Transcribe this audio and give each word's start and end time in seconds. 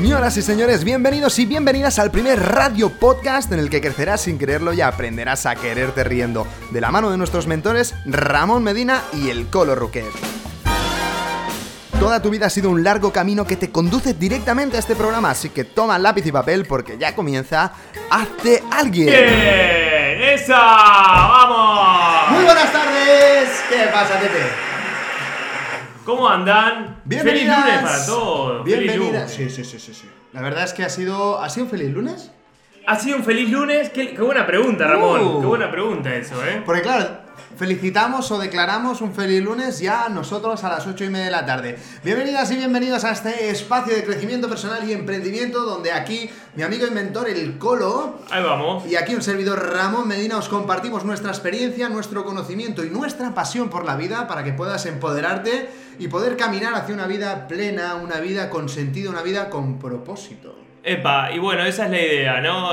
Señoras 0.00 0.34
y 0.38 0.42
señores, 0.42 0.82
bienvenidos 0.82 1.38
y 1.38 1.44
bienvenidas 1.44 1.98
al 1.98 2.10
primer 2.10 2.40
radio 2.40 2.88
podcast 2.88 3.52
en 3.52 3.58
el 3.58 3.68
que 3.68 3.82
crecerás 3.82 4.22
sin 4.22 4.38
quererlo 4.38 4.72
y 4.72 4.80
aprenderás 4.80 5.44
a 5.44 5.54
quererte 5.56 6.04
riendo, 6.04 6.46
de 6.70 6.80
la 6.80 6.90
mano 6.90 7.10
de 7.10 7.18
nuestros 7.18 7.46
mentores 7.46 7.94
Ramón 8.06 8.62
Medina 8.64 9.02
y 9.12 9.28
el 9.28 9.48
Colo 9.48 9.74
Ruquet. 9.74 10.06
Toda 11.98 12.22
tu 12.22 12.30
vida 12.30 12.46
ha 12.46 12.50
sido 12.50 12.70
un 12.70 12.82
largo 12.82 13.12
camino 13.12 13.44
que 13.44 13.56
te 13.56 13.70
conduce 13.70 14.14
directamente 14.14 14.78
a 14.78 14.80
este 14.80 14.96
programa, 14.96 15.32
así 15.32 15.50
que 15.50 15.64
toma 15.64 15.98
lápiz 15.98 16.24
y 16.24 16.32
papel 16.32 16.64
porque 16.64 16.96
ya 16.96 17.14
comienza 17.14 17.70
Hazte 18.10 18.64
Alguien. 18.70 19.08
¡Bien! 19.08 20.22
¡Esa! 20.32 20.56
¡Vamos! 20.56 22.30
Muy 22.30 22.44
buenas 22.44 22.72
tardes, 22.72 23.50
¿qué 23.68 23.86
pasa, 23.92 24.18
Tete? 24.18 24.69
¿Cómo 26.04 26.28
andan? 26.28 27.00
Bienvenidas. 27.04 27.56
Feliz 27.64 27.72
lunes 27.74 27.90
para 27.90 28.06
todos. 28.06 28.62
Feliz 28.64 28.78
Bienvenidas. 28.92 29.38
lunes. 29.38 29.52
Sí, 29.54 29.64
sí, 29.64 29.70
sí, 29.70 29.78
sí, 29.78 29.94
sí. 29.94 30.08
La 30.32 30.40
verdad 30.42 30.64
es 30.64 30.72
que 30.72 30.84
ha 30.84 30.88
sido, 30.88 31.40
ha 31.40 31.48
sido 31.50 31.64
un 31.66 31.70
feliz 31.70 31.90
lunes. 31.92 32.30
¿Ha 32.86 32.98
sido 32.98 33.16
un 33.18 33.24
feliz 33.24 33.50
lunes? 33.50 33.90
Qué, 33.90 34.14
qué 34.14 34.22
buena 34.22 34.46
pregunta, 34.46 34.86
Ramón. 34.86 35.20
Uh. 35.20 35.40
Qué 35.40 35.46
buena 35.46 35.70
pregunta 35.70 36.14
eso, 36.14 36.44
¿eh? 36.44 36.62
Porque 36.64 36.82
claro, 36.82 37.08
felicitamos 37.56 38.30
o 38.32 38.38
declaramos 38.38 39.00
un 39.00 39.12
feliz 39.14 39.42
lunes 39.42 39.78
ya 39.78 40.08
nosotros 40.08 40.64
a 40.64 40.70
las 40.70 40.86
8 40.86 41.04
y 41.04 41.08
media 41.10 41.26
de 41.26 41.30
la 41.30 41.46
tarde. 41.46 41.78
Bienvenidas 42.02 42.50
y 42.50 42.56
bienvenidos 42.56 43.04
a 43.04 43.12
este 43.12 43.50
espacio 43.50 43.94
de 43.94 44.02
crecimiento 44.02 44.48
personal 44.48 44.88
y 44.88 44.92
emprendimiento 44.92 45.62
donde 45.62 45.92
aquí 45.92 46.30
mi 46.56 46.62
amigo 46.62 46.86
inventor 46.86 47.28
el 47.28 47.58
Colo 47.58 48.18
Ahí 48.30 48.42
vamos. 48.42 48.84
y 48.86 48.96
aquí 48.96 49.14
un 49.14 49.22
servidor 49.22 49.72
Ramón 49.72 50.08
Medina 50.08 50.38
os 50.38 50.48
compartimos 50.48 51.04
nuestra 51.04 51.30
experiencia, 51.30 51.88
nuestro 51.88 52.24
conocimiento 52.24 52.82
y 52.84 52.90
nuestra 52.90 53.34
pasión 53.34 53.68
por 53.68 53.84
la 53.84 53.94
vida 53.96 54.26
para 54.26 54.42
que 54.42 54.52
puedas 54.52 54.86
empoderarte 54.86 55.68
y 55.98 56.08
poder 56.08 56.36
caminar 56.36 56.74
hacia 56.74 56.94
una 56.94 57.06
vida 57.06 57.46
plena, 57.46 57.94
una 57.96 58.20
vida 58.20 58.48
con 58.50 58.68
sentido, 58.68 59.10
una 59.10 59.22
vida 59.22 59.50
con 59.50 59.78
propósito. 59.78 60.56
Epa, 60.82 61.30
y 61.32 61.38
bueno, 61.38 61.64
esa 61.64 61.84
es 61.84 61.90
la 61.90 62.00
idea, 62.00 62.40
¿no? 62.40 62.72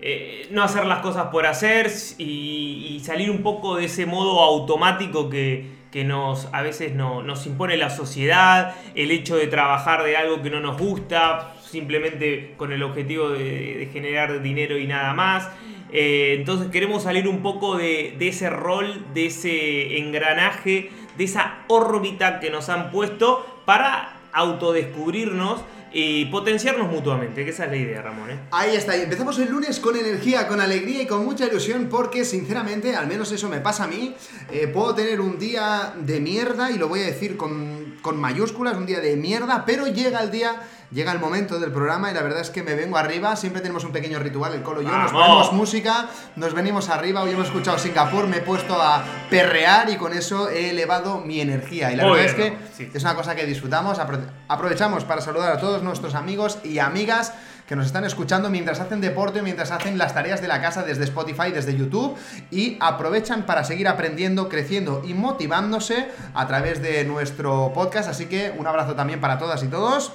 Eh, 0.00 0.46
no 0.50 0.62
hacer 0.62 0.86
las 0.86 1.00
cosas 1.00 1.26
por 1.26 1.46
hacer 1.46 1.90
y, 2.18 3.00
salir 3.02 3.30
un 3.30 3.42
poco 3.42 3.76
de 3.76 3.86
ese 3.86 4.06
modo 4.06 4.40
automático 4.40 5.28
que, 5.30 5.64
que 5.90 6.04
nos, 6.04 6.48
a 6.52 6.62
veces 6.62 6.94
no- 6.94 7.22
nos 7.22 7.46
impone 7.46 7.76
la 7.76 7.90
sociedad, 7.90 8.74
el 8.94 9.10
hecho 9.10 9.36
de 9.36 9.46
trabajar 9.46 10.04
de 10.04 10.16
algo 10.16 10.42
que 10.42 10.50
no 10.50 10.60
nos 10.60 10.78
gusta, 10.78 11.54
simplemente 11.64 12.54
con 12.56 12.72
el 12.72 12.82
objetivo 12.82 13.30
de, 13.30 13.88
generar 13.92 14.42
dinero 14.42 14.78
y 14.78 14.86
nada 14.86 15.14
más. 15.14 15.48
Eh, 15.90 16.34
entonces 16.38 16.70
queremos 16.70 17.04
salir 17.04 17.26
un 17.26 17.42
poco 17.42 17.76
de 17.76 18.16
ese 18.20 18.50
rol, 18.50 19.04
de 19.14 19.26
ese 19.26 19.98
engranaje, 19.98 20.90
de 21.16 21.24
esa 21.24 21.60
órbita 21.68 22.40
que 22.40 22.50
nos 22.50 22.68
han 22.68 22.90
puesto 22.90 23.62
para 23.64 24.18
autodescubrirnos 24.32 25.62
y 25.92 26.26
potenciarnos 26.26 26.90
mutuamente, 26.90 27.44
que 27.44 27.50
esa 27.50 27.64
es 27.64 27.70
la 27.70 27.76
idea, 27.76 28.02
Ramón. 28.02 28.30
¿eh? 28.30 28.38
Ahí 28.50 28.76
está, 28.76 28.96
y 28.96 29.02
empezamos 29.02 29.38
el 29.38 29.50
lunes 29.50 29.80
con 29.80 29.96
energía, 29.96 30.46
con 30.46 30.60
alegría 30.60 31.02
y 31.02 31.06
con 31.06 31.24
mucha 31.24 31.46
ilusión 31.46 31.88
porque 31.90 32.24
sinceramente, 32.24 32.94
al 32.94 33.06
menos 33.06 33.32
eso 33.32 33.48
me 33.48 33.60
pasa 33.60 33.84
a 33.84 33.86
mí, 33.86 34.14
eh, 34.50 34.66
puedo 34.68 34.94
tener 34.94 35.20
un 35.20 35.38
día 35.38 35.94
de 35.98 36.20
mierda 36.20 36.70
y 36.70 36.78
lo 36.78 36.88
voy 36.88 37.00
a 37.00 37.06
decir 37.06 37.36
con, 37.36 37.96
con 38.02 38.18
mayúsculas, 38.18 38.76
un 38.76 38.86
día 38.86 39.00
de 39.00 39.16
mierda, 39.16 39.64
pero 39.64 39.86
llega 39.86 40.20
el 40.20 40.30
día, 40.30 40.60
llega 40.90 41.12
el 41.12 41.18
momento 41.18 41.58
del 41.60 41.70
programa 41.72 42.10
y 42.10 42.14
la 42.14 42.22
verdad 42.22 42.40
es 42.40 42.50
que 42.50 42.62
me 42.62 42.74
vengo 42.74 42.96
arriba, 42.96 43.36
siempre 43.36 43.60
tenemos 43.60 43.84
un 43.84 43.92
pequeño 43.92 44.18
ritual, 44.18 44.54
el 44.54 44.62
colo 44.62 44.80
y 44.82 44.84
yo, 44.86 44.90
nos 44.90 45.12
ponemos 45.12 45.52
música, 45.52 46.08
nos 46.36 46.54
venimos 46.54 46.88
arriba, 46.88 47.22
hoy 47.22 47.32
hemos 47.32 47.46
escuchado 47.48 47.78
Singapur, 47.78 48.26
me 48.26 48.38
he 48.38 48.40
puesto 48.40 48.80
a 48.80 49.02
perrear 49.30 49.90
y 49.90 49.96
con 49.96 50.12
eso 50.12 50.48
he 50.48 50.70
elevado 50.70 51.18
mi 51.20 51.40
energía 51.40 51.92
y 51.92 51.96
la 51.96 52.04
Muy 52.06 52.18
verdad 52.18 52.36
bien, 52.36 52.52
es 52.54 52.58
que 52.74 52.84
sí. 52.84 52.90
es 52.94 53.02
una 53.02 53.14
cosa 53.14 53.34
que 53.34 53.44
disfrutamos. 53.46 53.98
Apro- 53.98 54.20
aprovechamos 54.48 55.04
para 55.04 55.20
saludar 55.20 55.52
a 55.52 55.58
todos 55.60 55.82
nuestros 55.82 56.14
amigos 56.14 56.58
y 56.64 56.78
amigas 56.78 57.32
que 57.66 57.76
nos 57.76 57.84
están 57.84 58.04
escuchando 58.06 58.48
mientras 58.48 58.80
hacen 58.80 59.02
deporte, 59.02 59.42
mientras 59.42 59.70
hacen 59.72 59.98
las 59.98 60.14
tareas 60.14 60.40
de 60.40 60.48
la 60.48 60.62
casa 60.62 60.84
desde 60.84 61.04
Spotify, 61.04 61.50
desde 61.52 61.76
YouTube 61.76 62.16
y 62.50 62.78
aprovechan 62.80 63.44
para 63.44 63.62
seguir 63.62 63.88
aprendiendo, 63.88 64.48
creciendo 64.48 65.02
y 65.06 65.12
motivándose 65.12 66.08
a 66.32 66.46
través 66.46 66.80
de 66.80 67.04
nuestro 67.04 67.70
podcast. 67.74 68.08
Así 68.08 68.24
que 68.24 68.54
un 68.56 68.66
abrazo 68.66 68.94
también 68.94 69.20
para 69.20 69.38
todas 69.38 69.62
y 69.62 69.68
todos. 69.68 70.12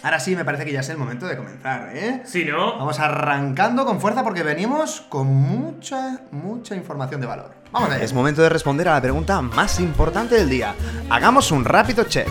Ahora 0.00 0.20
sí, 0.20 0.36
me 0.36 0.44
parece 0.44 0.64
que 0.64 0.72
ya 0.72 0.80
es 0.80 0.88
el 0.90 0.96
momento 0.96 1.26
de 1.26 1.36
comenzar, 1.36 1.90
¿eh? 1.92 2.22
Sí, 2.24 2.44
¿no? 2.44 2.78
Vamos 2.78 3.00
arrancando 3.00 3.84
con 3.84 4.00
fuerza 4.00 4.22
porque 4.22 4.44
venimos 4.44 5.00
con 5.08 5.26
mucha, 5.26 6.20
mucha 6.30 6.76
información 6.76 7.20
de 7.20 7.26
valor. 7.26 7.50
Vamos 7.72 7.90
allá. 7.90 8.04
Es 8.04 8.12
momento 8.12 8.40
de 8.42 8.48
responder 8.48 8.88
a 8.88 8.94
la 8.94 9.02
pregunta 9.02 9.42
más 9.42 9.80
importante 9.80 10.36
del 10.36 10.48
día. 10.48 10.74
Hagamos 11.10 11.50
un 11.50 11.64
rápido 11.64 12.04
check. 12.04 12.28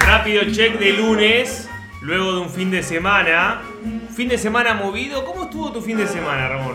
Rápido 0.00 0.42
check 0.52 0.80
de 0.80 0.94
lunes, 0.94 1.68
luego 2.02 2.32
de 2.32 2.40
un 2.40 2.50
fin 2.50 2.72
de 2.72 2.82
semana. 2.82 3.62
Fin 4.12 4.28
de 4.28 4.36
semana 4.36 4.74
movido. 4.74 5.24
¿Cómo 5.24 5.44
estuvo 5.44 5.70
tu 5.70 5.80
fin 5.80 5.96
de 5.96 6.08
semana, 6.08 6.48
Ramón? 6.48 6.74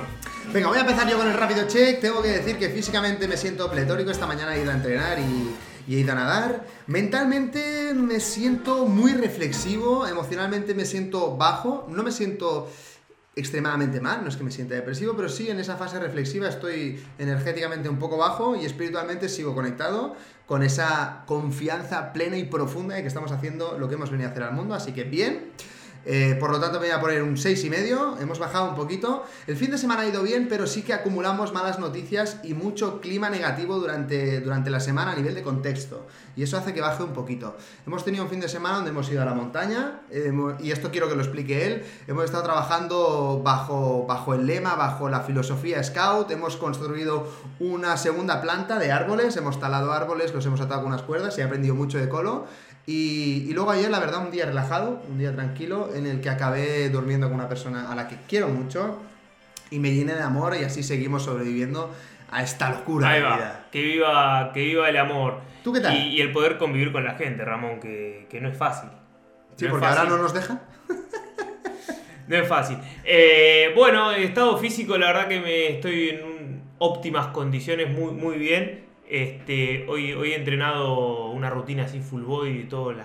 Venga, 0.53 0.69
voy 0.69 0.77
a 0.77 0.81
empezar 0.81 1.09
yo 1.09 1.17
con 1.17 1.27
el 1.27 1.33
rápido 1.33 1.67
check. 1.67 1.99
Tengo 1.99 2.21
que 2.21 2.29
decir 2.29 2.57
que 2.57 2.69
físicamente 2.69 3.27
me 3.27 3.35
siento 3.35 3.69
pletórico. 3.69 4.11
Esta 4.11 4.27
mañana 4.27 4.55
he 4.55 4.61
ido 4.61 4.71
a 4.71 4.75
entrenar 4.75 5.19
y, 5.19 5.53
y 5.87 5.95
he 5.95 5.99
ido 5.99 6.11
a 6.11 6.15
nadar. 6.15 6.67
Mentalmente 6.87 7.93
me 7.93 8.19
siento 8.19 8.85
muy 8.85 9.13
reflexivo. 9.13 10.07
Emocionalmente 10.07 10.73
me 10.73 10.85
siento 10.85 11.37
bajo. 11.37 11.87
No 11.89 12.03
me 12.03 12.11
siento 12.11 12.69
extremadamente 13.35 14.01
mal, 14.01 14.23
no 14.23 14.29
es 14.29 14.35
que 14.35 14.43
me 14.43 14.51
sienta 14.51 14.75
depresivo, 14.75 15.15
pero 15.15 15.29
sí 15.29 15.49
en 15.49 15.59
esa 15.59 15.77
fase 15.77 15.99
reflexiva 15.99 16.49
estoy 16.49 17.01
energéticamente 17.17 17.87
un 17.87 17.97
poco 17.97 18.17
bajo 18.17 18.57
y 18.57 18.65
espiritualmente 18.65 19.29
sigo 19.29 19.55
conectado 19.55 20.15
con 20.45 20.63
esa 20.63 21.23
confianza 21.27 22.11
plena 22.11 22.35
y 22.37 22.43
profunda 22.43 22.95
de 22.95 23.03
que 23.03 23.07
estamos 23.07 23.31
haciendo 23.31 23.77
lo 23.79 23.87
que 23.87 23.95
hemos 23.95 24.11
venido 24.11 24.27
a 24.27 24.31
hacer 24.31 24.43
al 24.43 24.53
mundo, 24.53 24.75
así 24.75 24.91
que 24.91 25.05
bien. 25.05 25.51
Eh, 26.05 26.35
por 26.39 26.51
lo 26.51 26.59
tanto, 26.59 26.79
me 26.79 26.87
voy 26.87 26.95
a 26.95 26.99
poner 26.99 27.23
un 27.23 27.37
6 27.37 27.63
y 27.65 27.69
medio. 27.69 28.17
Hemos 28.19 28.39
bajado 28.39 28.69
un 28.69 28.75
poquito. 28.75 29.23
El 29.47 29.55
fin 29.55 29.71
de 29.71 29.77
semana 29.77 30.01
ha 30.01 30.07
ido 30.07 30.23
bien, 30.23 30.47
pero 30.49 30.67
sí 30.67 30.81
que 30.81 30.93
acumulamos 30.93 31.53
malas 31.53 31.79
noticias 31.79 32.39
y 32.43 32.53
mucho 32.53 33.01
clima 33.01 33.29
negativo 33.29 33.77
durante, 33.77 34.41
durante 34.41 34.69
la 34.69 34.79
semana 34.79 35.11
a 35.11 35.15
nivel 35.15 35.35
de 35.35 35.43
contexto. 35.43 36.07
Y 36.35 36.43
eso 36.43 36.57
hace 36.57 36.73
que 36.73 36.81
baje 36.81 37.03
un 37.03 37.13
poquito. 37.13 37.55
Hemos 37.85 38.03
tenido 38.03 38.23
un 38.23 38.29
fin 38.29 38.39
de 38.39 38.49
semana 38.49 38.77
donde 38.77 38.91
hemos 38.91 39.11
ido 39.11 39.21
a 39.21 39.25
la 39.25 39.33
montaña, 39.33 40.01
y 40.59 40.71
esto 40.71 40.91
quiero 40.91 41.09
que 41.09 41.15
lo 41.15 41.21
explique 41.21 41.67
él. 41.67 41.83
Hemos 42.07 42.25
estado 42.25 42.43
trabajando 42.43 43.41
bajo, 43.43 44.05
bajo 44.07 44.33
el 44.33 44.45
lema, 44.45 44.75
bajo 44.75 45.09
la 45.09 45.21
filosofía 45.21 45.83
Scout. 45.83 46.31
Hemos 46.31 46.57
construido 46.57 47.27
una 47.59 47.97
segunda 47.97 48.41
planta 48.41 48.79
de 48.79 48.91
árboles. 48.91 49.35
Hemos 49.37 49.59
talado 49.59 49.91
árboles, 49.91 50.33
los 50.33 50.45
hemos 50.45 50.61
atado 50.61 50.81
con 50.81 50.91
unas 50.91 51.03
cuerdas 51.03 51.37
y 51.37 51.41
he 51.41 51.43
aprendido 51.43 51.75
mucho 51.75 51.97
de 51.97 52.09
colo. 52.09 52.47
Y, 52.91 53.45
y 53.49 53.53
luego 53.53 53.71
ayer, 53.71 53.89
la 53.89 53.99
verdad, 53.99 54.21
un 54.25 54.31
día 54.31 54.45
relajado, 54.45 55.01
un 55.09 55.17
día 55.17 55.33
tranquilo, 55.33 55.89
en 55.95 56.05
el 56.05 56.19
que 56.19 56.29
acabé 56.29 56.89
durmiendo 56.89 57.27
con 57.27 57.35
una 57.35 57.47
persona 57.47 57.89
a 57.91 57.95
la 57.95 58.07
que 58.07 58.17
quiero 58.27 58.49
mucho 58.49 58.99
y 59.69 59.79
me 59.79 59.93
llené 59.93 60.13
de 60.15 60.21
amor 60.23 60.55
y 60.59 60.63
así 60.65 60.83
seguimos 60.83 61.23
sobreviviendo 61.23 61.89
a 62.31 62.43
esta 62.43 62.69
locura 62.69 63.09
Ahí 63.09 63.21
va. 63.21 63.35
vida. 63.35 63.65
Que 63.71 63.81
viva, 63.81 64.51
que 64.53 64.59
viva 64.65 64.89
el 64.89 64.97
amor. 64.97 65.39
¿Tú 65.63 65.71
qué 65.71 65.79
tal? 65.79 65.95
Y, 65.95 66.17
y 66.17 66.21
el 66.21 66.31
poder 66.33 66.57
convivir 66.57 66.91
con 66.91 67.03
la 67.05 67.13
gente, 67.15 67.45
Ramón, 67.45 67.79
que, 67.79 68.27
que 68.29 68.41
no 68.41 68.49
es 68.49 68.57
fácil. 68.57 68.89
Sí, 69.55 69.65
No 69.65 69.71
porque 69.71 69.85
fácil. 69.85 69.99
ahora 70.01 70.09
no 70.17 70.21
nos 70.23 70.33
dejan. 70.33 70.59
No 72.27 72.37
es 72.37 72.47
fácil. 72.47 72.77
Eh, 73.03 73.71
bueno, 73.75 74.11
estado 74.11 74.57
físico, 74.57 74.97
la 74.97 75.07
verdad 75.07 75.27
que 75.27 75.39
me 75.41 75.67
estoy 75.75 76.09
en 76.09 76.61
óptimas 76.77 77.27
condiciones, 77.27 77.89
muy, 77.89 78.11
muy 78.13 78.37
bien. 78.37 78.85
Este, 79.13 79.85
hoy, 79.89 80.13
hoy 80.13 80.31
he 80.31 80.35
entrenado 80.37 81.31
una 81.31 81.49
rutina 81.49 81.83
así 81.83 81.99
full 81.99 82.21
body 82.23 82.59
de 82.59 82.63
todos 82.63 82.95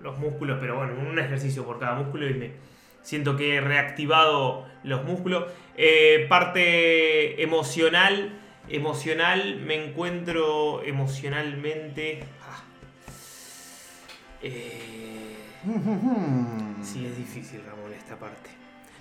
los 0.00 0.16
músculos, 0.18 0.58
pero 0.60 0.76
bueno, 0.76 0.92
un 1.10 1.18
ejercicio 1.18 1.64
por 1.64 1.80
cada 1.80 1.96
músculo 1.96 2.28
y 2.30 2.34
me 2.34 2.52
siento 3.02 3.34
que 3.36 3.56
he 3.56 3.60
reactivado 3.60 4.66
los 4.84 5.04
músculos. 5.04 5.46
Eh, 5.76 6.26
parte 6.28 7.42
emocional, 7.42 8.38
emocional, 8.68 9.56
me 9.66 9.84
encuentro 9.84 10.80
emocionalmente... 10.84 12.20
ah, 12.48 12.62
eh, 14.42 15.34
Sí, 16.84 17.04
es 17.04 17.16
difícil, 17.16 17.62
Ramón, 17.68 17.92
esta 17.92 18.16
parte. 18.16 18.50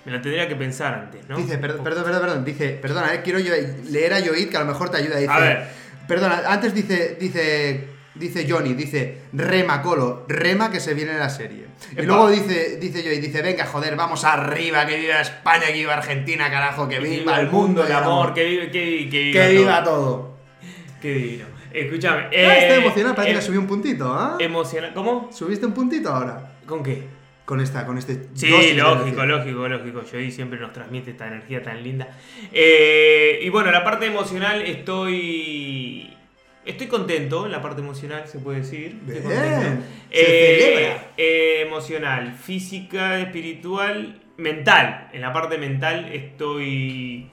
Me 0.05 0.11
la 0.11 0.21
tendría 0.21 0.47
que 0.47 0.55
pensar 0.55 0.93
antes, 0.95 1.27
¿no? 1.29 1.37
Dice, 1.37 1.57
per- 1.59 1.77
perdón, 1.77 2.03
perdón, 2.03 2.21
perdón, 2.21 2.45
dice, 2.45 2.69
perdona, 2.81 3.13
eh, 3.13 3.21
quiero 3.23 3.39
yo 3.39 3.53
leer 3.91 4.13
a 4.13 4.19
Yoid 4.19 4.49
que 4.49 4.57
a 4.57 4.61
lo 4.61 4.65
mejor 4.65 4.89
te 4.89 4.97
ayuda. 4.97 5.17
Dice, 5.17 5.31
A 5.31 5.39
ver. 5.39 5.67
Perdona, 6.07 6.41
antes 6.47 6.73
dice, 6.73 7.17
dice, 7.19 7.87
dice 8.15 8.45
Johnny, 8.49 8.73
dice, 8.73 9.23
rema, 9.33 9.81
colo, 9.81 10.25
rema 10.27 10.71
que 10.71 10.79
se 10.79 10.93
viene 10.93 11.13
la 11.17 11.29
serie. 11.29 11.67
Y 11.95 12.01
luego 12.01 12.29
dice, 12.29 12.77
dice 12.79 13.03
Joey, 13.03 13.19
dice, 13.19 13.41
venga, 13.41 13.65
joder, 13.65 13.95
vamos 13.95 14.23
arriba, 14.23 14.85
que 14.85 14.97
viva 14.97 15.21
España, 15.21 15.67
que 15.67 15.73
viva 15.73 15.93
Argentina, 15.93 16.49
carajo, 16.49 16.87
que 16.87 16.99
viva 16.99 17.39
el 17.39 17.49
mundo, 17.49 17.85
el 17.85 17.91
amor, 17.91 18.33
que 18.33 18.43
vive, 18.45 18.71
que, 18.71 18.83
vi- 18.83 19.09
que 19.09 19.19
viva 19.19 19.41
que 19.43 19.49
viva 19.51 19.83
todo. 19.83 19.95
todo. 20.05 20.37
Qué 21.01 21.13
divino. 21.13 21.45
Escúchame. 21.71 22.21
Ah, 22.23 22.29
eh, 22.31 22.59
está 22.61 22.75
emocionado, 22.77 23.15
parece 23.15 23.33
em- 23.33 23.39
que 23.39 23.45
subí 23.45 23.57
un 23.57 23.67
puntito, 23.67 24.11
¿ah? 24.11 24.37
Emocional. 24.39 24.93
¿Cómo? 24.95 25.29
¿Subiste 25.31 25.65
un 25.65 25.73
puntito 25.73 26.09
ahora? 26.09 26.53
¿Con 26.65 26.81
qué? 26.81 27.03
Con 27.47 27.61
esta, 27.61 27.85
con 27.85 27.97
este. 27.97 28.27
Sí, 28.33 28.49
lógico, 28.73 29.25
lógico, 29.25 29.69
lógico. 29.69 30.01
Joey 30.11 30.31
siempre 30.31 30.59
nos 30.59 30.73
transmite 30.73 31.11
esta 31.11 31.27
energía 31.27 31.63
tan 31.63 31.81
linda. 31.81 32.09
Eh, 32.51 33.39
y 33.41 33.47
bueno, 33.47 33.71
la 33.71 33.85
parte 33.85 34.05
emocional 34.05 34.63
estoy. 34.63 36.13
Estoy 36.65 36.87
contento 36.87 37.45
en 37.45 37.53
la 37.53 37.61
parte 37.61 37.79
emocional, 37.79 38.27
se 38.27 38.39
puede 38.39 38.59
decir. 38.59 38.99
Estoy 39.07 39.21
contento. 39.23 39.85
se 40.11 40.59
celebra. 40.59 41.11
eh, 41.15 41.63
emocional, 41.65 42.33
física, 42.33 43.17
espiritual, 43.21 44.19
mental. 44.35 45.07
En 45.13 45.21
la 45.21 45.31
parte 45.31 45.57
mental 45.57 46.11
estoy 46.11 47.29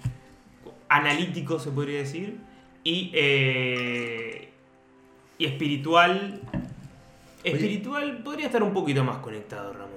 analítico, 0.88 1.58
se 1.58 1.72
podría 1.72 1.98
decir. 1.98 2.36
Y, 2.84 3.10
eh, 3.14 4.48
y 5.38 5.46
espiritual. 5.46 6.40
Espiritual 7.42 8.22
podría 8.24 8.46
estar 8.46 8.62
un 8.62 8.72
poquito 8.72 9.04
más 9.04 9.18
conectado, 9.18 9.74
Ramón, 9.74 9.93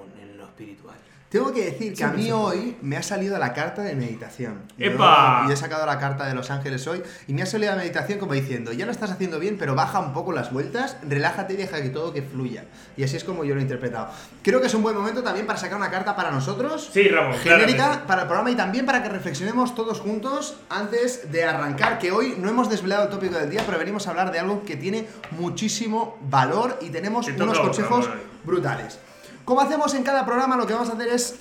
espiritual. 0.58 0.96
Tengo 1.28 1.52
que 1.52 1.62
decir 1.62 1.92
que 1.92 2.04
a 2.04 2.08
mí 2.08 2.32
hoy 2.32 2.78
me 2.80 2.96
ha 2.96 3.02
salido 3.02 3.36
la 3.38 3.52
carta 3.52 3.82
de 3.82 3.94
meditación. 3.94 4.62
Yo- 4.78 4.86
¡Epa! 4.92 5.44
Y 5.46 5.52
he 5.52 5.56
sacado 5.56 5.84
la 5.84 5.98
carta 5.98 6.24
de 6.26 6.32
Los 6.34 6.50
Ángeles 6.50 6.86
hoy 6.86 7.02
y 7.26 7.34
me 7.34 7.42
ha 7.42 7.46
salido 7.46 7.70
la 7.70 7.76
meditación 7.76 8.18
como 8.18 8.32
diciendo, 8.32 8.72
ya 8.72 8.86
lo 8.86 8.92
estás 8.92 9.10
haciendo 9.10 9.38
bien, 9.38 9.58
pero 9.58 9.74
baja 9.74 10.00
un 10.00 10.14
poco 10.14 10.32
las 10.32 10.50
vueltas, 10.50 10.96
relájate 11.06 11.52
y 11.52 11.56
deja 11.58 11.82
que 11.82 11.90
todo 11.90 12.14
que 12.14 12.22
fluya. 12.22 12.64
Y 12.96 13.04
así 13.04 13.18
es 13.18 13.24
como 13.24 13.44
yo 13.44 13.52
lo 13.52 13.60
he 13.60 13.62
interpretado. 13.62 14.08
Creo 14.42 14.62
que 14.62 14.68
es 14.68 14.74
un 14.74 14.82
buen 14.82 14.96
momento 14.96 15.22
también 15.22 15.46
para 15.46 15.58
sacar 15.58 15.76
una 15.76 15.90
carta 15.90 16.16
para 16.16 16.30
nosotros. 16.30 16.88
Sí, 16.94 17.06
Ramón, 17.08 17.34
Genérica 17.40 17.92
sí. 17.92 18.00
para 18.06 18.22
el 18.22 18.26
programa 18.26 18.50
y 18.50 18.54
también 18.54 18.86
para 18.86 19.02
que 19.02 19.10
reflexionemos 19.10 19.74
todos 19.74 20.00
juntos 20.00 20.56
antes 20.70 21.30
de 21.30 21.44
arrancar, 21.44 21.98
que 21.98 22.10
hoy 22.10 22.36
no 22.38 22.48
hemos 22.48 22.70
desvelado 22.70 23.02
el 23.04 23.10
tópico 23.10 23.36
del 23.36 23.50
día, 23.50 23.62
pero 23.66 23.78
venimos 23.78 24.06
a 24.06 24.10
hablar 24.12 24.32
de 24.32 24.38
algo 24.38 24.62
que 24.64 24.76
tiene 24.76 25.06
muchísimo 25.32 26.16
valor 26.22 26.78
y 26.80 26.88
tenemos 26.88 27.28
unos 27.28 27.58
consejos 27.60 28.08
brutales. 28.44 28.98
Como 29.48 29.62
hacemos 29.62 29.94
en 29.94 30.02
cada 30.02 30.26
programa, 30.26 30.58
lo 30.58 30.66
que 30.66 30.74
vamos 30.74 30.90
a 30.90 30.92
hacer 30.92 31.08
es 31.08 31.36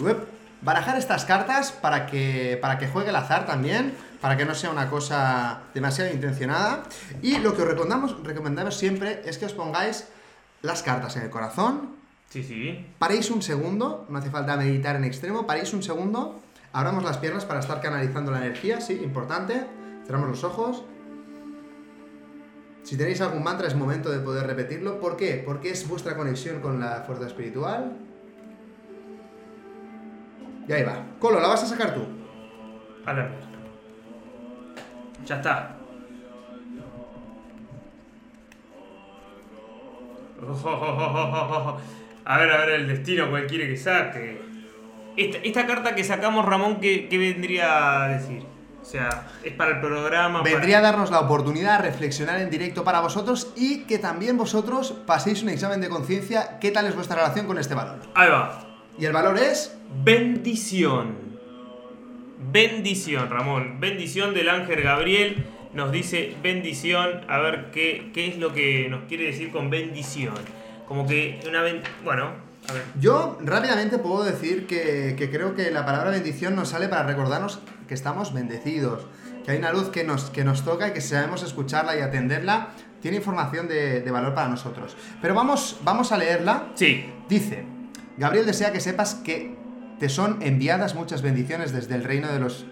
Uep. 0.00 0.18
Barajar 0.62 0.96
estas 0.96 1.26
cartas 1.26 1.72
para 1.72 2.06
que, 2.06 2.58
para 2.62 2.78
que 2.78 2.88
juegue 2.88 3.10
el 3.10 3.16
azar 3.16 3.44
también, 3.44 3.92
para 4.22 4.38
que 4.38 4.46
no 4.46 4.54
sea 4.54 4.70
una 4.70 4.88
cosa 4.88 5.60
demasiado 5.74 6.10
intencionada. 6.10 6.84
Y 7.20 7.36
lo 7.36 7.54
que 7.54 7.60
os 7.60 7.68
recomendamos, 7.68 8.16
recomendamos 8.24 8.78
siempre 8.78 9.20
es 9.26 9.36
que 9.36 9.44
os 9.44 9.52
pongáis 9.52 10.08
las 10.62 10.82
cartas 10.82 11.16
en 11.16 11.24
el 11.24 11.28
corazón, 11.28 11.90
Sí, 12.30 12.42
sí. 12.42 12.86
paréis 12.98 13.30
un 13.30 13.42
segundo, 13.42 14.06
no 14.08 14.18
hace 14.18 14.30
falta 14.30 14.56
meditar 14.56 14.96
en 14.96 15.04
extremo, 15.04 15.46
paréis 15.46 15.74
un 15.74 15.82
segundo, 15.82 16.40
abramos 16.72 17.04
las 17.04 17.18
piernas 17.18 17.44
para 17.44 17.60
estar 17.60 17.82
canalizando 17.82 18.32
la 18.32 18.38
energía, 18.38 18.80
sí, 18.80 18.94
importante, 19.04 19.66
cerramos 20.06 20.30
los 20.30 20.44
ojos. 20.44 20.82
Si 22.88 22.96
tenéis 22.96 23.20
algún 23.20 23.42
mantra 23.42 23.68
es 23.68 23.74
momento 23.74 24.08
de 24.08 24.18
poder 24.18 24.46
repetirlo. 24.46 24.98
¿Por 24.98 25.18
qué? 25.18 25.42
Porque 25.44 25.68
es 25.68 25.86
vuestra 25.86 26.16
conexión 26.16 26.62
con 26.62 26.80
la 26.80 27.02
fuerza 27.02 27.26
espiritual. 27.26 27.98
Y 30.66 30.72
ahí 30.72 30.84
va. 30.84 31.04
Colo, 31.18 31.38
¿la 31.38 31.48
vas 31.48 31.62
a 31.64 31.66
sacar 31.66 31.94
tú? 31.94 32.00
Mierda. 33.04 33.30
Ya 35.26 35.36
está. 35.36 35.76
A 42.24 42.38
ver, 42.38 42.50
a 42.50 42.56
ver 42.56 42.70
el 42.70 42.88
destino, 42.88 43.28
cuál 43.28 43.46
quiere 43.46 43.68
que 43.68 43.76
saque. 43.76 44.40
Esta, 45.14 45.66
carta 45.66 45.94
que 45.94 46.04
sacamos, 46.04 46.46
Ramón, 46.46 46.80
¿qué, 46.80 47.06
qué 47.10 47.18
vendría 47.18 48.04
a 48.04 48.08
decir? 48.08 48.44
O 48.88 48.90
sea, 48.90 49.26
es 49.44 49.52
para 49.52 49.72
el 49.72 49.80
programa. 49.82 50.42
para- 50.42 50.50
Vendría 50.54 50.78
a 50.78 50.80
darnos 50.80 51.10
la 51.10 51.20
oportunidad 51.20 51.76
de 51.82 51.90
reflexionar 51.90 52.40
en 52.40 52.48
directo 52.48 52.84
para 52.84 53.00
vosotros 53.00 53.52
y 53.54 53.80
que 53.84 53.98
también 53.98 54.38
vosotros 54.38 54.92
paséis 55.04 55.42
un 55.42 55.50
examen 55.50 55.82
de 55.82 55.90
conciencia. 55.90 56.58
¿Qué 56.58 56.70
tal 56.70 56.86
es 56.86 56.94
vuestra 56.94 57.16
relación 57.16 57.46
con 57.46 57.58
este 57.58 57.74
valor? 57.74 57.98
Ahí 58.14 58.30
va. 58.30 58.66
Y 58.98 59.04
el 59.04 59.12
valor 59.12 59.36
es 59.36 59.76
Bendición. 60.02 61.16
Bendición, 62.50 63.28
Ramón. 63.28 63.78
Bendición 63.78 64.32
del 64.32 64.48
ángel 64.48 64.80
Gabriel. 64.82 65.44
Nos 65.74 65.92
dice 65.92 66.34
bendición. 66.42 67.26
A 67.28 67.38
ver 67.40 67.70
qué, 67.72 68.10
qué 68.14 68.28
es 68.28 68.38
lo 68.38 68.54
que 68.54 68.88
nos 68.88 69.02
quiere 69.04 69.24
decir 69.24 69.50
con 69.52 69.68
bendición. 69.68 70.34
Como 70.86 71.06
que 71.06 71.40
una 71.46 71.60
ben- 71.60 71.82
Bueno, 72.04 72.30
a 72.68 72.72
ver. 72.72 72.84
Yo 73.00 73.38
rápidamente 73.40 73.98
puedo 73.98 74.24
decir 74.24 74.66
que, 74.66 75.14
que 75.16 75.30
creo 75.30 75.54
que 75.54 75.70
la 75.70 75.84
palabra 75.84 76.10
bendición 76.10 76.54
nos 76.54 76.70
sale 76.70 76.88
para 76.88 77.02
recordarnos 77.04 77.60
que 77.86 77.94
estamos 77.94 78.32
bendecidos, 78.32 79.06
que 79.44 79.52
hay 79.52 79.58
una 79.58 79.72
luz 79.72 79.88
que 79.88 80.04
nos, 80.04 80.30
que 80.30 80.44
nos 80.44 80.64
toca 80.64 80.88
y 80.88 80.92
que 80.92 81.00
si 81.00 81.08
sabemos 81.08 81.42
escucharla 81.42 81.96
y 81.96 82.00
atenderla, 82.00 82.70
tiene 83.00 83.16
información 83.16 83.68
de, 83.68 84.00
de 84.00 84.10
valor 84.10 84.34
para 84.34 84.48
nosotros. 84.48 84.96
Pero 85.22 85.34
vamos, 85.34 85.78
vamos 85.82 86.12
a 86.12 86.18
leerla. 86.18 86.68
Sí. 86.74 87.10
Dice, 87.28 87.64
Gabriel 88.16 88.46
desea 88.46 88.72
que 88.72 88.80
sepas 88.80 89.14
que 89.14 89.56
te 89.98 90.08
son 90.08 90.42
enviadas 90.42 90.94
muchas 90.94 91.22
bendiciones 91.22 91.72
desde 91.72 91.94
el 91.94 92.04
reino 92.04 92.28
de 92.28 92.40
los 92.40 92.66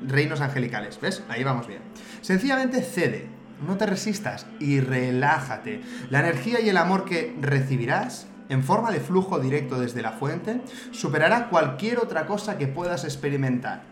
reinos 0.00 0.40
angelicales. 0.40 1.00
¿Ves? 1.00 1.22
Ahí 1.28 1.44
vamos 1.44 1.66
bien. 1.66 1.80
Sencillamente 2.20 2.82
cede, 2.82 3.28
no 3.66 3.76
te 3.76 3.86
resistas 3.86 4.46
y 4.58 4.80
relájate. 4.80 5.80
La 6.10 6.20
energía 6.20 6.60
y 6.60 6.68
el 6.68 6.76
amor 6.76 7.04
que 7.04 7.34
recibirás 7.40 8.26
en 8.48 8.62
forma 8.62 8.90
de 8.90 9.00
flujo 9.00 9.38
directo 9.38 9.78
desde 9.78 10.02
la 10.02 10.12
fuente 10.12 10.60
superará 10.90 11.48
cualquier 11.48 11.98
otra 11.98 12.26
cosa 12.26 12.58
que 12.58 12.66
puedas 12.66 13.04
experimentar. 13.04 13.82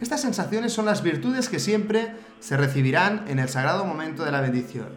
Estas 0.00 0.20
sensaciones 0.20 0.72
son 0.72 0.86
las 0.86 1.02
virtudes 1.02 1.48
que 1.48 1.58
siempre 1.58 2.12
se 2.40 2.56
recibirán 2.56 3.24
en 3.28 3.38
el 3.38 3.48
sagrado 3.48 3.84
momento 3.84 4.24
de 4.24 4.32
la 4.32 4.40
bendición. 4.40 4.88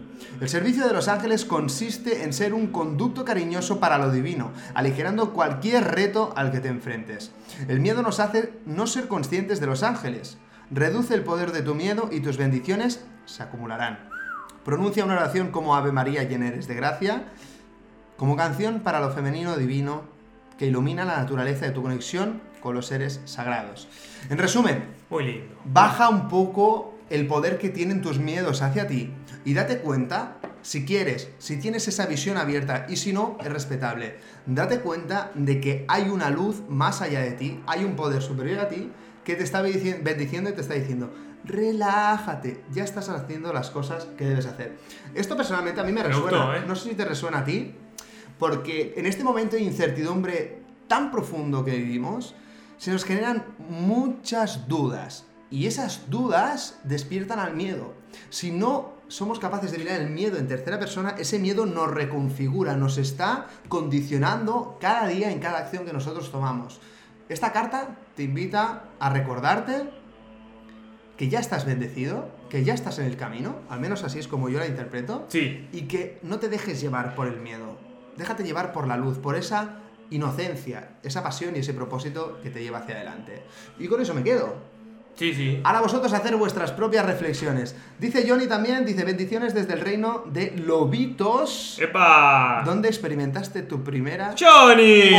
El 0.41 0.49
servicio 0.49 0.87
de 0.87 0.93
los 0.93 1.07
ángeles 1.07 1.45
consiste 1.45 2.23
en 2.23 2.33
ser 2.33 2.53
un 2.53 2.67
conducto 2.67 3.25
cariñoso 3.25 3.79
para 3.79 3.97
lo 3.97 4.11
divino, 4.11 4.51
aligerando 4.73 5.33
cualquier 5.33 5.83
reto 5.83 6.33
al 6.35 6.51
que 6.51 6.59
te 6.59 6.69
enfrentes. 6.69 7.31
El 7.67 7.79
miedo 7.79 8.01
nos 8.01 8.19
hace 8.19 8.53
no 8.65 8.87
ser 8.87 9.07
conscientes 9.07 9.59
de 9.59 9.67
los 9.67 9.83
ángeles. 9.83 10.37
Reduce 10.71 11.13
el 11.13 11.23
poder 11.23 11.51
de 11.51 11.61
tu 11.61 11.75
miedo 11.75 12.09
y 12.11 12.19
tus 12.19 12.37
bendiciones 12.37 13.03
se 13.25 13.43
acumularán. 13.43 14.09
Pronuncia 14.63 15.05
una 15.05 15.15
oración 15.15 15.51
como 15.51 15.75
Ave 15.75 15.91
María 15.91 16.23
llena 16.23 16.47
eres 16.47 16.67
de 16.67 16.75
gracia, 16.75 17.23
como 18.19 18.35
canción 18.35 18.81
para 18.81 18.99
lo 18.99 19.09
femenino 19.11 19.55
divino 19.57 20.03
que 20.57 20.65
ilumina 20.67 21.05
la 21.05 21.17
naturaleza 21.17 21.65
de 21.65 21.71
tu 21.71 21.81
conexión 21.81 22.41
con 22.61 22.75
los 22.75 22.85
seres 22.87 23.21
sagrados. 23.23 23.87
En 24.29 24.37
resumen, 24.37 24.83
Muy 25.09 25.23
lindo. 25.25 25.55
baja 25.63 26.09
un 26.09 26.27
poco 26.27 26.93
el 27.09 27.25
poder 27.27 27.57
que 27.57 27.69
tienen 27.69 28.01
tus 28.01 28.19
miedos 28.19 28.61
hacia 28.61 28.85
ti 28.87 29.11
y 29.45 29.53
date 29.53 29.79
cuenta, 29.79 30.35
si 30.61 30.85
quieres, 30.85 31.29
si 31.39 31.57
tienes 31.57 31.87
esa 31.87 32.05
visión 32.07 32.35
abierta 32.37 32.85
y 32.89 32.97
si 32.97 33.13
no, 33.13 33.37
es 33.39 33.47
respetable. 33.47 34.17
Date 34.45 34.81
cuenta 34.81 35.31
de 35.33 35.61
que 35.61 35.85
hay 35.87 36.09
una 36.09 36.29
luz 36.29 36.61
más 36.67 37.01
allá 37.01 37.21
de 37.21 37.31
ti, 37.31 37.63
hay 37.65 37.85
un 37.85 37.95
poder 37.95 38.21
superior 38.21 38.59
a 38.59 38.67
ti 38.67 38.91
que 39.23 39.35
te 39.35 39.43
está 39.45 39.63
bendici- 39.63 40.03
bendiciendo 40.03 40.49
y 40.49 40.53
te 40.53 40.61
está 40.61 40.73
diciendo, 40.73 41.13
relájate, 41.45 42.61
ya 42.71 42.83
estás 42.83 43.07
haciendo 43.07 43.53
las 43.53 43.69
cosas 43.69 44.05
que 44.17 44.25
debes 44.25 44.45
hacer. 44.45 44.77
Esto 45.15 45.37
personalmente 45.37 45.79
a 45.79 45.83
mí 45.85 45.93
me 45.93 46.01
Me 46.01 46.09
resuena, 46.09 46.37
gustó, 46.37 46.55
¿eh? 46.55 46.63
no 46.67 46.75
sé 46.75 46.89
si 46.89 46.95
te 46.95 47.05
resuena 47.05 47.39
a 47.39 47.43
ti, 47.45 47.73
porque 48.39 48.93
en 48.97 49.05
este 49.05 49.23
momento 49.23 49.55
de 49.55 49.61
incertidumbre 49.63 50.63
tan 50.87 51.11
profundo 51.11 51.63
que 51.63 51.75
vivimos, 51.75 52.33
se 52.77 52.91
nos 52.91 53.03
generan 53.03 53.43
muchas 53.69 54.67
dudas. 54.67 55.25
Y 55.51 55.65
esas 55.65 56.09
dudas 56.09 56.79
despiertan 56.83 57.39
al 57.39 57.55
miedo. 57.55 57.93
Si 58.29 58.51
no 58.51 58.93
somos 59.07 59.39
capaces 59.39 59.71
de 59.71 59.79
mirar 59.79 59.99
el 59.99 60.09
miedo 60.11 60.37
en 60.37 60.47
tercera 60.47 60.79
persona, 60.79 61.15
ese 61.17 61.39
miedo 61.39 61.65
nos 61.65 61.91
reconfigura, 61.91 62.75
nos 62.75 62.97
está 62.97 63.47
condicionando 63.67 64.77
cada 64.79 65.07
día 65.07 65.31
en 65.31 65.39
cada 65.39 65.57
acción 65.59 65.85
que 65.85 65.93
nosotros 65.93 66.31
tomamos. 66.31 66.79
Esta 67.27 67.51
carta 67.51 67.97
te 68.15 68.23
invita 68.23 68.85
a 68.99 69.09
recordarte 69.09 69.89
que 71.17 71.27
ya 71.27 71.39
estás 71.39 71.65
bendecido, 71.65 72.29
que 72.49 72.63
ya 72.63 72.73
estás 72.73 72.97
en 72.99 73.05
el 73.05 73.17
camino, 73.17 73.55
al 73.69 73.79
menos 73.81 74.03
así 74.03 74.19
es 74.19 74.27
como 74.27 74.47
yo 74.49 74.59
la 74.59 74.67
interpreto, 74.67 75.25
Sí. 75.29 75.67
y 75.73 75.81
que 75.83 76.19
no 76.23 76.39
te 76.39 76.47
dejes 76.47 76.79
llevar 76.79 77.15
por 77.15 77.27
el 77.27 77.39
miedo. 77.39 77.88
Déjate 78.19 78.43
llevar 78.43 78.71
por 78.71 78.85
la 78.87 78.97
luz, 78.97 79.17
por 79.17 79.35
esa 79.35 79.77
inocencia, 80.11 80.89
esa 81.03 81.23
pasión 81.23 81.55
y 81.55 81.59
ese 81.59 81.73
propósito 81.73 82.39
que 82.43 82.49
te 82.49 82.61
lleva 82.61 82.79
hacia 82.79 82.95
adelante. 82.95 83.41
Y 83.79 83.87
con 83.87 84.01
eso 84.01 84.13
me 84.13 84.23
quedo. 84.23 84.55
Sí, 85.15 85.33
sí. 85.33 85.59
Ahora 85.65 85.81
vosotros 85.81 86.13
hacer 86.13 86.35
vuestras 86.37 86.71
propias 86.71 87.05
reflexiones. 87.05 87.75
Dice 87.99 88.25
Johnny 88.27 88.47
también, 88.47 88.85
dice 88.85 89.03
bendiciones 89.03 89.53
desde 89.53 89.73
el 89.73 89.81
reino 89.81 90.23
de 90.31 90.51
Lobitos, 90.57 91.77
¡Epa! 91.79 92.63
donde 92.65 92.87
experimentaste 92.87 93.63
tu 93.63 93.83
primera... 93.83 94.33
¡Johnny! 94.39 95.11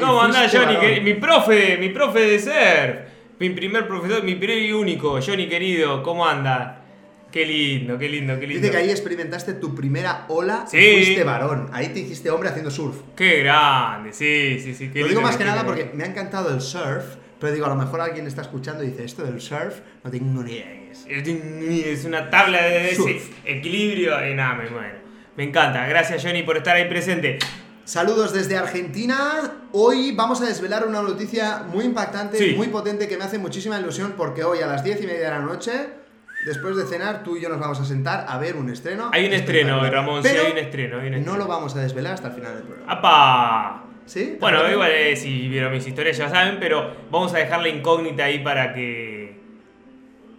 ¿Cómo 0.00 0.22
andás, 0.22 0.52
Johnny? 0.56 0.76
Que- 0.76 1.00
Mi 1.00 1.14
profe, 1.14 1.76
mi 1.78 1.88
profe 1.88 2.20
de 2.20 2.38
ser. 2.38 3.08
Mi 3.40 3.50
primer 3.50 3.86
profesor, 3.88 4.22
mi 4.22 4.34
primer 4.36 4.58
y 4.58 4.72
único. 4.72 5.18
Johnny 5.24 5.48
querido, 5.48 6.02
¿cómo 6.02 6.26
anda? 6.26 6.84
Qué 7.30 7.44
lindo, 7.44 7.98
qué 7.98 8.08
lindo, 8.08 8.38
qué 8.40 8.46
lindo. 8.46 8.60
Dice 8.62 8.70
que 8.70 8.78
ahí 8.78 8.90
experimentaste 8.90 9.52
tu 9.54 9.74
primera 9.74 10.24
ola 10.28 10.64
Sí. 10.66 10.78
y 10.78 11.04
fuiste 11.04 11.24
varón. 11.24 11.68
Ahí 11.72 11.88
te 11.88 12.00
hiciste 12.00 12.30
hombre 12.30 12.48
haciendo 12.48 12.70
surf. 12.70 12.96
Qué 13.14 13.40
grande, 13.42 14.12
sí, 14.14 14.58
sí, 14.62 14.74
sí. 14.74 14.90
Qué 14.90 15.00
Lo 15.02 15.08
digo 15.08 15.20
más 15.20 15.36
que 15.36 15.44
nada 15.44 15.64
porque 15.66 15.90
me 15.94 16.04
ha 16.04 16.06
encantado 16.06 16.54
el 16.54 16.60
surf, 16.62 17.04
pero 17.38 17.52
digo, 17.52 17.66
a 17.66 17.68
lo 17.68 17.74
mejor 17.76 18.00
alguien 18.00 18.26
está 18.26 18.40
escuchando 18.42 18.82
y 18.82 18.88
dice, 18.88 19.04
esto 19.04 19.24
del 19.24 19.40
surf, 19.42 19.80
no 20.02 20.10
tengo 20.10 20.42
ni 20.42 20.52
idea 20.52 20.64
qué 20.64 20.90
es. 20.90 21.98
Es 21.98 22.04
una 22.06 22.30
tabla 22.30 22.62
de 22.62 22.90
ese 22.92 23.20
equilibrio. 23.44 24.26
Y 24.26 24.34
nada, 24.34 24.54
me 24.54 24.70
muero. 24.70 24.98
Me 25.36 25.44
encanta. 25.44 25.86
Gracias, 25.86 26.22
Johnny, 26.24 26.42
por 26.42 26.56
estar 26.56 26.76
ahí 26.76 26.88
presente. 26.88 27.38
Saludos 27.84 28.32
desde 28.32 28.56
Argentina. 28.56 29.66
Hoy 29.72 30.12
vamos 30.12 30.40
a 30.42 30.46
desvelar 30.46 30.86
una 30.86 31.00
noticia 31.02 31.62
muy 31.70 31.84
impactante, 31.84 32.36
Sí. 32.38 32.54
muy 32.56 32.68
potente, 32.68 33.06
que 33.06 33.16
me 33.16 33.24
hace 33.24 33.38
muchísima 33.38 33.78
ilusión 33.78 34.14
porque 34.16 34.44
hoy 34.44 34.60
a 34.60 34.66
las 34.66 34.82
10 34.82 35.00
y 35.02 35.06
media 35.06 35.20
de 35.24 35.30
la 35.30 35.40
noche, 35.40 35.72
después 36.46 36.76
de 36.76 36.84
cenar, 36.86 37.22
tú 37.22 37.36
y 37.36 37.40
yo 37.42 37.48
nos 37.48 37.58
vamos 37.60 37.80
a 37.80 37.84
sentar 37.84 38.26
a 38.28 38.38
ver 38.38 38.56
un 38.56 38.70
estreno. 38.70 39.10
Hay 39.12 39.26
un 39.26 39.32
estreno. 39.32 39.88
Ramón, 39.90 40.22
sí, 40.22 40.28
hay 40.28 40.52
un 40.52 40.58
estreno. 40.58 40.98
Hay 41.00 41.06
un 41.08 41.12
No 41.12 41.18
estreno. 41.18 41.36
lo 41.38 41.46
vamos 41.46 41.76
a 41.76 41.80
desvelar 41.80 42.14
hasta 42.14 42.28
el 42.28 42.34
final 42.34 42.54
del 42.54 42.62
programa. 42.64 42.92
¡Apa! 42.92 43.84
¿Sí? 44.06 44.36
Bueno, 44.40 44.70
igual 44.70 44.90
eh, 44.90 45.16
si 45.16 45.48
vieron 45.48 45.70
mis 45.72 45.86
historias 45.86 46.16
ya 46.16 46.30
saben, 46.30 46.56
pero 46.58 46.94
vamos 47.10 47.34
a 47.34 47.38
dejar 47.38 47.60
la 47.60 47.68
incógnita 47.68 48.24
ahí 48.24 48.38
para 48.38 48.72
que... 48.72 49.38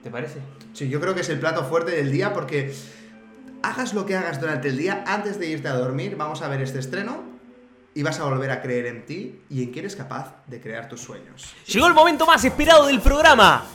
¿Te 0.04 0.10
parece? 0.10 0.40
Sí, 0.74 0.90
yo 0.90 1.00
creo 1.00 1.14
que 1.14 1.22
es 1.22 1.30
el 1.30 1.40
plato 1.40 1.64
fuerte 1.66 1.92
del 1.92 2.12
día 2.12 2.34
porque 2.34 2.74
hagas 3.62 3.94
lo 3.94 4.06
que 4.06 4.16
hagas 4.16 4.40
durante 4.40 4.70
el 4.70 4.78
día, 4.78 5.04
antes 5.06 5.38
de 5.38 5.48
irte 5.48 5.68
a 5.68 5.74
dormir, 5.74 6.16
vamos 6.18 6.42
a 6.42 6.48
ver 6.48 6.62
este 6.62 6.80
estreno 6.80 7.22
y 7.94 8.02
vas 8.04 8.20
a 8.20 8.24
volver 8.24 8.50
a 8.52 8.62
creer 8.62 8.86
en 8.86 9.06
ti 9.06 9.42
y 9.50 9.62
en 9.64 9.72
que 9.72 9.80
eres 9.80 9.96
capaz 9.96 10.36
de 10.48 10.62
crear 10.62 10.88
tus 10.88 11.02
sueños. 11.02 11.54
Llegó 11.68 11.88
el 11.88 11.94
momento 11.94 12.26
más 12.26 12.44
esperado 12.46 12.88
del 12.88 13.02
programa, 13.02 13.66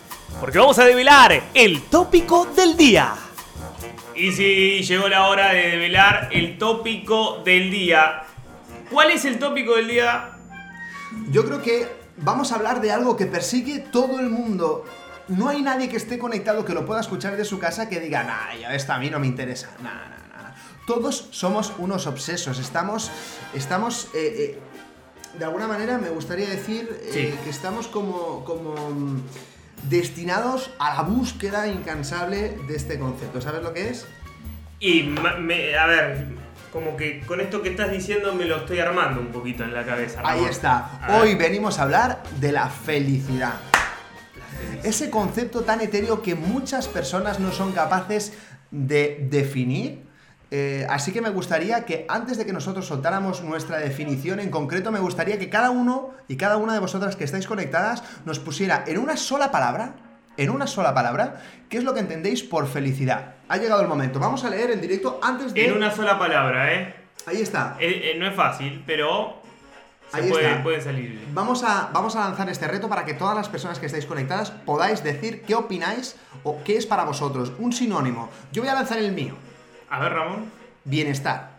porque 0.41 0.59
vamos 0.59 0.79
a 0.79 0.85
develar 0.85 1.43
el 1.55 1.83
tópico 1.83 2.47
del 2.47 2.77
día. 2.77 3.15
Y 4.15 4.33
sí, 4.33 4.83
llegó 4.83 5.09
la 5.09 5.27
hora 5.29 5.53
de 5.53 5.71
develar 5.71 6.29
el 6.33 6.59
tópico 6.59 7.43
del 7.45 7.71
día. 7.71 8.23
¿Cuál 8.91 9.11
es 9.11 9.25
el 9.25 9.39
tópico 9.39 9.75
del 9.77 9.89
día? 9.89 10.37
Yo 11.31 11.45
creo 11.45 11.63
que 11.63 11.89
vamos 12.19 12.53
a 12.53 12.57
hablar 12.57 12.81
de 12.81 12.93
algo 12.93 13.17
que 13.17 13.27
persigue 13.27 13.81
todo 13.81 14.21
el 14.21 14.31
mundo. 14.31 14.85
No 15.29 15.49
hay 15.49 15.63
nadie 15.63 15.89
que 15.89 15.97
esté 15.97 16.19
conectado 16.19 16.65
que 16.65 16.75
lo 16.75 16.85
pueda 16.85 17.01
escuchar 17.01 17.37
de 17.37 17.45
su 17.45 17.59
casa 17.59 17.89
que 17.89 17.99
diga, 17.99 18.23
nah, 18.25 18.55
ya 18.61 18.75
esto 18.75 18.93
a 18.93 18.99
mí 18.99 19.11
no 19.11 19.19
me 19.19 19.27
interesa. 19.27 19.71
Nah, 19.83 19.91
nah, 19.95 20.43
nah. 20.43 20.55
Todos 20.87 21.29
somos 21.31 21.73
unos 21.79 22.07
obsesos. 22.07 22.59
Estamos, 22.59 23.11
estamos, 23.55 24.09
eh, 24.15 24.59
eh, 24.59 24.59
de 25.39 25.45
alguna 25.45 25.67
manera 25.67 25.99
me 25.99 26.11
gustaría 26.11 26.49
decir 26.49 26.89
eh, 27.05 27.11
Sí. 27.13 27.39
que 27.43 27.51
estamos 27.51 27.89
como, 27.89 28.45
como 28.45 28.75
mm, 28.91 29.23
destinados 29.89 30.71
a 30.79 30.95
la 30.97 31.03
búsqueda 31.03 31.67
incansable 31.69 32.57
de 32.69 32.77
este 32.77 32.99
concepto. 32.99 33.41
¿Sabes 33.41 33.63
lo 33.63 33.73
que 33.73 33.89
es? 33.91 34.07
Y 34.81 35.03
me- 35.05 35.77
a 35.77 35.87
ver, 35.87 36.27
como 36.73 36.97
que 36.97 37.21
con 37.21 37.41
esto 37.41 37.63
que 37.63 37.71
estás 37.71 37.91
diciendo 37.91 38.35
me 38.35 38.45
lo 38.45 38.57
estoy 38.59 38.81
armando 38.81 39.21
un 39.21 39.29
poquito 39.29 39.63
en 39.65 39.73
la 39.75 39.85
cabeza. 39.85 40.21
Ahí 40.25 40.45
está. 40.45 41.01
Hoy 41.21 41.35
venimos 41.35 41.79
a 41.79 41.83
hablar 41.83 42.23
de 42.41 42.53
la 42.53 42.69
felicidad. 42.69 43.55
Ese 44.83 45.11
concepto 45.11 45.63
tan 45.63 45.81
etéreo 45.81 46.21
que 46.23 46.35
muchas 46.35 46.89
personas 46.89 47.41
no 47.41 47.53
son 47.53 47.73
capaces 47.73 48.33
de 48.71 49.27
definir. 49.31 50.04
Eh, 50.57 50.87
así 50.89 51.11
que 51.11 51.21
me 51.21 51.31
gustaría 51.31 51.85
que 51.85 52.07
antes 52.09 52.39
de 52.39 52.47
que 52.47 52.53
nosotros 52.53 52.87
soltáramos 52.87 53.43
nuestra 53.43 53.79
definición 53.79 54.39
en 54.39 54.51
concreto, 54.51 54.93
me 54.93 55.01
gustaría 55.01 55.37
que 55.37 55.51
cada 55.51 55.71
uno 55.71 56.13
y 56.29 56.37
cada 56.37 56.59
una 56.59 56.75
de 56.75 56.79
vosotras 56.79 57.17
que 57.17 57.25
estáis 57.25 57.49
conectadas 57.49 58.05
nos 58.25 58.39
pusiera 58.39 58.85
en 58.87 58.99
una 58.99 59.17
sola 59.17 59.51
palabra, 59.51 59.97
en 60.37 60.51
una 60.51 60.69
sola 60.69 60.95
palabra, 60.95 61.43
qué 61.69 61.79
es 61.79 61.83
lo 61.83 61.93
que 61.93 61.99
entendéis 61.99 62.45
por 62.45 62.69
felicidad. 62.69 63.35
Ha 63.49 63.57
llegado 63.57 63.83
el 63.83 63.89
momento. 63.89 64.21
Vamos 64.21 64.45
a 64.45 64.51
leer 64.51 64.71
en 64.71 64.81
directo 64.81 65.19
antes 65.21 65.53
de... 65.55 65.67
En 65.67 65.73
una 65.73 65.91
sola 65.91 66.17
palabra, 66.21 66.73
¿eh? 66.73 66.95
Ahí 67.27 67.41
está. 67.41 67.77
Eh, 67.81 68.13
eh, 68.13 68.17
no 68.17 68.29
es 68.29 68.37
fácil, 68.37 68.85
pero 68.87 69.43
se 70.13 70.21
Ahí 70.21 70.31
puede, 70.31 70.51
está. 70.51 70.63
puede 70.63 70.81
salir. 70.81 71.21
Vamos 71.33 71.65
a, 71.65 71.91
vamos 71.93 72.15
a 72.15 72.21
lanzar 72.29 72.49
este 72.49 72.69
reto 72.69 72.89
para 72.89 73.05
que 73.05 73.15
todas 73.15 73.35
las 73.35 73.49
personas 73.49 73.81
que 73.81 73.87
estáis 73.87 74.07
conectadas 74.07 74.53
podáis 74.53 75.03
decir 75.03 75.43
qué 75.43 75.57
opináis 75.57 76.15
o 76.45 76.63
qué 76.63 76.77
es 76.77 76.87
para 76.87 77.03
vosotros 77.03 77.51
un 77.59 77.73
sinónimo. 77.73 78.31
Yo 78.53 78.63
voy 78.63 78.69
a 78.69 78.75
lanzar 78.75 78.99
el 78.99 79.11
mío. 79.11 79.35
A 79.91 80.01
ver, 80.01 80.13
Ramón. 80.13 80.51
Bienestar. 80.85 81.51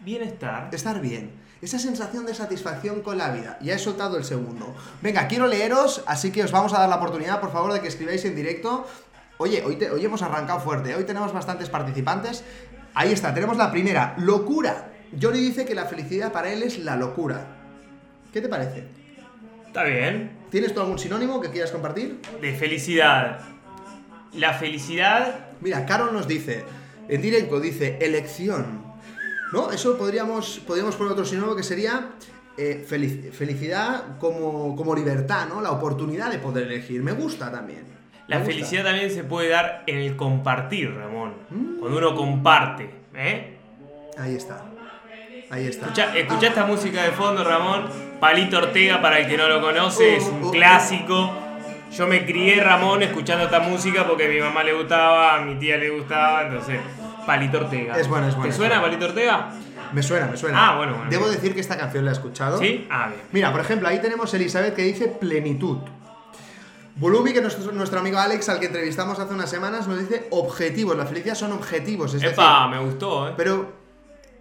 Bienestar. 0.00 0.68
Estar 0.72 1.00
bien. 1.00 1.30
Esa 1.62 1.78
sensación 1.78 2.26
de 2.26 2.34
satisfacción 2.34 3.00
con 3.00 3.16
la 3.16 3.30
vida. 3.30 3.58
Ya 3.62 3.74
he 3.74 3.78
soltado 3.78 4.16
el 4.18 4.24
segundo. 4.24 4.74
Venga, 5.00 5.26
quiero 5.28 5.46
leeros, 5.46 6.02
así 6.06 6.30
que 6.30 6.42
os 6.44 6.52
vamos 6.52 6.74
a 6.74 6.80
dar 6.80 6.88
la 6.88 6.96
oportunidad, 6.96 7.40
por 7.40 7.52
favor, 7.52 7.72
de 7.72 7.80
que 7.80 7.88
escribáis 7.88 8.24
en 8.26 8.34
directo. 8.36 8.86
Oye, 9.38 9.62
hoy, 9.64 9.76
te- 9.76 9.90
hoy 9.90 10.04
hemos 10.04 10.20
arrancado 10.22 10.60
fuerte. 10.60 10.90
¿eh? 10.90 10.94
Hoy 10.96 11.04
tenemos 11.04 11.32
bastantes 11.32 11.70
participantes. 11.70 12.44
Ahí 12.94 13.12
está, 13.12 13.32
tenemos 13.32 13.56
la 13.56 13.70
primera. 13.70 14.14
Locura. 14.18 14.90
Johnny 15.20 15.38
dice 15.40 15.64
que 15.64 15.74
la 15.74 15.86
felicidad 15.86 16.32
para 16.32 16.52
él 16.52 16.62
es 16.62 16.78
la 16.78 16.96
locura. 16.96 17.40
¿Qué 18.32 18.40
te 18.40 18.48
parece? 18.48 18.84
Está 19.66 19.84
bien. 19.84 20.38
¿Tienes 20.50 20.74
tú 20.74 20.80
algún 20.80 20.98
sinónimo 20.98 21.40
que 21.40 21.50
quieras 21.50 21.70
compartir? 21.72 22.20
De 22.40 22.54
felicidad. 22.54 23.40
La 24.34 24.52
felicidad. 24.54 25.46
Mira, 25.60 25.86
Carol 25.86 26.12
nos 26.12 26.28
dice, 26.28 26.64
en 27.08 27.22
directo 27.22 27.60
dice, 27.60 27.98
elección. 28.00 28.82
¿No? 29.52 29.70
Eso 29.70 29.96
podríamos, 29.96 30.60
podríamos 30.66 30.96
poner 30.96 31.12
otro 31.12 31.24
sinónimo 31.24 31.54
que 31.54 31.62
sería 31.62 32.10
eh, 32.56 32.84
felic- 32.88 33.30
felicidad 33.30 34.18
como, 34.18 34.74
como 34.74 34.94
libertad, 34.96 35.46
¿no? 35.48 35.60
La 35.60 35.70
oportunidad 35.70 36.30
de 36.30 36.38
poder 36.38 36.64
elegir. 36.64 37.02
Me 37.02 37.12
gusta 37.12 37.52
también. 37.52 37.84
La 38.26 38.38
gusta. 38.38 38.52
felicidad 38.52 38.84
también 38.84 39.10
se 39.10 39.22
puede 39.22 39.50
dar 39.50 39.84
en 39.86 39.98
el 39.98 40.16
compartir, 40.16 40.92
Ramón. 40.94 41.34
Mm. 41.50 41.78
Cuando 41.78 41.98
uno 41.98 42.14
comparte, 42.16 42.90
¿eh? 43.14 43.56
Ahí 44.18 44.34
está. 44.34 44.64
Ahí 45.50 45.66
está. 45.66 45.86
Escucha, 45.86 46.16
escucha 46.16 46.46
esta 46.48 46.64
música 46.66 47.02
de 47.04 47.12
fondo, 47.12 47.44
Ramón. 47.44 47.86
Palito 48.18 48.56
Ortega, 48.58 49.00
para 49.02 49.18
el 49.20 49.28
que 49.28 49.36
no 49.36 49.46
lo 49.48 49.60
conoce, 49.60 50.16
es 50.16 50.24
Oh, 50.24 50.34
un 50.34 50.42
oh, 50.44 50.48
oh. 50.48 50.50
clásico. 50.50 51.30
Yo 51.96 52.08
me 52.08 52.26
crié, 52.26 52.60
Ramón, 52.60 53.04
escuchando 53.04 53.44
esta 53.44 53.60
música 53.60 54.04
porque 54.04 54.26
a 54.26 54.28
mi 54.28 54.40
mamá 54.40 54.64
le 54.64 54.72
gustaba, 54.72 55.36
a 55.36 55.40
mi 55.42 55.54
tía 55.60 55.76
le 55.76 55.90
gustaba, 55.90 56.42
entonces, 56.42 56.80
Palito 57.24 57.58
Ortega. 57.58 57.96
Es 57.96 58.08
bueno, 58.08 58.26
es 58.26 58.34
bueno, 58.34 58.50
¿Te 58.50 58.56
suena 58.56 58.80
bueno. 58.80 58.96
Palito 58.96 59.06
Ortega? 59.06 59.50
Me 59.92 60.02
suena, 60.02 60.26
me 60.26 60.36
suena. 60.36 60.70
Ah, 60.70 60.76
bueno, 60.76 60.94
bueno. 60.94 61.08
Debo 61.08 61.28
decir 61.28 61.54
que 61.54 61.60
esta 61.60 61.76
canción 61.76 62.04
la 62.04 62.10
he 62.10 62.14
escuchado. 62.14 62.58
¿Sí? 62.58 62.88
Ah, 62.90 63.08
bien. 63.08 63.20
Mira, 63.30 63.52
por 63.52 63.60
ejemplo, 63.60 63.86
ahí 63.86 64.00
tenemos 64.00 64.34
Elizabeth 64.34 64.74
que 64.74 64.82
dice 64.82 65.06
plenitud. 65.06 65.78
Bulumi, 66.96 67.32
que 67.32 67.40
nuestro, 67.40 67.70
nuestro 67.70 68.00
amigo 68.00 68.18
Alex, 68.18 68.48
al 68.48 68.58
que 68.58 68.66
entrevistamos 68.66 69.20
hace 69.20 69.32
unas 69.32 69.48
semanas, 69.48 69.86
nos 69.86 70.00
dice 70.00 70.26
objetivos. 70.30 70.96
La 70.96 71.06
felicidad 71.06 71.36
son 71.36 71.52
objetivos. 71.52 72.12
Es 72.14 72.24
Epa, 72.24 72.66
decir, 72.66 72.76
me 72.76 72.84
gustó, 72.84 73.28
¿eh? 73.28 73.34
Pero, 73.36 73.72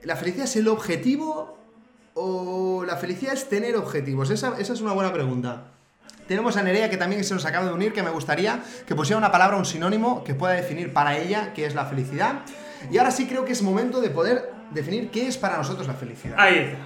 ¿la 0.03 0.15
felicidad 0.15 0.45
es 0.45 0.55
el 0.55 0.67
objetivo 0.67 1.60
o 2.15 2.83
la 2.83 2.98
felicidad 2.98 3.33
es 3.33 3.48
tener 3.48 3.75
objetivos? 3.75 4.31
Esa, 4.31 4.57
esa 4.57 4.74
es 4.74 4.81
una 4.81 4.93
buena 4.93 5.13
pregunta. 5.13 5.65
Tenemos 6.27 6.58
a 6.58 6.63
Nerea 6.63 6.89
que 6.89 6.98
también 6.98 7.24
se 7.24 7.34
nos 7.34 7.46
acaba 7.46 7.65
de 7.65 7.74
unir, 7.74 7.94
que 7.94 8.03
me 8.03 8.10
gustaría 8.10 8.63
que 8.88 8.96
pusiera 8.96 9.18
una 9.18 9.32
palabra, 9.32 9.58
un 9.58 9.65
sinónimo 9.65 10.24
que 10.24 10.36
pueda 10.36 10.53
definir 10.53 10.94
para 10.94 11.18
ella 11.18 11.53
qué 11.53 11.65
es 11.65 11.75
la 11.75 11.86
felicidad. 11.86 12.42
Y 12.92 12.98
ahora 12.98 13.12
sí 13.12 13.27
creo 13.27 13.46
que 13.46 13.53
es 13.53 13.62
momento 13.62 14.01
de 14.01 14.10
poder 14.10 14.51
definir 14.72 15.10
qué 15.10 15.27
es 15.27 15.38
para 15.38 15.58
nosotros 15.58 15.88
la 15.88 15.94
felicidad. 15.94 16.36
Ahí 16.38 16.58
está. 16.58 16.77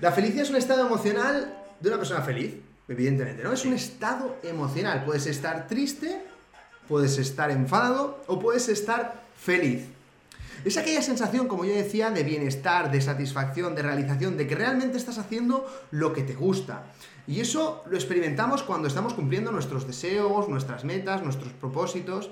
La 0.00 0.12
felicidad 0.12 0.42
es 0.44 0.50
un 0.50 0.56
estado 0.56 0.86
emocional 0.86 1.54
de 1.78 1.88
una 1.88 1.98
persona 1.98 2.22
feliz, 2.22 2.54
evidentemente, 2.88 3.42
¿no? 3.42 3.52
Es 3.52 3.64
un 3.64 3.74
estado 3.74 4.36
emocional. 4.42 5.04
Puedes 5.04 5.26
estar 5.26 5.66
triste, 5.66 6.22
puedes 6.88 7.18
estar 7.18 7.50
enfadado 7.50 8.22
o 8.26 8.38
puedes 8.38 8.68
estar 8.68 9.22
feliz. 9.36 9.84
Es 10.64 10.76
aquella 10.76 11.00
sensación, 11.00 11.48
como 11.48 11.64
yo 11.64 11.74
decía, 11.74 12.10
de 12.10 12.22
bienestar, 12.22 12.90
de 12.90 13.00
satisfacción, 13.00 13.74
de 13.74 13.82
realización, 13.82 14.36
de 14.36 14.46
que 14.46 14.54
realmente 14.54 14.98
estás 14.98 15.18
haciendo 15.18 15.66
lo 15.90 16.12
que 16.12 16.22
te 16.22 16.34
gusta. 16.34 16.84
Y 17.26 17.40
eso 17.40 17.82
lo 17.88 17.96
experimentamos 17.96 18.62
cuando 18.62 18.88
estamos 18.88 19.14
cumpliendo 19.14 19.52
nuestros 19.52 19.86
deseos, 19.86 20.48
nuestras 20.48 20.84
metas, 20.84 21.22
nuestros 21.22 21.52
propósitos. 21.54 22.30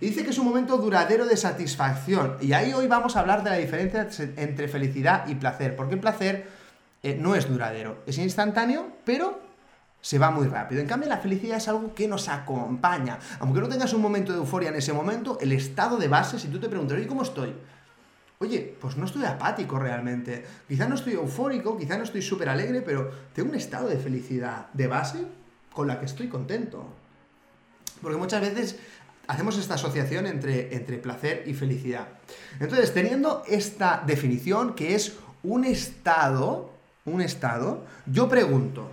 Y 0.00 0.06
dice 0.06 0.24
que 0.24 0.30
es 0.30 0.38
un 0.38 0.46
momento 0.46 0.76
duradero 0.76 1.26
de 1.26 1.36
satisfacción. 1.36 2.36
Y 2.40 2.52
ahí 2.52 2.72
hoy 2.72 2.88
vamos 2.88 3.16
a 3.16 3.20
hablar 3.20 3.44
de 3.44 3.50
la 3.50 3.56
diferencia 3.56 4.08
entre 4.36 4.68
felicidad 4.68 5.26
y 5.28 5.36
placer. 5.36 5.76
Porque 5.76 5.94
el 5.94 6.00
placer 6.00 6.48
eh, 7.02 7.16
no 7.20 7.34
es 7.34 7.48
duradero, 7.48 7.98
es 8.06 8.18
instantáneo, 8.18 8.88
pero 9.04 9.45
se 10.06 10.20
va 10.20 10.30
muy 10.30 10.46
rápido. 10.46 10.80
En 10.80 10.86
cambio, 10.86 11.08
la 11.08 11.18
felicidad 11.18 11.56
es 11.56 11.66
algo 11.66 11.92
que 11.92 12.06
nos 12.06 12.28
acompaña. 12.28 13.18
Aunque 13.40 13.58
no 13.58 13.68
tengas 13.68 13.92
un 13.92 14.00
momento 14.00 14.30
de 14.30 14.38
euforia 14.38 14.68
en 14.68 14.76
ese 14.76 14.92
momento, 14.92 15.36
el 15.40 15.50
estado 15.50 15.96
de 15.96 16.06
base, 16.06 16.38
si 16.38 16.46
tú 16.46 16.60
te 16.60 16.68
preguntas, 16.68 16.96
oye, 16.96 17.08
¿cómo 17.08 17.22
estoy? 17.22 17.52
Oye, 18.38 18.76
pues 18.80 18.96
no 18.96 19.06
estoy 19.06 19.24
apático 19.24 19.80
realmente. 19.80 20.46
Quizá 20.68 20.86
no 20.86 20.94
estoy 20.94 21.14
eufórico, 21.14 21.76
quizá 21.76 21.98
no 21.98 22.04
estoy 22.04 22.22
súper 22.22 22.48
alegre, 22.48 22.82
pero 22.82 23.10
tengo 23.34 23.48
un 23.48 23.56
estado 23.56 23.88
de 23.88 23.96
felicidad 23.96 24.68
de 24.74 24.86
base 24.86 25.26
con 25.72 25.88
la 25.88 25.98
que 25.98 26.06
estoy 26.06 26.28
contento. 26.28 26.86
Porque 28.00 28.16
muchas 28.16 28.42
veces 28.42 28.78
hacemos 29.26 29.58
esta 29.58 29.74
asociación 29.74 30.28
entre, 30.28 30.72
entre 30.72 30.98
placer 30.98 31.42
y 31.46 31.54
felicidad. 31.54 32.06
Entonces, 32.60 32.94
teniendo 32.94 33.42
esta 33.48 34.04
definición 34.06 34.76
que 34.76 34.94
es 34.94 35.16
un 35.42 35.64
estado, 35.64 36.70
un 37.04 37.20
estado, 37.22 37.84
yo 38.06 38.28
pregunto, 38.28 38.88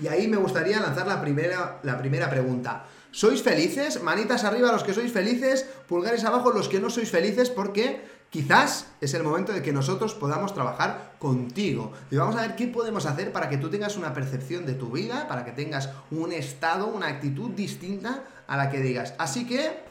y 0.00 0.08
ahí 0.08 0.28
me 0.28 0.36
gustaría 0.36 0.80
lanzar 0.80 1.06
la 1.06 1.20
primera, 1.20 1.78
la 1.82 1.98
primera 1.98 2.30
pregunta. 2.30 2.84
¿Sois 3.10 3.42
felices? 3.42 4.02
Manitas 4.02 4.44
arriba 4.44 4.72
los 4.72 4.84
que 4.84 4.94
sois 4.94 5.12
felices, 5.12 5.66
pulgares 5.88 6.24
abajo 6.24 6.52
los 6.52 6.68
que 6.68 6.80
no 6.80 6.90
sois 6.90 7.10
felices, 7.10 7.50
porque 7.50 8.08
quizás 8.30 8.86
es 9.00 9.14
el 9.14 9.24
momento 9.24 9.52
de 9.52 9.62
que 9.62 9.72
nosotros 9.72 10.14
podamos 10.14 10.54
trabajar 10.54 11.16
contigo. 11.18 11.92
Y 12.10 12.16
vamos 12.16 12.36
a 12.36 12.42
ver 12.42 12.54
qué 12.54 12.68
podemos 12.68 13.06
hacer 13.06 13.32
para 13.32 13.48
que 13.48 13.58
tú 13.58 13.68
tengas 13.68 13.96
una 13.96 14.14
percepción 14.14 14.64
de 14.64 14.74
tu 14.74 14.90
vida, 14.90 15.26
para 15.28 15.44
que 15.44 15.50
tengas 15.50 15.90
un 16.10 16.32
estado, 16.32 16.86
una 16.86 17.08
actitud 17.08 17.50
distinta 17.50 18.22
a 18.46 18.56
la 18.56 18.70
que 18.70 18.80
digas. 18.80 19.14
Así 19.18 19.44
que, 19.46 19.82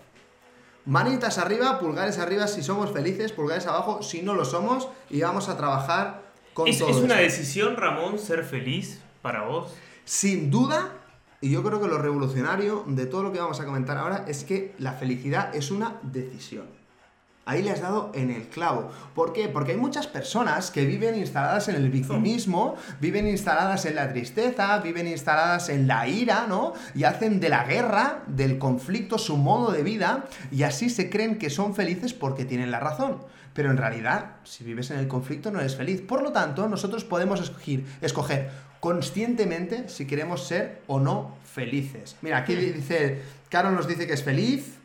manitas 0.85 1.37
arriba, 1.37 1.77
pulgares 1.77 2.17
arriba 2.19 2.47
si 2.47 2.63
somos 2.63 2.91
felices, 2.91 3.33
pulgares 3.33 3.67
abajo 3.67 4.01
si 4.01 4.21
no 4.21 4.33
lo 4.33 4.45
somos, 4.45 4.87
y 5.09 5.21
vamos 5.21 5.49
a 5.49 5.57
trabajar 5.57 6.21
con 6.53 6.69
¿Es, 6.69 6.79
todo 6.79 6.89
es 6.89 6.97
una 6.97 7.17
decisión, 7.17 7.75
Ramón, 7.75 8.17
ser 8.17 8.45
feliz 8.45 9.01
para 9.21 9.43
vos? 9.43 9.73
Sin 10.09 10.49
duda, 10.49 10.93
y 11.39 11.51
yo 11.51 11.61
creo 11.61 11.79
que 11.79 11.87
lo 11.87 11.99
revolucionario 11.99 12.83
de 12.87 13.05
todo 13.05 13.21
lo 13.21 13.31
que 13.31 13.39
vamos 13.39 13.59
a 13.59 13.65
comentar 13.65 13.95
ahora 13.95 14.25
es 14.27 14.43
que 14.43 14.73
la 14.79 14.93
felicidad 14.93 15.55
es 15.55 15.69
una 15.69 15.99
decisión. 16.01 16.65
ahí 17.45 17.61
le 17.61 17.69
has 17.69 17.81
dado 17.81 18.11
en 18.15 18.31
el 18.31 18.47
clavo. 18.47 18.89
¿Por 19.13 19.33
qué? 19.33 19.49
Porque 19.49 19.73
hay 19.73 19.77
muchas 19.77 20.07
personas 20.07 20.71
que 20.71 20.87
viven 20.87 21.15
instaladas 21.15 21.67
en 21.67 21.75
el 21.75 21.91
victimismo, 21.91 22.75
viven 22.99 23.27
instaladas 23.27 23.85
en 23.85 23.93
la 23.93 24.09
tristeza, 24.11 24.79
viven 24.79 25.05
instaladas 25.05 25.69
en 25.69 25.85
la 25.85 26.07
ira, 26.07 26.47
¿no? 26.47 26.73
Y 26.95 27.03
hacen 27.03 27.39
de 27.39 27.49
la 27.49 27.65
guerra, 27.65 28.23
del 28.25 28.57
conflicto, 28.57 29.19
su 29.19 29.37
modo 29.37 29.71
de 29.71 29.83
vida, 29.83 30.25
y 30.51 30.63
así 30.63 30.89
se 30.89 31.11
creen 31.11 31.37
que 31.37 31.51
son 31.51 31.75
felices 31.75 32.15
porque 32.15 32.45
tienen 32.45 32.71
la 32.71 32.79
razón. 32.79 33.19
Pero 33.53 33.69
en 33.69 33.77
realidad, 33.77 34.37
si 34.43 34.63
vives 34.63 34.89
en 34.89 34.97
el 34.97 35.07
conflicto, 35.07 35.51
no 35.51 35.59
eres 35.59 35.75
feliz. 35.75 36.01
Por 36.01 36.23
lo 36.23 36.31
tanto, 36.31 36.67
nosotros 36.67 37.03
podemos 37.03 37.41
escoger, 37.41 37.83
escoger 38.01 38.68
conscientemente 38.79 39.89
si 39.89 40.07
queremos 40.07 40.47
ser 40.47 40.81
o 40.87 40.99
no 40.99 41.35
felices. 41.43 42.15
Mira, 42.21 42.37
aquí 42.37 42.55
dice, 42.55 43.21
Carol 43.49 43.75
nos 43.75 43.87
dice 43.87 44.07
que 44.07 44.13
es 44.13 44.23
feliz, 44.23 44.77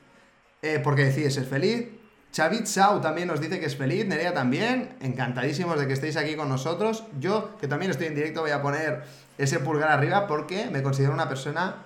eh, 0.62 0.80
porque 0.82 1.04
decide 1.04 1.30
ser 1.30 1.44
feliz. 1.44 1.88
Chavit 2.32 2.66
Sau 2.66 3.00
también 3.00 3.28
nos 3.28 3.40
dice 3.40 3.60
que 3.60 3.66
es 3.66 3.76
feliz, 3.76 4.06
Nerea 4.06 4.34
también, 4.34 4.96
encantadísimos 5.00 5.78
de 5.78 5.86
que 5.86 5.92
estéis 5.92 6.16
aquí 6.16 6.34
con 6.34 6.48
nosotros. 6.48 7.04
Yo, 7.20 7.56
que 7.60 7.68
también 7.68 7.92
estoy 7.92 8.08
en 8.08 8.16
directo, 8.16 8.40
voy 8.40 8.50
a 8.50 8.60
poner 8.60 9.04
ese 9.38 9.60
pulgar 9.60 9.90
arriba 9.90 10.26
porque 10.26 10.66
me 10.72 10.82
considero 10.82 11.12
una 11.12 11.28
persona 11.28 11.76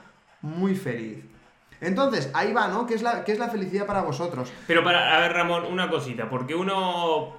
muy 0.40 0.74
feliz. 0.74 1.18
Entonces, 1.80 2.30
ahí 2.32 2.52
va, 2.54 2.68
¿no? 2.68 2.86
¿Qué 2.86 2.94
es 2.94 3.02
la, 3.02 3.24
qué 3.24 3.32
es 3.32 3.38
la 3.38 3.50
felicidad 3.50 3.84
para 3.84 4.00
vosotros? 4.02 4.50
Pero 4.66 4.82
para, 4.82 5.16
a 5.16 5.20
ver, 5.20 5.32
Ramón, 5.32 5.66
una 5.66 5.90
cosita, 5.90 6.30
porque 6.30 6.54
uno... 6.54 7.36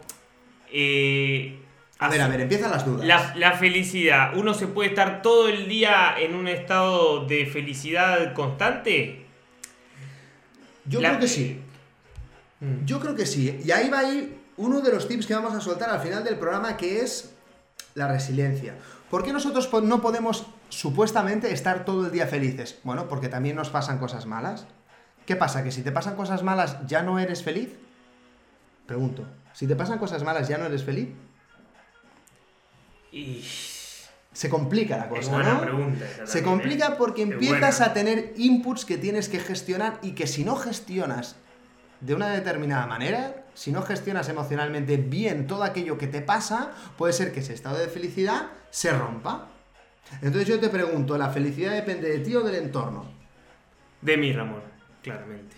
eh, 0.72 1.60
A 2.00 2.08
ver, 2.10 2.22
a 2.22 2.28
ver, 2.30 2.42
empiezan 2.42 2.72
las 2.72 2.86
dudas. 2.86 3.06
La, 3.06 3.34
la 3.36 3.52
felicidad, 3.58 4.36
¿uno 4.38 4.54
se 4.54 4.68
puede 4.68 4.90
estar 4.90 5.22
todo 5.22 5.50
el 5.50 5.68
día 5.68 6.16
en 6.18 6.34
un 6.34 6.48
estado 6.48 7.26
de 7.26 7.46
felicidad 7.46 8.34
constante? 8.34 9.26
Yo 10.86 11.02
La- 11.02 11.10
creo 11.10 11.20
que 11.20 11.28
sí. 11.28 11.62
Mm. 12.62 12.86
Yo 12.86 13.00
creo 13.00 13.16
que 13.16 13.26
sí. 13.26 13.60
Y 13.64 13.72
ahí 13.72 13.90
va 13.90 14.00
a 14.00 14.14
ir 14.14 14.38
uno 14.58 14.82
de 14.82 14.92
los 14.92 15.08
tips 15.08 15.26
que 15.28 15.34
vamos 15.36 15.54
a 15.54 15.62
soltar 15.62 15.90
al 15.90 16.00
final 16.00 16.24
del 16.24 16.38
programa, 16.38 16.78
que 16.78 17.02
es 17.02 17.34
la 17.96 18.08
resiliencia. 18.08 18.76
¿Por 19.10 19.24
qué 19.24 19.34
nosotros 19.34 19.70
no 19.84 20.02
podemos 20.02 20.46
supuestamente 20.70 21.52
estar 21.52 21.84
todo 21.84 22.06
el 22.06 22.12
día 22.12 22.28
felices? 22.28 22.80
Bueno, 22.84 23.08
porque 23.10 23.28
también 23.28 23.56
nos 23.56 23.70
pasan 23.70 23.98
cosas 23.98 24.26
malas. 24.26 24.68
¿Qué 25.26 25.36
pasa? 25.36 25.64
¿Que 25.64 25.72
si 25.72 25.82
te 25.84 25.92
pasan 25.92 26.16
cosas 26.16 26.44
malas 26.44 26.78
ya 26.88 27.02
no 27.04 27.20
eres 27.20 27.44
feliz? 27.44 27.70
Pregunto. 28.86 29.26
Si 29.54 29.68
te 29.68 29.76
pasan 29.76 30.00
cosas 30.00 30.24
malas 30.24 30.48
ya 30.48 30.58
no 30.58 30.66
eres 30.66 30.84
feliz? 30.84 31.10
Y... 33.12 33.44
Se 34.32 34.48
complica 34.50 34.96
la 34.96 35.04
Es 35.06 35.10
cosa, 35.10 35.32
buena 35.32 35.54
¿no? 35.56 35.62
pregunta. 35.62 36.06
Se 36.08 36.42
también, 36.42 36.44
complica 36.46 36.88
¿eh? 36.90 36.96
porque 36.98 37.24
empiezas 37.24 37.82
a 37.82 37.94
tener 37.94 38.34
inputs 38.38 38.86
que 38.86 38.98
tienes 38.98 39.28
que 39.28 39.40
gestionar 39.40 40.00
y 40.02 40.12
que 40.12 40.28
si 40.28 40.44
no 40.44 40.56
gestionas 40.56 41.36
de 42.00 42.14
una 42.14 42.30
determinada 42.30 42.86
manera, 42.86 43.46
si 43.54 43.72
no 43.72 43.82
gestionas 43.82 44.30
emocionalmente 44.30 44.98
bien 44.98 45.48
todo 45.48 45.64
aquello 45.64 45.98
que 45.98 46.08
te 46.08 46.22
pasa, 46.22 46.72
puede 46.98 47.12
ser 47.14 47.34
que 47.34 47.40
ese 47.40 47.54
estado 47.54 47.78
de 47.80 47.88
felicidad 47.88 48.48
se 48.70 48.92
rompa. 48.92 49.50
Entonces 50.22 50.48
yo 50.48 50.60
te 50.60 50.70
pregunto, 50.70 51.18
¿la 51.18 51.30
felicidad 51.30 51.74
depende 51.74 52.10
de 52.10 52.20
ti 52.20 52.36
o 52.36 52.42
del 52.42 52.56
entorno? 52.56 53.06
De 54.02 54.16
mí, 54.16 54.32
Ramón, 54.32 54.62
claramente. 55.04 55.56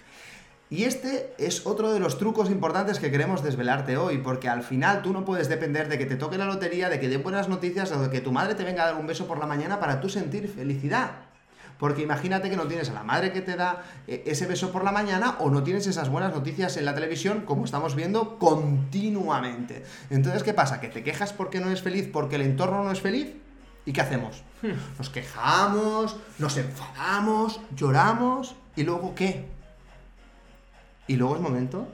Y 0.72 0.86
este 0.86 1.34
es 1.38 1.66
otro 1.68 1.92
de 1.92 2.00
los 2.00 2.18
trucos 2.18 2.50
importantes 2.50 2.98
que 2.98 3.12
queremos 3.12 3.44
desvelarte 3.44 3.98
hoy, 3.98 4.20
porque 4.20 4.48
al 4.48 4.64
final 4.64 5.02
tú 5.02 5.12
no 5.12 5.26
puedes 5.26 5.50
depender 5.50 5.90
de 5.90 5.98
que 5.98 6.06
te 6.06 6.16
toque 6.16 6.38
la 6.38 6.46
lotería, 6.46 6.88
de 6.88 6.98
que 6.98 7.10
den 7.10 7.22
buenas 7.22 7.50
noticias 7.50 7.92
o 7.92 8.02
de 8.02 8.10
que 8.10 8.22
tu 8.22 8.32
madre 8.32 8.56
te 8.56 8.64
venga 8.64 8.84
a 8.84 8.86
dar 8.86 8.96
un 8.96 9.06
beso 9.06 9.28
por 9.28 9.38
la 9.38 9.46
mañana 9.46 9.82
para 9.82 10.00
tú 10.00 10.08
sentir 10.08 10.48
felicidad. 10.48 11.12
Porque 11.78 12.04
imagínate 12.04 12.50
que 12.50 12.56
no 12.56 12.68
tienes 12.68 12.90
a 12.90 12.94
la 12.94 13.04
madre 13.04 13.34
que 13.34 13.42
te 13.42 13.58
da 13.58 13.84
eh, 14.08 14.24
ese 14.26 14.48
beso 14.48 14.72
por 14.72 14.86
la 14.86 14.94
mañana 14.94 15.36
o 15.40 15.50
no 15.50 15.62
tienes 15.62 15.88
esas 15.88 16.08
buenas 16.08 16.34
noticias 16.34 16.78
en 16.78 16.86
la 16.86 16.96
televisión 16.96 17.42
como 17.42 17.66
estamos 17.66 17.94
viendo 17.94 18.40
continuamente. 18.40 19.84
Entonces, 20.10 20.42
¿qué 20.42 20.54
pasa? 20.54 20.80
¿Que 20.80 20.88
te 20.88 21.04
quejas 21.04 21.34
porque 21.34 21.60
no 21.60 21.68
eres 21.68 21.82
feliz 21.82 22.10
porque 22.14 22.38
el 22.38 22.44
entorno 22.44 22.82
no 22.82 22.94
es 22.94 23.02
feliz? 23.02 23.36
¿Y 23.86 23.92
qué 23.92 24.00
hacemos? 24.00 24.42
Nos 24.98 25.10
quejamos, 25.10 26.16
nos 26.40 26.56
enfadamos, 26.56 27.60
lloramos 27.76 28.56
y 28.78 28.84
luego 28.84 29.14
¿qué? 29.16 29.60
Y 31.08 31.16
luego 31.18 31.36
es 31.36 31.42
momento, 31.42 31.88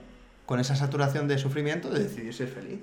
con 0.46 0.60
esa 0.60 0.76
saturación 0.76 1.28
de 1.28 1.38
sufrimiento, 1.38 1.90
de 1.90 2.04
decidir 2.04 2.34
ser 2.34 2.48
feliz. 2.50 2.80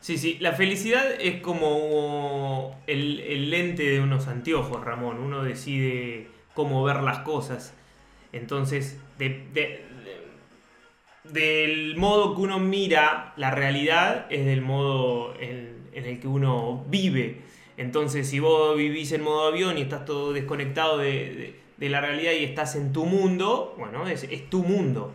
Sí, 0.00 0.18
sí, 0.18 0.36
la 0.40 0.52
felicidad 0.52 1.04
es 1.20 1.40
como 1.40 2.78
el, 2.86 3.20
el 3.20 3.50
lente 3.50 3.82
de 3.82 4.00
unos 4.00 4.28
anteojos, 4.28 4.84
Ramón. 4.84 5.18
Uno 5.18 5.42
decide 5.42 6.28
cómo 6.54 6.84
ver 6.84 7.02
las 7.02 7.20
cosas. 7.20 7.74
Entonces, 8.32 9.00
de- 9.18 9.48
de- 9.52 9.84
de- 11.24 11.32
del 11.32 11.96
modo 11.96 12.34
que 12.36 12.42
uno 12.42 12.58
mira 12.60 13.32
la 13.36 13.50
realidad 13.50 14.26
es 14.30 14.44
del 14.46 14.60
modo 14.60 15.34
en, 15.40 15.88
en 15.92 16.04
el 16.04 16.20
que 16.20 16.28
uno 16.28 16.84
vive. 16.88 17.40
Entonces, 17.76 18.28
si 18.28 18.38
vos 18.38 18.76
vivís 18.76 19.10
en 19.12 19.22
modo 19.22 19.48
avión 19.48 19.76
y 19.76 19.82
estás 19.82 20.04
todo 20.04 20.32
desconectado 20.32 20.98
de, 20.98 21.58
de- 21.76 21.88
la 21.90 22.00
realidad 22.00 22.32
y 22.32 22.44
estás 22.44 22.76
en 22.76 22.92
tu 22.92 23.04
mundo, 23.06 23.74
bueno, 23.78 24.06
es, 24.08 24.24
es 24.24 24.48
tu 24.50 24.62
mundo. 24.62 25.12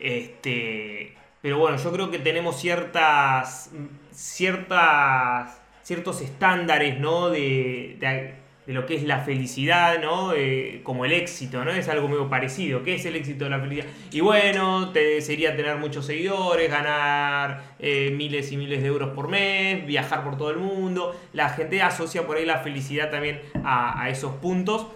Este, 0.00 1.14
pero 1.42 1.58
bueno, 1.58 1.76
yo 1.78 1.92
creo 1.92 2.10
que 2.10 2.18
tenemos 2.18 2.58
ciertas, 2.60 3.70
ciertas, 4.12 5.60
ciertos 5.82 6.20
estándares, 6.20 6.98
¿no? 7.00 7.30
De, 7.30 7.96
de- 8.00 8.44
lo 8.66 8.86
que 8.86 8.94
es 8.94 9.02
la 9.02 9.18
felicidad, 9.20 10.00
¿no? 10.00 10.32
Eh, 10.32 10.80
como 10.84 11.04
el 11.04 11.12
éxito, 11.12 11.62
¿no? 11.66 11.70
Es 11.70 11.86
algo 11.90 12.08
medio 12.08 12.30
parecido. 12.30 12.82
¿Qué 12.82 12.94
es 12.94 13.04
el 13.04 13.14
éxito 13.14 13.44
de 13.44 13.50
la 13.50 13.60
felicidad? 13.60 13.86
Y 14.10 14.20
bueno, 14.20 14.90
te, 14.90 15.20
sería 15.20 15.54
tener 15.54 15.76
muchos 15.76 16.06
seguidores, 16.06 16.70
ganar 16.70 17.74
eh, 17.78 18.10
miles 18.16 18.50
y 18.52 18.56
miles 18.56 18.80
de 18.80 18.88
euros 18.88 19.10
por 19.14 19.28
mes, 19.28 19.86
viajar 19.86 20.24
por 20.24 20.38
todo 20.38 20.50
el 20.50 20.56
mundo. 20.56 21.14
La 21.34 21.50
gente 21.50 21.82
asocia 21.82 22.26
por 22.26 22.38
ahí 22.38 22.46
la 22.46 22.60
felicidad 22.60 23.10
también 23.10 23.42
a 23.64 24.08
esos 24.08 24.32
puntos. 24.36 24.86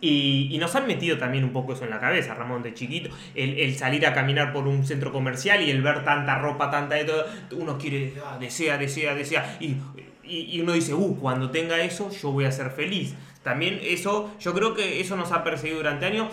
Y, 0.00 0.48
y 0.52 0.58
nos 0.58 0.74
han 0.76 0.86
metido 0.86 1.18
también 1.18 1.42
un 1.44 1.52
poco 1.52 1.72
eso 1.72 1.84
en 1.84 1.90
la 1.90 1.98
cabeza, 1.98 2.34
Ramón, 2.34 2.62
de 2.62 2.72
chiquito. 2.72 3.10
El, 3.34 3.58
el 3.58 3.76
salir 3.76 4.06
a 4.06 4.12
caminar 4.12 4.52
por 4.52 4.68
un 4.68 4.86
centro 4.86 5.12
comercial 5.12 5.62
y 5.62 5.70
el 5.70 5.82
ver 5.82 6.04
tanta 6.04 6.38
ropa, 6.38 6.70
tanta 6.70 6.94
de 6.94 7.04
todo. 7.04 7.26
Uno 7.52 7.78
quiere, 7.78 8.14
ah, 8.24 8.36
desea, 8.38 8.78
desea, 8.78 9.14
desea. 9.14 9.56
Y, 9.58 9.76
y, 10.22 10.56
y 10.56 10.60
uno 10.60 10.72
dice, 10.72 10.94
uh, 10.94 11.18
cuando 11.18 11.50
tenga 11.50 11.80
eso, 11.80 12.10
yo 12.10 12.30
voy 12.30 12.44
a 12.44 12.52
ser 12.52 12.70
feliz. 12.70 13.14
También 13.42 13.80
eso, 13.82 14.32
yo 14.40 14.54
creo 14.54 14.74
que 14.74 15.00
eso 15.00 15.16
nos 15.16 15.32
ha 15.32 15.42
perseguido 15.42 15.78
durante 15.78 16.06
años. 16.06 16.28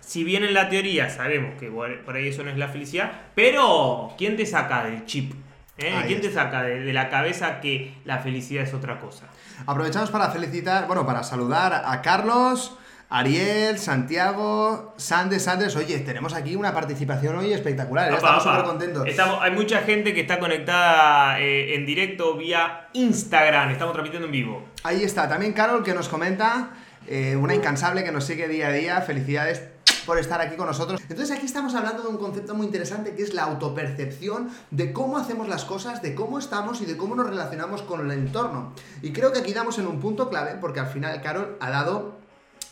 Si 0.00 0.24
bien 0.24 0.42
en 0.42 0.54
la 0.54 0.68
teoría 0.68 1.08
sabemos 1.08 1.58
que 1.60 1.68
por 1.68 2.16
ahí 2.16 2.28
eso 2.28 2.42
no 2.42 2.50
es 2.50 2.56
la 2.56 2.68
felicidad, 2.68 3.12
pero 3.34 4.12
¿quién 4.18 4.36
te 4.36 4.44
saca 4.44 4.84
del 4.84 5.04
chip? 5.04 5.34
¿Eh? 5.78 5.94
¿Quién 6.06 6.20
te 6.20 6.30
saca 6.30 6.62
de, 6.62 6.80
de 6.80 6.92
la 6.92 7.08
cabeza 7.08 7.60
que 7.60 7.94
la 8.04 8.18
felicidad 8.18 8.64
es 8.64 8.74
otra 8.74 8.98
cosa? 8.98 9.26
Aprovechamos 9.66 10.10
para 10.10 10.30
felicitar, 10.30 10.86
bueno, 10.86 11.06
para 11.06 11.22
saludar 11.22 11.84
a 11.86 12.02
Carlos, 12.02 12.76
Ariel, 13.12 13.76
Santiago, 13.78 14.94
Sandes, 14.96 15.42
Sandes. 15.42 15.74
Oye, 15.74 15.98
tenemos 15.98 16.32
aquí 16.32 16.54
una 16.54 16.72
participación 16.72 17.36
hoy 17.36 17.52
espectacular, 17.52 18.04
¿eh? 18.06 18.16
Apa, 18.16 18.16
estamos 18.18 18.42
súper 18.44 18.62
contentos. 18.64 19.06
Estamos- 19.08 19.38
hay 19.42 19.50
mucha 19.50 19.80
gente 19.80 20.14
que 20.14 20.20
está 20.20 20.38
conectada 20.38 21.40
eh, 21.40 21.74
en 21.74 21.84
directo 21.86 22.36
vía 22.36 22.88
Instagram. 22.92 23.70
Estamos 23.70 23.92
transmitiendo 23.94 24.26
en 24.26 24.32
vivo. 24.32 24.64
Ahí 24.84 25.02
está, 25.02 25.28
también 25.28 25.52
Carol 25.52 25.82
que 25.82 25.92
nos 25.92 26.08
comenta, 26.08 26.70
eh, 27.08 27.34
una 27.34 27.52
incansable 27.54 28.04
que 28.04 28.12
nos 28.12 28.24
sigue 28.24 28.46
día 28.46 28.68
a 28.68 28.72
día. 28.72 29.00
Felicidades 29.00 29.60
por 30.06 30.16
estar 30.18 30.40
aquí 30.40 30.54
con 30.54 30.66
nosotros. 30.68 31.00
Entonces 31.08 31.36
aquí 31.36 31.46
estamos 31.46 31.74
hablando 31.74 32.02
de 32.04 32.08
un 32.08 32.16
concepto 32.16 32.54
muy 32.54 32.66
interesante 32.66 33.14
que 33.16 33.22
es 33.24 33.34
la 33.34 33.42
autopercepción 33.42 34.50
de 34.70 34.92
cómo 34.92 35.18
hacemos 35.18 35.48
las 35.48 35.64
cosas, 35.64 36.00
de 36.00 36.14
cómo 36.14 36.38
estamos 36.38 36.80
y 36.80 36.86
de 36.86 36.96
cómo 36.96 37.16
nos 37.16 37.26
relacionamos 37.28 37.82
con 37.82 38.00
el 38.08 38.12
entorno. 38.16 38.72
Y 39.02 39.12
creo 39.12 39.32
que 39.32 39.40
aquí 39.40 39.52
damos 39.52 39.78
en 39.78 39.88
un 39.88 39.98
punto 40.00 40.28
clave 40.30 40.52
porque 40.60 40.78
al 40.80 40.86
final 40.86 41.20
Carol 41.22 41.56
ha 41.60 41.70
dado, 41.70 42.18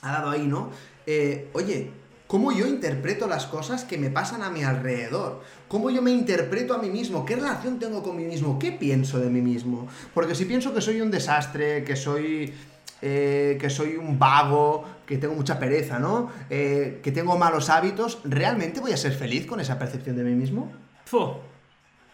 ha 0.02 0.12
dado 0.12 0.30
ahí, 0.30 0.46
¿no? 0.46 0.70
Eh, 1.06 1.50
oye, 1.52 1.90
¿Cómo 2.28 2.52
yo 2.52 2.66
interpreto 2.66 3.26
las 3.26 3.46
cosas 3.46 3.84
que 3.84 3.96
me 3.96 4.10
pasan 4.10 4.42
a 4.42 4.50
mi 4.50 4.62
alrededor? 4.62 5.40
¿Cómo 5.66 5.88
yo 5.88 6.02
me 6.02 6.10
interpreto 6.10 6.74
a 6.74 6.78
mí 6.78 6.90
mismo? 6.90 7.24
¿Qué 7.24 7.36
relación 7.36 7.78
tengo 7.78 8.02
con 8.02 8.18
mí 8.18 8.24
mismo? 8.24 8.58
¿Qué 8.58 8.70
pienso 8.70 9.18
de 9.18 9.30
mí 9.30 9.40
mismo? 9.40 9.88
Porque 10.12 10.34
si 10.34 10.44
pienso 10.44 10.74
que 10.74 10.82
soy 10.82 11.00
un 11.00 11.10
desastre, 11.10 11.84
que 11.84 11.96
soy... 11.96 12.52
eh, 13.00 13.56
que 13.58 13.70
soy 13.70 13.96
un 13.96 14.18
vago, 14.18 14.84
que 15.06 15.16
tengo 15.16 15.34
mucha 15.34 15.58
pereza, 15.58 15.98
¿no? 15.98 16.30
Eh, 16.50 17.00
que 17.02 17.12
tengo 17.12 17.38
malos 17.38 17.70
hábitos, 17.70 18.18
¿realmente 18.24 18.80
voy 18.80 18.92
a 18.92 18.98
ser 18.98 19.12
feliz 19.14 19.46
con 19.46 19.58
esa 19.58 19.78
percepción 19.78 20.14
de 20.14 20.24
mí 20.24 20.34
mismo? 20.34 20.70
Fu. 21.06 21.32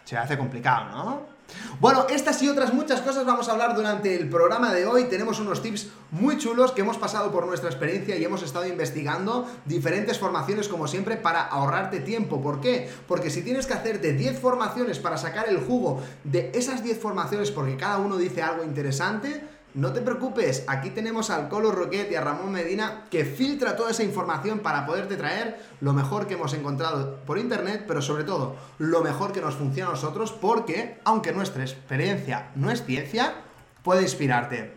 Se 0.05 0.17
hace 0.17 0.39
complicado, 0.39 0.91
¿no? 0.91 1.34
Bueno, 1.81 2.07
estas 2.09 2.43
y 2.43 2.49
otras 2.49 2.73
muchas 2.73 3.01
cosas 3.01 3.27
vamos 3.27 3.49
a 3.49 3.53
hablar 3.53 3.75
durante 3.75 4.15
el 4.15 4.29
programa 4.29 4.73
de 4.73 4.87
hoy. 4.87 5.05
Tenemos 5.05 5.41
unos 5.41 5.63
tips 5.63 5.89
muy 6.11 6.39
chulos 6.39 6.73
que 6.73 6.83
hemos 6.83 6.97
pasado 6.99 7.33
por 7.33 7.47
nuestra 7.47 7.69
experiencia 7.69 8.17
y 8.17 8.25
hemos 8.25 8.43
estado 8.43 8.67
investigando 8.67 9.47
diferentes 9.65 10.19
formaciones 10.19 10.69
como 10.69 10.87
siempre 10.87 11.17
para 11.17 11.43
ahorrarte 11.43 12.01
tiempo. 12.01 12.41
¿Por 12.41 12.61
qué? 12.61 12.89
Porque 13.09 13.31
si 13.31 13.43
tienes 13.43 13.67
que 13.67 13.75
hacer 13.75 14.01
de 14.01 14.13
10 14.13 14.39
formaciones 14.39 14.99
para 14.99 15.19
sacar 15.19 15.49
el 15.49 15.59
jugo 15.59 16.03
de 16.23 16.53
esas 16.55 16.83
10 16.83 17.01
formaciones 17.01 17.51
porque 17.51 17.77
cada 17.77 17.99
uno 17.99 18.17
dice 18.17 18.43
algo 18.43 18.65
interesante, 18.65 19.43
No 19.75 19.93
te 19.93 20.01
preocupes, 20.03 20.63
aquí 20.69 20.91
tenemos 20.91 21.31
al 21.31 21.49
Colo 21.49 21.73
Roquet 21.73 22.09
y 22.13 22.15
a 22.15 22.21
Ramón 22.21 22.53
Medina 22.53 23.07
que 23.11 23.25
filtra 23.25 23.75
toda 23.75 23.91
esa 23.91 24.05
información 24.05 24.61
para 24.61 24.87
poderte 24.87 25.17
traer 25.17 25.61
lo 25.81 25.93
mejor 25.93 26.29
que 26.29 26.35
hemos 26.35 26.55
encontrado 26.55 27.17
por 27.27 27.39
internet, 27.39 27.85
pero 27.89 28.01
sobre 28.01 28.23
todo 28.23 28.55
lo 28.79 29.03
mejor 29.03 29.33
que 29.33 29.41
nos 29.41 29.57
funciona 29.57 29.91
a 29.91 29.95
nosotros, 29.95 30.31
porque 30.31 31.01
aunque 31.05 31.33
nuestra 31.33 31.63
experiencia 31.65 32.51
no 32.55 32.71
es 32.71 32.85
ciencia, 32.85 33.35
puede 33.83 34.03
inspirarte. 34.03 34.77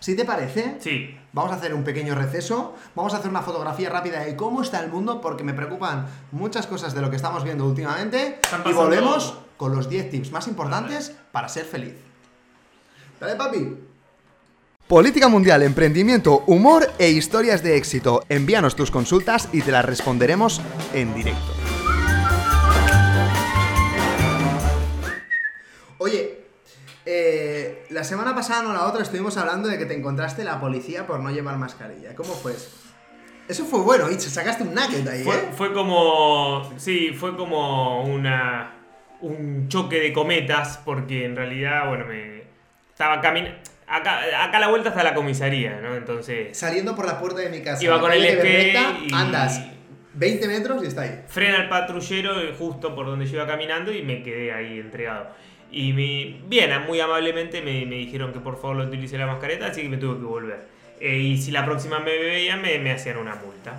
Si 0.00 0.14
te 0.14 0.26
parece, 0.26 0.76
Sí. 0.80 1.18
vamos 1.32 1.52
a 1.52 1.54
hacer 1.54 1.72
un 1.72 1.82
pequeño 1.82 2.14
receso, 2.14 2.74
vamos 2.94 3.14
a 3.14 3.16
hacer 3.16 3.30
una 3.30 3.40
fotografía 3.40 3.88
rápida 3.88 4.20
de 4.20 4.36
cómo 4.36 4.60
está 4.60 4.80
el 4.80 4.90
mundo, 4.90 5.22
porque 5.22 5.44
me 5.44 5.54
preocupan 5.54 6.06
muchas 6.30 6.66
cosas 6.66 6.94
de 6.94 7.00
lo 7.00 7.08
que 7.08 7.16
estamos 7.16 7.42
viendo 7.42 7.64
últimamente, 7.64 8.38
y 8.66 8.72
volvemos 8.74 9.38
con 9.56 9.74
los 9.74 9.88
10 9.88 10.10
tips 10.10 10.30
más 10.30 10.46
importantes 10.46 11.16
para 11.32 11.48
ser 11.48 11.64
feliz. 11.64 11.94
Dale, 13.18 13.36
papi. 13.36 13.78
Política 14.88 15.26
mundial, 15.26 15.64
emprendimiento, 15.64 16.44
humor 16.46 16.92
e 17.00 17.10
historias 17.10 17.60
de 17.60 17.76
éxito. 17.76 18.22
Envíanos 18.28 18.76
tus 18.76 18.92
consultas 18.92 19.48
y 19.52 19.62
te 19.62 19.72
las 19.72 19.84
responderemos 19.84 20.62
en 20.94 21.12
directo. 21.12 21.52
Oye, 25.98 26.38
eh, 27.04 27.84
la 27.90 28.04
semana 28.04 28.32
pasada 28.32 28.68
o 28.68 28.72
la 28.72 28.86
otra 28.86 29.02
estuvimos 29.02 29.36
hablando 29.36 29.68
de 29.68 29.76
que 29.76 29.86
te 29.86 29.94
encontraste 29.94 30.44
la 30.44 30.60
policía 30.60 31.04
por 31.04 31.18
no 31.18 31.32
llevar 31.32 31.56
mascarilla. 31.58 32.14
¿Cómo 32.14 32.34
fue 32.34 32.52
eso? 32.52 32.70
Eso 33.48 33.64
fue 33.64 33.80
bueno, 33.80 34.08
y 34.08 34.20
sacaste 34.20 34.62
un 34.62 34.72
nugget 34.72 35.08
ahí, 35.08 35.24
Fue, 35.24 35.34
¿eh? 35.34 35.48
fue 35.56 35.72
como. 35.72 36.72
Sí, 36.76 37.10
fue 37.12 37.36
como 37.36 38.04
una. 38.04 38.72
un 39.20 39.66
choque 39.68 39.98
de 39.98 40.12
cometas, 40.12 40.80
porque 40.84 41.24
en 41.24 41.34
realidad, 41.34 41.88
bueno, 41.88 42.06
me. 42.06 42.44
Estaba 42.92 43.20
caminando. 43.20 43.58
Acá, 43.88 44.44
acá 44.44 44.56
a 44.56 44.60
la 44.60 44.68
vuelta 44.68 44.88
está 44.88 45.02
la 45.04 45.14
comisaría, 45.14 45.80
¿no? 45.80 45.94
Entonces. 45.94 46.56
Saliendo 46.58 46.96
por 46.96 47.06
la 47.06 47.18
puerta 47.20 47.40
de 47.40 47.50
mi 47.50 47.62
casa. 47.62 47.82
Iba 47.84 48.00
con 48.00 48.12
el 48.12 48.20
Berreta, 48.22 48.96
y- 49.04 49.12
Andas 49.14 49.60
20 50.14 50.48
metros 50.48 50.82
y 50.82 50.86
está 50.86 51.02
ahí. 51.02 51.22
Frena 51.28 51.58
el 51.58 51.68
patrullero 51.68 52.34
justo 52.58 52.94
por 52.94 53.06
donde 53.06 53.26
yo 53.26 53.36
iba 53.36 53.46
caminando 53.46 53.92
y 53.92 54.02
me 54.02 54.22
quedé 54.22 54.52
ahí 54.52 54.78
entregado. 54.80 55.28
Y 55.70 55.92
me, 55.92 56.40
bien, 56.48 56.70
muy 56.86 56.98
amablemente 57.00 57.60
me, 57.60 57.84
me 57.86 57.96
dijeron 57.96 58.32
que 58.32 58.40
por 58.40 58.56
favor 58.60 58.76
lo 58.76 58.84
utilice 58.84 59.18
la 59.18 59.26
mascareta, 59.26 59.66
así 59.66 59.82
que 59.82 59.88
me 59.88 59.98
tuve 59.98 60.18
que 60.18 60.24
volver. 60.24 60.60
Eh, 61.00 61.18
y 61.18 61.36
si 61.36 61.50
la 61.50 61.64
próxima 61.66 61.98
me 62.00 62.16
veían, 62.16 62.62
me, 62.62 62.78
me 62.78 62.92
hacían 62.92 63.18
una 63.18 63.34
multa. 63.34 63.74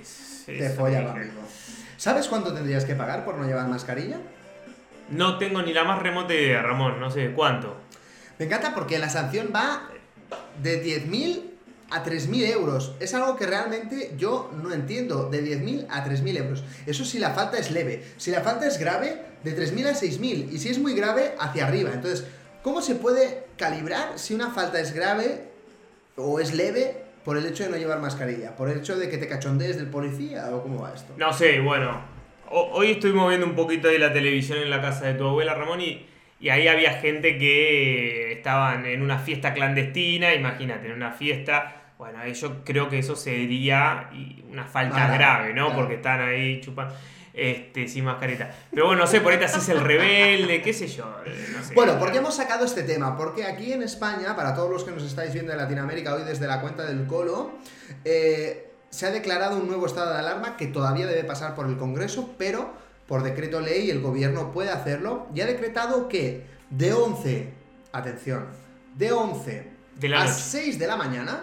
Es- 0.00 0.44
Te 0.46 0.66
es- 0.66 0.76
follaba, 0.76 1.12
amigo. 1.12 1.42
¿Sabes 1.96 2.28
cuánto 2.28 2.54
tendrías 2.54 2.84
que 2.84 2.94
pagar 2.94 3.24
por 3.24 3.36
no 3.36 3.44
llevar 3.46 3.66
mascarilla? 3.68 4.18
No 5.10 5.36
tengo 5.38 5.60
ni 5.62 5.72
la 5.72 5.84
más 5.84 6.00
remota 6.00 6.32
idea, 6.32 6.62
Ramón, 6.62 7.00
no 7.00 7.10
sé 7.10 7.32
cuánto. 7.32 7.76
Me 8.40 8.46
encanta 8.46 8.74
porque 8.74 8.98
la 8.98 9.08
sanción 9.10 9.50
va 9.54 9.88
de 10.62 10.82
10.000 10.82 11.42
a 11.90 12.02
3.000 12.02 12.46
euros. 12.52 12.94
Es 12.98 13.12
algo 13.14 13.36
que 13.36 13.46
realmente 13.46 14.14
yo 14.16 14.50
no 14.62 14.72
entiendo. 14.72 15.28
De 15.28 15.44
10.000 15.44 15.86
a 15.90 16.04
3.000 16.04 16.36
euros. 16.38 16.64
Eso 16.86 17.04
si 17.04 17.18
la 17.18 17.30
falta 17.30 17.58
es 17.58 17.70
leve. 17.70 18.02
Si 18.16 18.30
la 18.30 18.40
falta 18.40 18.66
es 18.66 18.78
grave, 18.78 19.20
de 19.44 19.54
3.000 19.54 19.86
a 19.88 19.94
6.000. 19.94 20.52
Y 20.52 20.58
si 20.58 20.70
es 20.70 20.78
muy 20.78 20.94
grave, 20.94 21.34
hacia 21.38 21.66
arriba. 21.66 21.90
Entonces, 21.92 22.26
¿cómo 22.62 22.80
se 22.80 22.94
puede 22.94 23.44
calibrar 23.58 24.18
si 24.18 24.34
una 24.34 24.50
falta 24.50 24.80
es 24.80 24.94
grave 24.94 25.44
o 26.16 26.40
es 26.40 26.54
leve 26.54 26.96
por 27.26 27.36
el 27.36 27.44
hecho 27.44 27.64
de 27.64 27.68
no 27.70 27.76
llevar 27.76 28.00
mascarilla? 28.00 28.56
¿Por 28.56 28.70
el 28.70 28.78
hecho 28.78 28.96
de 28.96 29.10
que 29.10 29.18
te 29.18 29.28
cachondees 29.28 29.76
del 29.76 29.88
policía 29.88 30.48
o 30.56 30.62
cómo 30.62 30.80
va 30.80 30.94
esto? 30.94 31.12
No 31.18 31.30
sé, 31.34 31.60
bueno. 31.60 32.02
ho- 32.48 32.70
Hoy 32.72 32.92
estoy 32.92 33.12
moviendo 33.12 33.44
un 33.46 33.54
poquito 33.54 33.88
de 33.88 33.98
la 33.98 34.12
televisión 34.14 34.58
en 34.60 34.70
la 34.70 34.80
casa 34.80 35.04
de 35.08 35.14
tu 35.14 35.26
abuela, 35.26 35.54
Ramón, 35.54 35.80
y, 35.82 36.06
y 36.40 36.48
ahí 36.48 36.68
había 36.68 36.94
gente 36.94 37.36
que 37.38 38.32
estaban 38.32 38.86
en 38.86 39.02
una 39.02 39.18
fiesta 39.18 39.52
clandestina, 39.52 40.34
imagínate, 40.34 40.86
en 40.86 40.94
una 40.94 41.12
fiesta. 41.12 41.76
Bueno, 41.98 42.26
yo 42.26 42.64
creo 42.64 42.88
que 42.88 42.98
eso 42.98 43.14
sería 43.14 44.08
una 44.50 44.64
falta 44.64 45.14
grave, 45.14 45.52
¿no? 45.52 45.66
claro. 45.66 45.80
Porque 45.80 45.96
están 45.96 46.20
ahí 46.22 46.60
chupando 46.62 46.94
este, 47.34 47.88
sin 47.88 48.04
mascareta. 48.04 48.50
Pero 48.70 48.86
bueno, 48.86 49.02
no 49.02 49.06
sé, 49.06 49.20
por 49.20 49.32
ahí 49.32 49.38
te 49.38 49.44
haces 49.44 49.68
el 49.68 49.80
rebelde, 49.80 50.62
qué 50.62 50.72
sé 50.72 50.88
yo. 50.88 51.14
eh, 51.26 51.48
no 51.54 51.62
sé. 51.62 51.74
Bueno, 51.74 51.98
¿por 51.98 52.10
qué 52.10 52.18
hemos 52.18 52.34
sacado 52.34 52.64
este 52.64 52.82
tema? 52.84 53.16
Porque 53.16 53.44
aquí 53.44 53.72
en 53.72 53.82
España, 53.82 54.34
para 54.34 54.54
todos 54.54 54.70
los 54.70 54.84
que 54.84 54.90
nos 54.92 55.02
estáis 55.02 55.32
viendo 55.34 55.52
de 55.52 55.58
Latinoamérica 55.58 56.14
hoy 56.14 56.22
desde 56.24 56.46
la 56.46 56.60
cuenta 56.60 56.84
del 56.84 57.06
Colo, 57.06 57.52
eh, 58.04 58.70
se 58.88 59.06
ha 59.06 59.10
declarado 59.10 59.58
un 59.58 59.68
nuevo 59.68 59.86
estado 59.86 60.12
de 60.12 60.18
alarma 60.18 60.56
que 60.56 60.66
todavía 60.66 61.06
debe 61.06 61.24
pasar 61.24 61.54
por 61.54 61.66
el 61.66 61.76
Congreso, 61.76 62.34
pero 62.36 62.72
por 63.10 63.24
decreto 63.24 63.60
ley 63.60 63.90
el 63.90 64.00
gobierno 64.00 64.52
puede 64.52 64.70
hacerlo 64.70 65.26
y 65.34 65.40
ha 65.40 65.46
decretado 65.46 66.08
que 66.08 66.46
de 66.70 66.92
11, 66.92 67.52
atención, 67.90 68.46
de 68.96 69.10
11 69.10 69.72
De 69.96 70.08
la 70.08 70.20
a 70.20 70.24
noche. 70.26 70.36
6 70.40 70.78
de 70.78 70.86
la 70.86 70.96
mañana, 70.96 71.40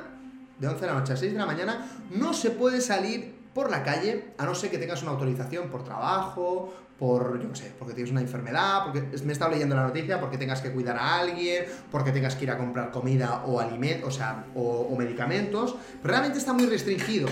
de 0.57 0.65
11 0.65 0.79
de 0.79 0.87
la 0.87 0.93
noche 0.93 1.11
a 1.11 1.17
6 1.17 1.33
de 1.33 1.37
la 1.37 1.45
mañana, 1.45 1.85
no 2.09 2.33
se 2.33 2.51
puede 2.51 2.79
salir 2.79 3.35
por 3.53 3.69
la 3.69 3.83
calle 3.83 4.27
a 4.37 4.45
no 4.45 4.55
ser 4.55 4.71
que 4.71 4.77
tengas 4.77 5.01
una 5.01 5.11
autorización 5.11 5.67
por 5.67 5.83
trabajo, 5.83 6.73
por, 6.97 7.37
yo 7.43 7.49
qué 7.51 7.55
sé, 7.57 7.73
porque 7.77 7.93
tienes 7.93 8.11
una 8.11 8.21
enfermedad, 8.21 8.83
porque 8.85 9.01
me 9.01 9.31
he 9.31 9.33
estado 9.33 9.51
leyendo 9.51 9.75
la 9.75 9.83
noticia, 9.83 10.21
porque 10.21 10.37
tengas 10.37 10.61
que 10.61 10.71
cuidar 10.71 10.95
a 10.95 11.19
alguien, 11.19 11.65
porque 11.91 12.13
tengas 12.13 12.37
que 12.37 12.45
ir 12.45 12.51
a 12.51 12.57
comprar 12.57 12.91
comida 12.91 13.43
o 13.45 13.59
alimentos, 13.59 14.07
o 14.07 14.11
sea, 14.17 14.45
o, 14.55 14.87
o 14.89 14.95
medicamentos, 14.95 15.75
realmente 16.01 16.37
está 16.37 16.53
muy 16.53 16.67
restringido. 16.67 17.27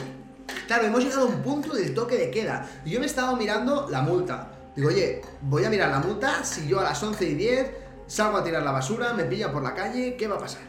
Claro, 0.68 0.86
hemos 0.86 1.04
llegado 1.04 1.24
a 1.24 1.30
un 1.30 1.42
punto 1.42 1.74
del 1.74 1.94
toque 1.94 2.18
de 2.18 2.32
queda. 2.32 2.68
Yo 2.86 3.00
me 3.00 3.06
he 3.06 3.10
estado 3.10 3.36
mirando 3.36 3.88
la 3.90 4.02
multa. 4.02 4.52
Digo, 4.76 4.90
oye, 4.90 5.22
voy 5.42 5.64
a 5.64 5.70
mirar 5.70 5.90
la 5.90 6.00
multa, 6.00 6.44
si 6.44 6.68
yo 6.68 6.80
a 6.80 6.84
las 6.84 7.02
11 7.02 7.30
y 7.30 7.36
10 7.36 7.72
salgo 8.08 8.38
a 8.38 8.44
tirar 8.44 8.64
la 8.64 8.72
basura, 8.72 9.14
me 9.14 9.24
pilla 9.24 9.52
por 9.52 9.64
la 9.64 9.74
calle, 9.74 10.16
¿qué 10.18 10.28
va 10.28 10.36
a 10.36 10.40
pasar? 10.40 10.62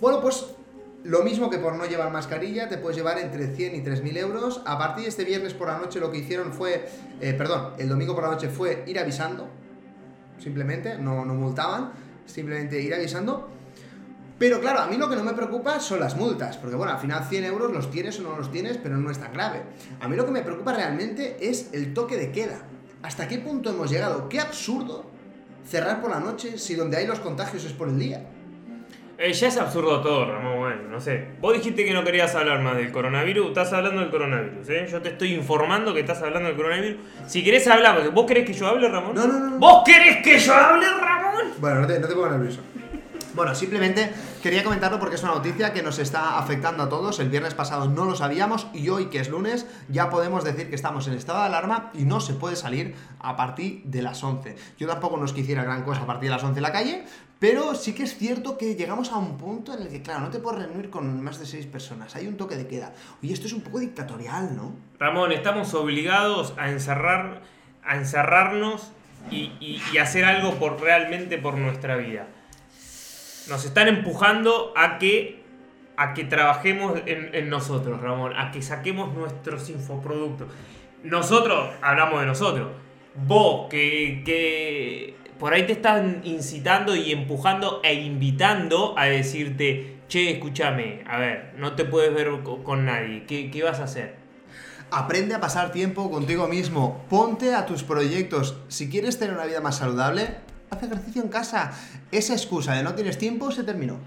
Bueno, 0.00 0.20
pues 0.20 0.46
lo 1.04 1.22
mismo 1.22 1.48
que 1.48 1.58
por 1.58 1.74
no 1.74 1.86
llevar 1.86 2.12
mascarilla, 2.12 2.68
te 2.68 2.78
puedes 2.78 2.96
llevar 2.96 3.18
entre 3.18 3.54
100 3.54 3.74
y 3.74 3.80
3.000 3.80 4.18
euros. 4.18 4.62
A 4.66 4.78
partir 4.78 5.04
de 5.04 5.08
este 5.08 5.24
viernes 5.24 5.54
por 5.54 5.68
la 5.68 5.78
noche 5.78 5.98
lo 5.98 6.10
que 6.10 6.18
hicieron 6.18 6.52
fue, 6.52 6.88
eh, 7.20 7.32
perdón, 7.32 7.72
el 7.78 7.88
domingo 7.88 8.14
por 8.14 8.24
la 8.24 8.30
noche 8.30 8.48
fue 8.48 8.84
ir 8.86 8.98
avisando, 8.98 9.48
simplemente, 10.38 10.98
no 10.98 11.24
multaban, 11.24 11.92
simplemente 12.26 12.80
ir 12.80 12.94
avisando. 12.94 13.48
Pero 14.38 14.60
claro, 14.60 14.80
a 14.80 14.86
mí 14.86 14.96
lo 14.96 15.08
que 15.08 15.16
no 15.16 15.22
me 15.22 15.34
preocupa 15.34 15.78
son 15.78 16.00
las 16.00 16.16
multas, 16.16 16.56
porque 16.56 16.74
bueno, 16.74 16.92
al 16.92 16.98
final 16.98 17.24
100 17.24 17.44
euros 17.44 17.72
los 17.72 17.90
tienes 17.90 18.18
o 18.18 18.22
no 18.22 18.36
los 18.36 18.50
tienes, 18.50 18.76
pero 18.76 18.96
no 18.96 19.10
es 19.10 19.18
tan 19.18 19.32
grave. 19.32 19.62
A 20.00 20.08
mí 20.08 20.16
lo 20.16 20.26
que 20.26 20.32
me 20.32 20.42
preocupa 20.42 20.72
realmente 20.72 21.36
es 21.40 21.70
el 21.72 21.94
toque 21.94 22.16
de 22.16 22.32
queda. 22.32 22.62
¿Hasta 23.02 23.28
qué 23.28 23.38
punto 23.38 23.70
hemos 23.70 23.90
llegado? 23.90 24.28
Qué 24.28 24.40
absurdo 24.40 25.10
cerrar 25.64 26.00
por 26.00 26.10
la 26.10 26.20
noche 26.20 26.58
si 26.58 26.74
donde 26.74 26.96
hay 26.96 27.06
los 27.06 27.20
contagios 27.20 27.64
es 27.64 27.72
por 27.72 27.88
el 27.88 27.98
día. 27.98 28.24
Eh, 29.18 29.32
ya 29.32 29.46
es 29.46 29.56
absurdo 29.56 30.00
todo, 30.00 30.24
Ramón, 30.24 30.58
bueno, 30.58 30.82
no 30.90 31.00
sé. 31.00 31.28
Vos 31.40 31.54
dijiste 31.54 31.84
que 31.84 31.92
no 31.92 32.02
querías 32.02 32.34
hablar 32.34 32.60
más 32.60 32.76
del 32.76 32.90
coronavirus, 32.90 33.48
estás 33.48 33.72
hablando 33.72 34.00
del 34.00 34.10
coronavirus, 34.10 34.68
¿eh? 34.70 34.88
Yo 34.90 35.00
te 35.00 35.10
estoy 35.10 35.34
informando 35.34 35.94
que 35.94 36.00
estás 36.00 36.20
hablando 36.22 36.48
del 36.48 36.56
coronavirus. 36.56 36.96
Si 37.28 37.44
querés 37.44 37.68
hablamos, 37.68 38.12
¿vos 38.12 38.26
querés 38.26 38.44
que 38.44 38.52
yo 38.52 38.66
hable, 38.66 38.88
Ramón? 38.88 39.14
No, 39.14 39.26
no, 39.28 39.38
no, 39.38 39.50
no. 39.50 39.58
¿Vos 39.58 39.82
querés 39.84 40.24
que 40.24 40.38
yo 40.38 40.52
hable, 40.54 40.86
Ramón? 40.88 41.52
Bueno, 41.58 41.82
no 41.82 41.86
te, 41.86 42.00
no 42.00 42.08
te 42.08 42.14
pongo 42.14 42.30
nervioso. 42.30 42.62
Bueno, 43.34 43.54
simplemente 43.54 44.12
quería 44.42 44.62
comentarlo 44.62 44.98
porque 45.00 45.14
es 45.14 45.22
una 45.22 45.32
noticia 45.34 45.72
que 45.72 45.82
nos 45.82 45.98
está 45.98 46.38
afectando 46.38 46.82
a 46.82 46.88
todos. 46.90 47.18
El 47.18 47.30
viernes 47.30 47.54
pasado 47.54 47.88
no 47.88 48.04
lo 48.04 48.14
sabíamos 48.14 48.66
y 48.74 48.90
hoy, 48.90 49.06
que 49.06 49.20
es 49.20 49.30
lunes, 49.30 49.66
ya 49.88 50.10
podemos 50.10 50.44
decir 50.44 50.68
que 50.68 50.74
estamos 50.74 51.06
en 51.08 51.14
estado 51.14 51.38
de 51.40 51.46
alarma 51.46 51.90
y 51.94 52.04
no 52.04 52.20
se 52.20 52.34
puede 52.34 52.56
salir 52.56 52.94
a 53.20 53.34
partir 53.34 53.82
de 53.84 54.02
las 54.02 54.22
11. 54.22 54.56
Yo 54.78 54.86
tampoco 54.86 55.16
nos 55.16 55.32
quisiera 55.32 55.64
gran 55.64 55.82
cosa 55.82 56.02
a 56.02 56.06
partir 56.06 56.28
de 56.28 56.34
las 56.36 56.44
11 56.44 56.58
en 56.58 56.62
la 56.62 56.72
calle, 56.72 57.04
pero 57.38 57.74
sí 57.74 57.94
que 57.94 58.02
es 58.02 58.18
cierto 58.18 58.58
que 58.58 58.74
llegamos 58.74 59.10
a 59.12 59.16
un 59.16 59.38
punto 59.38 59.72
en 59.72 59.80
el 59.82 59.88
que, 59.88 60.02
claro, 60.02 60.20
no 60.20 60.30
te 60.30 60.38
puedes 60.38 60.60
reunir 60.66 60.90
con 60.90 61.22
más 61.24 61.38
de 61.38 61.46
6 61.46 61.64
personas. 61.66 62.14
Hay 62.14 62.26
un 62.26 62.36
toque 62.36 62.56
de 62.56 62.66
queda. 62.66 62.92
Oye, 63.22 63.32
esto 63.32 63.46
es 63.46 63.54
un 63.54 63.62
poco 63.62 63.78
dictatorial, 63.78 64.54
¿no? 64.54 64.74
Ramón, 64.98 65.32
estamos 65.32 65.72
obligados 65.72 66.52
a 66.58 66.68
encerrar, 66.70 67.40
a 67.82 67.96
encerrarnos 67.96 68.92
y, 69.30 69.52
y- 69.58 69.80
y 69.92 69.98
hacer 69.98 70.26
algo 70.26 70.56
por 70.56 70.80
realmente 70.82 71.38
por 71.38 71.56
nuestra 71.56 71.96
vida. 71.96 72.26
Nos 73.48 73.64
están 73.64 73.88
empujando 73.88 74.72
a 74.76 74.98
que 74.98 75.42
a 75.96 76.14
que 76.14 76.24
trabajemos 76.24 77.00
en, 77.06 77.48
nosotros, 77.50 78.00
Ramón, 78.00 78.32
a 78.34 78.50
que 78.50 78.62
saquemos 78.62 79.14
nuestros 79.14 79.68
infoproductos. 79.68 80.48
Nosotros, 81.04 81.68
hablamos 81.82 82.20
de 82.20 82.26
nosotros. 82.26 82.68
Vos, 83.14 83.68
que, 83.68 84.22
que 84.24 85.14
por 85.38 85.52
ahí 85.52 85.64
te 85.66 85.72
están 85.72 86.22
incitando 86.24 86.96
y 86.96 87.12
empujando 87.12 87.80
e 87.84 87.92
invitando 87.94 88.94
a 88.98 89.04
decirte, 89.04 89.98
che, 90.08 90.30
escúchame, 90.30 91.04
a 91.06 91.18
ver, 91.18 91.52
no 91.58 91.74
te 91.74 91.84
puedes 91.84 92.12
ver 92.14 92.30
co- 92.42 92.64
con 92.64 92.86
nadie, 92.86 93.24
¿qué, 93.26 93.50
qué 93.50 93.62
vas 93.62 93.78
a 93.80 93.84
hacer? 93.84 94.16
Aprende 94.90 95.34
a 95.34 95.40
pasar 95.40 95.72
tiempo 95.72 96.10
contigo 96.10 96.48
mismo. 96.48 97.04
Ponte 97.10 97.54
a 97.54 97.66
tus 97.66 97.82
proyectos. 97.82 98.56
Si 98.68 98.88
quieres 98.88 99.18
tener 99.18 99.34
una 99.34 99.44
vida 99.44 99.60
más 99.60 99.76
saludable, 99.78 100.36
haz 100.72 100.82
ejercicio 100.82 101.22
en 101.22 101.28
casa. 101.28 101.72
Esa 102.10 102.32
excusa 102.32 102.74
de 102.74 102.82
no 102.82 102.94
tienes 102.94 103.18
tiempo 103.18 103.50
se 103.50 103.62
terminó. 103.64 104.00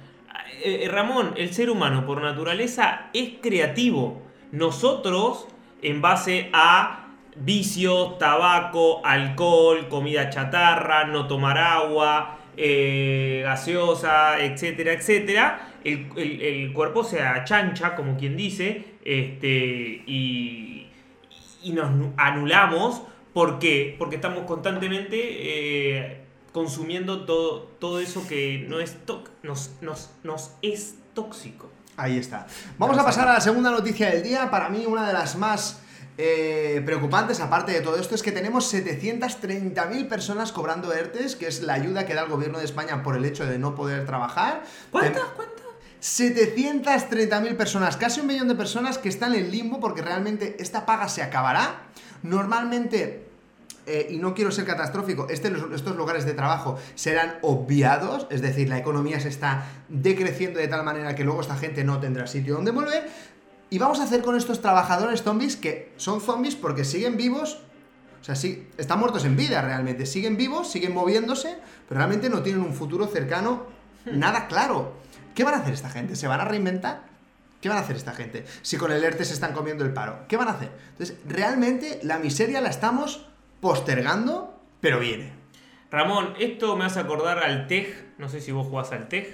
Eh, 0.63 0.81
eh, 0.83 0.87
Ramón, 0.89 1.33
el 1.37 1.53
ser 1.53 1.69
humano 1.69 2.05
por 2.05 2.21
naturaleza 2.21 3.07
es 3.13 3.33
creativo. 3.41 4.21
Nosotros, 4.51 5.47
en 5.81 6.01
base 6.01 6.49
a 6.53 7.07
vicios, 7.35 8.17
tabaco, 8.17 9.05
alcohol, 9.05 9.87
comida 9.89 10.29
chatarra, 10.29 11.05
no 11.05 11.27
tomar 11.27 11.57
agua, 11.57 12.39
eh, 12.57 13.41
gaseosa, 13.43 14.39
etcétera, 14.41 14.93
etcétera, 14.93 15.73
el, 15.83 16.07
el- 16.15 16.73
cuerpo 16.73 17.03
se 17.03 17.21
achancha, 17.21 17.95
como 17.95 18.17
quien 18.17 18.37
dice, 18.37 18.85
este, 19.03 20.03
y, 20.07 20.87
y 21.63 21.71
nos 21.73 21.91
nu- 21.91 22.13
anulamos. 22.17 23.03
¿Por 23.33 23.59
qué? 23.59 23.95
Porque 23.99 24.15
estamos 24.15 24.45
constantemente 24.45 26.24
consumiendo 26.55 27.25
todo, 27.25 27.63
todo 27.79 27.99
eso 27.99 28.25
que 28.29 28.65
no 28.69 28.79
es 28.79 28.95
toc- 29.05 29.27
nos, 29.43 29.71
nos, 29.81 30.09
nos 30.23 30.51
es 30.61 30.95
tóxico. 31.13 31.69
Ahí 31.97 32.17
está. 32.17 32.47
Vamos 32.77 32.97
a 32.97 33.03
pasar 33.03 33.27
a 33.27 33.33
la 33.33 33.41
segunda 33.41 33.71
noticia 33.71 34.09
del 34.09 34.23
día. 34.23 34.49
Para 34.49 34.69
mí, 34.69 34.85
una 34.87 35.05
de 35.05 35.11
las 35.11 35.35
más 35.35 35.81
eh, 36.17 36.81
preocupantes, 36.85 37.41
aparte 37.41 37.73
de 37.73 37.81
todo 37.81 37.97
esto, 37.97 38.15
es 38.15 38.23
que 38.23 38.31
tenemos 38.31 38.73
730.000 38.73 40.07
personas 40.07 40.53
cobrando 40.53 40.93
ERTES, 40.93 41.35
que 41.35 41.47
es 41.47 41.61
la 41.61 41.73
ayuda 41.73 42.05
que 42.05 42.13
da 42.13 42.21
el 42.23 42.29
gobierno 42.29 42.59
de 42.59 42.63
España 42.65 43.03
por 43.03 43.17
el 43.17 43.25
hecho 43.25 43.45
de 43.45 43.59
no 43.59 43.75
poder 43.75 44.05
trabajar. 44.05 44.63
¿Cuántas? 44.91 45.23
¿Cuántas? 45.35 45.55
730.000 46.01 47.57
personas, 47.57 47.97
casi 47.97 48.21
un 48.21 48.27
millón 48.27 48.47
de 48.47 48.55
personas 48.55 48.97
que 48.97 49.09
están 49.09 49.35
en 49.35 49.51
limbo 49.51 49.81
porque 49.81 50.01
realmente 50.01 50.55
esta 50.59 50.85
paga 50.85 51.09
se 51.09 51.21
acabará. 51.21 51.81
Normalmente, 52.23 53.24
eh, 53.87 54.07
y 54.11 54.17
no 54.17 54.33
quiero 54.33 54.51
ser 54.51 54.65
catastrófico, 54.65 55.27
este- 55.29 55.53
estos 55.73 55.95
lugares 55.95 56.25
de 56.25 56.33
trabajo 56.33 56.77
serán 56.95 57.35
obviados, 57.41 58.27
es 58.29 58.41
decir, 58.41 58.67
la 58.69 58.77
economía 58.77 59.19
se 59.19 59.29
está 59.29 59.65
decreciendo 59.89 60.59
de 60.59 60.67
tal 60.67 60.83
manera 60.83 61.15
que 61.15 61.23
luego 61.23 61.41
esta 61.41 61.55
gente 61.55 61.83
no 61.83 61.99
tendrá 61.99 62.27
sitio 62.27 62.55
donde 62.55 62.71
volver. 62.71 63.09
Y 63.69 63.77
vamos 63.79 63.99
a 63.99 64.03
hacer 64.03 64.21
con 64.21 64.35
estos 64.35 64.61
trabajadores 64.61 65.23
zombies 65.23 65.55
que 65.55 65.91
son 65.97 66.21
zombies 66.21 66.55
porque 66.55 66.83
siguen 66.85 67.17
vivos. 67.17 67.61
O 68.21 68.23
sea, 68.23 68.35
sí, 68.35 68.67
están 68.77 68.99
muertos 68.99 69.25
en 69.25 69.35
vida 69.35 69.61
realmente. 69.61 70.05
Siguen 70.05 70.37
vivos, 70.37 70.71
siguen 70.71 70.93
moviéndose, 70.93 71.57
pero 71.87 71.99
realmente 71.99 72.29
no 72.29 72.41
tienen 72.41 72.61
un 72.63 72.73
futuro 72.73 73.07
cercano 73.07 73.63
nada 74.05 74.47
claro. 74.47 74.93
¿Qué 75.33 75.43
van 75.43 75.55
a 75.55 75.57
hacer 75.57 75.73
esta 75.73 75.89
gente? 75.89 76.15
¿Se 76.15 76.27
van 76.27 76.39
a 76.39 76.45
reinventar? 76.45 77.03
¿Qué 77.61 77.69
van 77.69 77.79
a 77.79 77.81
hacer 77.81 77.95
esta 77.95 78.13
gente? 78.13 78.45
Si 78.61 78.77
con 78.77 78.91
el 78.91 79.03
ERTE 79.03 79.25
se 79.25 79.33
están 79.33 79.53
comiendo 79.53 79.83
el 79.83 79.93
paro. 79.93 80.19
¿Qué 80.27 80.37
van 80.37 80.47
a 80.47 80.51
hacer? 80.51 80.71
Entonces, 80.91 81.17
realmente 81.27 81.99
la 82.03 82.19
miseria 82.19 82.61
la 82.61 82.69
estamos 82.69 83.27
postergando, 83.65 84.53
pero 84.79 84.99
viene. 84.99 85.31
Ramón, 85.89 86.35
esto 86.39 86.75
me 86.75 86.85
hace 86.85 86.99
acordar 86.99 87.39
al 87.39 87.65
TEG. 87.65 88.13
No 88.19 88.29
sé 88.29 88.39
si 88.39 88.51
vos 88.51 88.67
jugás 88.67 88.91
al 88.91 89.07
TEG. 89.07 89.25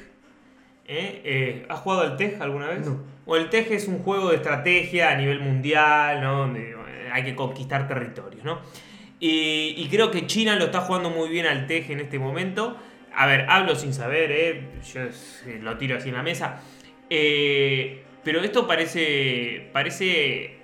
¿Eh? 0.88 1.22
Eh, 1.26 1.66
¿Has 1.68 1.82
jugado 1.82 2.04
al 2.04 2.16
TEG 2.16 2.42
alguna 2.42 2.68
vez? 2.70 2.88
No. 2.88 3.04
O 3.26 3.36
el 3.36 3.50
TEG 3.50 3.74
es 3.74 3.90
un 3.90 4.00
juego 4.00 4.30
de 4.30 4.38
estrategia 4.38 5.12
a 5.12 5.16
nivel 5.16 5.42
mundial, 5.42 6.22
¿no? 6.22 6.38
Donde 6.38 6.78
hay 7.12 7.26
que 7.26 7.36
conquistar 7.36 7.90
territorios, 7.90 8.46
¿no? 8.46 8.62
Y, 9.20 9.74
y 9.76 9.90
creo 9.92 10.12
que 10.12 10.26
China 10.28 10.56
lo 10.56 10.64
está 10.64 10.80
jugando 10.80 11.10
muy 11.10 11.28
bien 11.28 11.46
al 11.46 11.68
TEG 11.68 11.92
en 11.92 12.00
este 12.00 12.18
momento. 12.18 12.78
A 13.14 13.26
ver, 13.26 13.48
hablo 13.50 13.76
sin 13.76 13.94
saber, 13.94 14.32
¿eh? 14.32 14.70
Yo 14.94 15.02
eh, 15.02 15.60
lo 15.62 15.78
tiro 15.78 15.98
así 15.98 16.08
en 16.08 16.16
la 16.16 16.24
mesa. 16.24 16.62
Eh, 17.10 18.06
pero 18.24 18.40
esto 18.40 18.66
parece. 18.66 19.70
Parece 19.74 20.56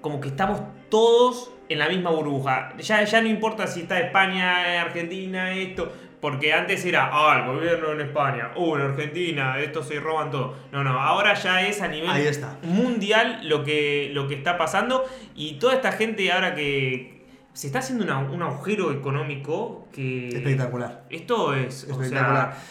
como 0.00 0.20
que 0.20 0.28
estamos 0.28 0.60
todos 0.90 1.53
en 1.68 1.78
la 1.78 1.88
misma 1.88 2.10
burbuja. 2.10 2.74
Ya, 2.78 3.04
ya 3.04 3.20
no 3.22 3.28
importa 3.28 3.66
si 3.66 3.82
está 3.82 3.98
España, 4.00 4.82
Argentina, 4.82 5.52
esto. 5.54 5.92
Porque 6.20 6.54
antes 6.54 6.82
era, 6.86 7.10
ah, 7.12 7.38
el 7.44 7.54
gobierno 7.54 7.92
en 7.92 8.00
España, 8.00 8.52
uh, 8.56 8.76
en 8.76 8.80
Argentina, 8.80 9.58
estos 9.58 9.86
se 9.88 10.00
roban 10.00 10.30
todo. 10.30 10.54
No, 10.72 10.82
no, 10.82 10.98
ahora 10.98 11.34
ya 11.34 11.60
es 11.66 11.82
a 11.82 11.88
nivel 11.88 12.08
Ahí 12.08 12.26
está. 12.26 12.56
mundial 12.62 13.40
lo 13.46 13.62
que, 13.62 14.10
lo 14.14 14.26
que 14.26 14.34
está 14.36 14.56
pasando. 14.56 15.04
Y 15.34 15.54
toda 15.58 15.74
esta 15.74 15.92
gente 15.92 16.32
ahora 16.32 16.54
que 16.54 17.26
se 17.52 17.66
está 17.66 17.80
haciendo 17.80 18.04
una- 18.04 18.18
un 18.20 18.42
agujero 18.42 18.90
económico 18.90 19.86
que... 19.92 20.28
Espectacular. 20.28 21.04
Esto 21.10 21.54
es... 21.54 21.84
o 21.90 21.92
Espectacular. 22.00 22.54
sea, 22.54 22.62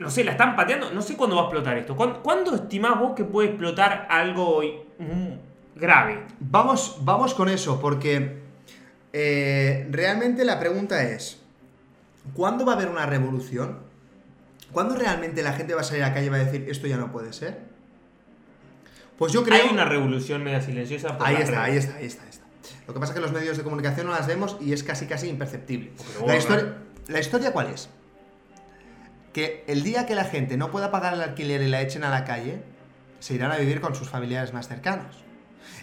no 0.00 0.10
sé, 0.10 0.24
la 0.24 0.32
están 0.32 0.56
pateando. 0.56 0.90
No 0.90 1.02
sé 1.02 1.16
cuándo 1.16 1.36
va 1.36 1.42
a 1.42 1.44
explotar 1.44 1.78
esto. 1.78 1.94
¿Cuándo, 1.94 2.20
cuándo 2.20 2.52
estimás 2.56 2.98
vos 2.98 3.12
que 3.14 3.22
puede 3.24 3.50
explotar 3.50 4.08
algo 4.10 4.60
mm, 4.98 5.32
grave? 5.74 6.22
Vamos, 6.40 6.98
vamos 7.00 7.34
con 7.34 7.48
eso, 7.48 7.80
porque 7.80 8.42
eh, 9.12 9.86
realmente 9.90 10.44
la 10.44 10.58
pregunta 10.58 11.02
es, 11.02 11.40
¿cuándo 12.34 12.64
va 12.64 12.72
a 12.72 12.76
haber 12.76 12.88
una 12.88 13.06
revolución? 13.06 13.78
¿Cuándo 14.72 14.96
realmente 14.96 15.42
la 15.42 15.52
gente 15.52 15.74
va 15.74 15.82
a 15.82 15.84
salir 15.84 16.02
a 16.02 16.08
la 16.08 16.14
calle 16.14 16.26
y 16.26 16.30
va 16.30 16.36
a 16.36 16.44
decir, 16.44 16.66
esto 16.68 16.86
ya 16.86 16.96
no 16.96 17.12
puede 17.12 17.32
ser? 17.32 17.60
Pues 19.18 19.32
yo 19.32 19.44
creo... 19.44 19.62
Hay 19.62 19.70
una 19.70 19.84
revolución 19.84 20.42
media 20.42 20.62
silenciosa. 20.62 21.18
por 21.18 21.26
Ahí 21.26 21.36
está, 21.36 21.64
ahí 21.64 21.76
está, 21.76 21.96
ahí 21.96 22.06
está, 22.06 22.22
ahí 22.22 22.30
está. 22.30 22.42
Lo 22.86 22.94
que 22.94 23.00
pasa 23.00 23.12
es 23.12 23.14
que 23.16 23.20
los 23.20 23.32
medios 23.32 23.56
de 23.56 23.62
comunicación 23.62 24.06
no 24.06 24.12
las 24.12 24.26
vemos 24.26 24.56
y 24.60 24.72
es 24.72 24.82
casi 24.82 25.06
casi 25.06 25.28
imperceptible. 25.28 25.92
Pero 26.26 26.74
¿La 27.08 27.18
historia 27.18 27.52
cuál 27.52 27.68
es? 27.68 27.88
Que 29.32 29.64
el 29.66 29.82
día 29.82 30.06
que 30.06 30.14
la 30.14 30.24
gente 30.24 30.56
no 30.56 30.70
pueda 30.70 30.90
pagar 30.90 31.14
el 31.14 31.20
alquiler 31.20 31.62
y 31.62 31.68
la 31.68 31.80
echen 31.80 32.04
a 32.04 32.10
la 32.10 32.24
calle, 32.24 32.62
se 33.18 33.34
irán 33.34 33.50
a 33.50 33.56
vivir 33.56 33.80
con 33.80 33.94
sus 33.94 34.08
familiares 34.08 34.52
más 34.52 34.68
cercanos. 34.68 35.21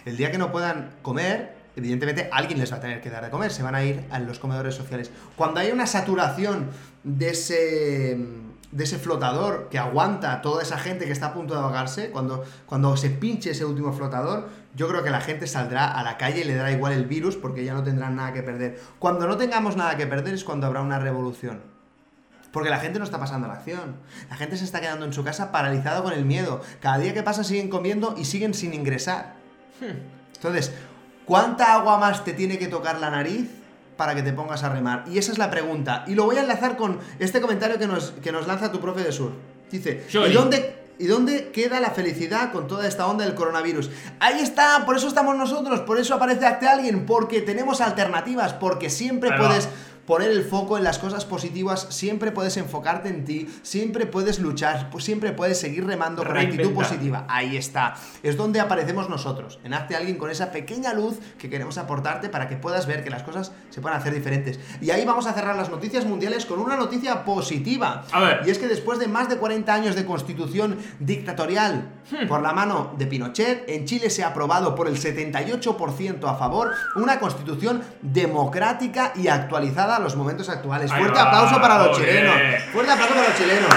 El 0.04 0.16
día 0.16 0.30
que 0.30 0.38
no 0.38 0.50
puedan 0.52 0.90
comer, 1.02 1.54
evidentemente 1.76 2.28
alguien 2.32 2.58
les 2.58 2.72
va 2.72 2.76
a 2.76 2.80
tener 2.80 3.00
que 3.00 3.10
dar 3.10 3.24
de 3.24 3.30
comer, 3.30 3.52
se 3.52 3.62
van 3.62 3.74
a 3.74 3.84
ir 3.84 4.04
a 4.10 4.18
los 4.18 4.38
comedores 4.38 4.74
sociales. 4.74 5.10
Cuando 5.36 5.60
hay 5.60 5.70
una 5.70 5.86
saturación 5.86 6.70
de 7.04 7.30
ese, 7.30 8.18
de 8.72 8.84
ese 8.84 8.98
flotador 8.98 9.68
que 9.70 9.78
aguanta 9.78 10.42
toda 10.42 10.62
esa 10.62 10.78
gente 10.78 11.04
que 11.04 11.12
está 11.12 11.26
a 11.26 11.34
punto 11.34 11.54
de 11.54 11.60
ahogarse, 11.60 12.10
cuando, 12.10 12.44
cuando 12.66 12.96
se 12.96 13.10
pinche 13.10 13.50
ese 13.50 13.64
último 13.64 13.92
flotador, 13.92 14.48
yo 14.74 14.88
creo 14.88 15.02
que 15.02 15.10
la 15.10 15.20
gente 15.20 15.46
saldrá 15.46 15.90
a 15.90 16.02
la 16.02 16.16
calle 16.16 16.40
y 16.40 16.44
le 16.44 16.54
dará 16.54 16.70
igual 16.70 16.92
el 16.92 17.06
virus 17.06 17.36
porque 17.36 17.64
ya 17.64 17.74
no 17.74 17.82
tendrán 17.82 18.16
nada 18.16 18.32
que 18.32 18.42
perder. 18.42 18.80
Cuando 18.98 19.26
no 19.26 19.36
tengamos 19.36 19.76
nada 19.76 19.96
que 19.96 20.06
perder 20.06 20.34
es 20.34 20.44
cuando 20.44 20.66
habrá 20.66 20.80
una 20.80 20.98
revolución. 20.98 21.60
Porque 22.52 22.70
la 22.70 22.78
gente 22.78 22.98
no 22.98 23.04
está 23.04 23.18
pasando 23.18 23.46
la 23.46 23.54
acción. 23.54 23.96
La 24.28 24.36
gente 24.36 24.56
se 24.56 24.64
está 24.64 24.80
quedando 24.80 25.06
en 25.06 25.12
su 25.12 25.22
casa 25.22 25.52
paralizado 25.52 26.02
con 26.02 26.12
el 26.12 26.24
miedo. 26.24 26.60
Cada 26.80 26.98
día 26.98 27.14
que 27.14 27.22
pasa 27.22 27.44
siguen 27.44 27.68
comiendo 27.68 28.14
y 28.18 28.24
siguen 28.24 28.54
sin 28.54 28.74
ingresar. 28.74 29.39
Entonces, 30.34 30.72
¿cuánta 31.24 31.74
agua 31.74 31.98
más 31.98 32.24
te 32.24 32.32
tiene 32.32 32.58
que 32.58 32.66
tocar 32.66 32.98
la 32.98 33.10
nariz 33.10 33.48
para 33.96 34.14
que 34.14 34.22
te 34.22 34.32
pongas 34.32 34.62
a 34.62 34.68
remar? 34.68 35.04
Y 35.08 35.18
esa 35.18 35.32
es 35.32 35.38
la 35.38 35.50
pregunta. 35.50 36.04
Y 36.06 36.14
lo 36.14 36.24
voy 36.24 36.36
a 36.36 36.40
enlazar 36.40 36.76
con 36.76 36.98
este 37.18 37.40
comentario 37.40 37.78
que 37.78 37.86
nos, 37.86 38.12
que 38.22 38.32
nos 38.32 38.46
lanza 38.46 38.72
tu 38.72 38.80
profe 38.80 39.02
de 39.02 39.12
sur. 39.12 39.32
Dice. 39.70 40.04
¿y 40.12 40.32
dónde, 40.32 40.74
¿y 40.98 41.06
dónde 41.06 41.50
queda 41.52 41.80
la 41.80 41.90
felicidad 41.90 42.52
con 42.52 42.66
toda 42.66 42.88
esta 42.88 43.06
onda 43.06 43.24
del 43.24 43.34
coronavirus? 43.34 43.90
Ahí 44.18 44.40
está, 44.40 44.84
por 44.84 44.96
eso 44.96 45.06
estamos 45.06 45.36
nosotros, 45.36 45.80
por 45.80 45.98
eso 45.98 46.14
aparece 46.14 46.46
Acte 46.46 46.66
Alguien, 46.66 47.06
porque 47.06 47.40
tenemos 47.40 47.80
alternativas, 47.80 48.54
porque 48.54 48.90
siempre 48.90 49.30
Ahí 49.30 49.38
va. 49.38 49.58
Poner 50.10 50.32
el 50.32 50.42
foco 50.42 50.76
en 50.76 50.82
las 50.82 50.98
cosas 50.98 51.24
positivas, 51.24 51.86
siempre 51.90 52.32
puedes 52.32 52.56
enfocarte 52.56 53.08
en 53.08 53.24
ti, 53.24 53.48
siempre 53.62 54.06
puedes 54.06 54.40
luchar, 54.40 54.90
pues 54.90 55.04
siempre 55.04 55.30
puedes 55.30 55.60
seguir 55.60 55.86
remando 55.86 56.24
con 56.24 56.36
actitud 56.36 56.72
positiva. 56.72 57.26
Ahí 57.28 57.56
está. 57.56 57.94
Es 58.24 58.36
donde 58.36 58.58
aparecemos 58.58 59.08
nosotros. 59.08 59.60
En 59.62 59.72
Hazte 59.72 59.94
Alguien 59.94 60.18
con 60.18 60.28
esa 60.28 60.50
pequeña 60.50 60.94
luz 60.94 61.20
que 61.38 61.48
queremos 61.48 61.78
aportarte 61.78 62.28
para 62.28 62.48
que 62.48 62.56
puedas 62.56 62.88
ver 62.88 63.04
que 63.04 63.10
las 63.10 63.22
cosas 63.22 63.52
se 63.68 63.80
pueden 63.80 63.98
hacer 63.98 64.12
diferentes. 64.12 64.58
Y 64.80 64.90
ahí 64.90 65.04
vamos 65.04 65.28
a 65.28 65.32
cerrar 65.32 65.54
las 65.54 65.70
noticias 65.70 66.04
mundiales 66.04 66.44
con 66.44 66.58
una 66.58 66.76
noticia 66.76 67.24
positiva. 67.24 68.04
A 68.10 68.18
ver. 68.18 68.40
Y 68.44 68.50
es 68.50 68.58
que 68.58 68.66
después 68.66 68.98
de 68.98 69.06
más 69.06 69.28
de 69.28 69.36
40 69.36 69.72
años 69.72 69.94
de 69.94 70.04
constitución 70.04 70.76
dictatorial 70.98 71.88
Hmm. 72.10 72.26
por 72.26 72.42
la 72.42 72.52
mano 72.52 72.94
de 72.98 73.06
Pinochet, 73.06 73.68
en 73.68 73.84
Chile 73.84 74.10
se 74.10 74.24
ha 74.24 74.28
aprobado 74.28 74.74
por 74.74 74.88
el 74.88 74.96
78% 74.98 76.28
a 76.28 76.34
favor 76.34 76.72
una 76.96 77.20
constitución 77.20 77.82
democrática 78.02 79.12
y 79.14 79.28
actualizada 79.28 79.99
a 80.00 80.04
los 80.04 80.16
momentos 80.16 80.48
actuales. 80.48 80.90
Ahí 80.90 80.98
Fuerte 81.00 81.18
va, 81.18 81.28
aplauso 81.28 81.60
para 81.60 81.78
los 81.86 81.96
chilenos. 81.98 82.34
Fuerte 82.72 82.92
aplauso 82.92 83.14
para 83.14 83.28
los 83.28 83.36
chilenos. 83.38 83.70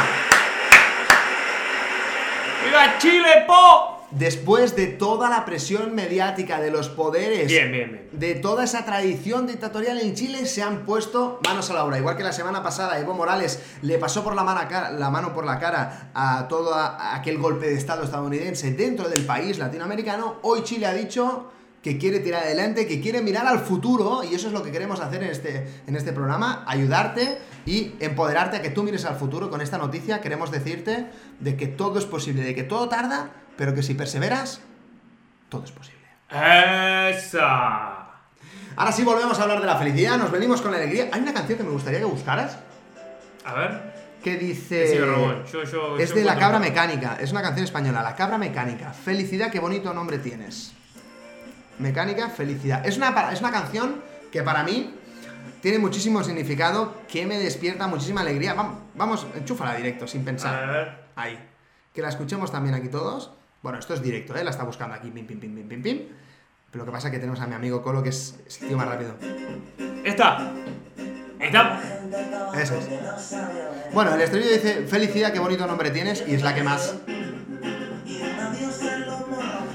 ¡Viva 2.65 2.97
Chile, 2.97 3.43
po! 3.45 3.89
Después 4.11 4.75
de 4.75 4.85
toda 4.87 5.27
la 5.27 5.43
presión 5.43 5.95
mediática 5.95 6.59
de 6.61 6.69
los 6.69 6.87
poderes, 6.87 7.47
Bien, 7.47 7.71
bien, 7.71 7.91
bien. 7.91 8.09
de 8.11 8.35
toda 8.35 8.63
esa 8.63 8.85
tradición 8.85 9.47
dictatorial 9.47 9.99
en 9.99 10.13
Chile, 10.13 10.45
se 10.45 10.61
han 10.61 10.85
puesto 10.85 11.39
manos 11.43 11.71
a 11.71 11.73
la 11.73 11.83
obra. 11.83 11.97
Igual 11.97 12.15
que 12.15 12.21
la 12.23 12.31
semana 12.31 12.61
pasada 12.61 12.99
Evo 12.99 13.15
Morales 13.15 13.59
le 13.81 13.97
pasó 13.97 14.23
por 14.23 14.35
la 14.35 14.43
mano, 14.43 14.61
la 14.99 15.09
mano 15.09 15.33
por 15.33 15.45
la 15.45 15.57
cara 15.57 16.11
a 16.13 16.47
todo 16.47 16.75
aquel 16.75 17.39
golpe 17.39 17.65
de 17.65 17.73
Estado 17.73 18.03
estadounidense 18.03 18.71
dentro 18.73 19.09
del 19.09 19.25
país 19.25 19.57
latinoamericano, 19.57 20.35
hoy 20.43 20.61
Chile 20.63 20.85
ha 20.85 20.93
dicho 20.93 21.51
que 21.83 21.97
quiere 21.97 22.19
tirar 22.21 22.43
adelante, 22.43 22.87
que 22.87 23.01
quiere 23.01 23.21
mirar 23.21 23.45
al 23.45 23.59
futuro, 23.59 24.23
y 24.23 24.33
eso 24.33 24.47
es 24.47 24.53
lo 24.53 24.63
que 24.63 24.71
queremos 24.71 25.01
hacer 25.01 25.21
en 25.21 25.29
este, 25.29 25.67
en 25.85 25.95
este 25.97 26.13
programa, 26.13 26.63
ayudarte 26.65 27.37
y 27.65 27.91
empoderarte 27.99 28.57
a 28.57 28.61
que 28.61 28.69
tú 28.69 28.83
mires 28.83 29.03
al 29.05 29.17
futuro. 29.17 29.49
Con 29.49 29.59
esta 29.61 29.77
noticia 29.77 30.21
queremos 30.21 30.49
decirte 30.49 31.07
de 31.41 31.57
que 31.57 31.67
todo 31.67 31.99
es 31.99 32.05
posible, 32.05 32.41
de 32.41 32.55
que 32.55 32.63
todo 32.63 32.87
tarda, 32.89 33.31
pero 33.57 33.75
que 33.75 33.83
si 33.83 33.93
perseveras, 33.95 34.61
todo 35.49 35.65
es 35.65 35.71
posible. 35.71 35.99
¡Esa! 36.29 37.99
Ahora 38.75 38.91
sí 38.91 39.03
volvemos 39.03 39.37
a 39.39 39.43
hablar 39.43 39.59
de 39.59 39.67
la 39.67 39.75
felicidad, 39.77 40.17
nos 40.17 40.31
venimos 40.31 40.61
con 40.61 40.71
la 40.71 40.77
alegría. 40.77 41.09
Hay 41.11 41.21
una 41.21 41.33
canción 41.33 41.57
que 41.57 41.63
me 41.63 41.69
gustaría 41.71 41.99
que 41.99 42.05
buscaras 42.05 42.57
A 43.45 43.53
ver. 43.53 43.93
que 44.23 44.37
dice... 44.37 44.99
Ramón. 44.99 45.43
Yo- 45.51 45.63
yo- 45.63 45.97
es 45.97 46.09
yo 46.09 46.15
de 46.15 46.23
La 46.23 46.37
Cabra 46.39 46.59
Mecánica, 46.59 47.17
es 47.19 47.31
una 47.31 47.41
canción 47.41 47.65
española, 47.65 48.01
La 48.01 48.15
Cabra 48.15 48.37
Mecánica. 48.37 48.93
Felicidad, 48.93 49.51
qué 49.51 49.59
bonito 49.59 49.93
nombre 49.93 50.17
tienes. 50.17 50.73
Mecánica, 51.79 52.29
felicidad. 52.29 52.85
Es 52.85 52.97
una, 52.97 53.31
es 53.31 53.39
una 53.41 53.51
canción 53.51 54.01
que 54.31 54.43
para 54.43 54.63
mí 54.63 54.93
tiene 55.61 55.79
muchísimo 55.79 56.23
significado 56.23 56.93
que 57.07 57.25
me 57.25 57.39
despierta 57.39 57.87
muchísima 57.87 58.21
alegría. 58.21 58.53
Vamos, 58.53 58.77
vamos, 58.95 59.27
enchúfala 59.35 59.75
directo, 59.75 60.07
sin 60.07 60.21
A 60.21 60.25
pensar. 60.25 60.67
ver. 60.67 61.03
Ahí. 61.15 61.39
Que 61.93 62.01
la 62.01 62.09
escuchemos 62.09 62.51
también 62.51 62.75
aquí 62.75 62.89
todos. 62.89 63.31
Bueno, 63.61 63.79
esto 63.79 63.93
es 63.93 64.01
directo, 64.01 64.35
¿eh? 64.35 64.43
La 64.43 64.49
está 64.51 64.63
buscando 64.63 64.95
aquí, 64.95 65.09
pim, 65.09 65.25
pim, 65.25 65.39
pim, 65.39 65.55
pim, 65.55 65.67
pim, 65.67 65.81
pim. 65.81 66.01
Pero 66.71 66.83
lo 66.83 66.85
que 66.85 66.91
pasa 66.91 67.07
es 67.07 67.13
que 67.13 67.19
tenemos 67.19 67.39
a 67.39 67.47
mi 67.47 67.53
amigo 67.55 67.81
Colo, 67.83 68.01
que 68.03 68.09
es, 68.09 68.35
es 68.47 68.61
el 68.61 68.67
tío 68.69 68.77
más 68.77 68.87
rápido. 68.87 69.15
Esta. 70.03 70.51
Esta. 71.39 71.79
Eso 72.59 72.75
es. 72.75 72.89
Bueno, 73.93 74.15
el 74.15 74.21
estribillo 74.21 74.51
dice, 74.51 74.85
felicidad, 74.87 75.31
qué 75.31 75.39
bonito 75.39 75.67
nombre 75.67 75.91
tienes, 75.91 76.23
y 76.27 76.33
es 76.33 76.41
la 76.41 76.55
que 76.55 76.63
más. 76.63 76.95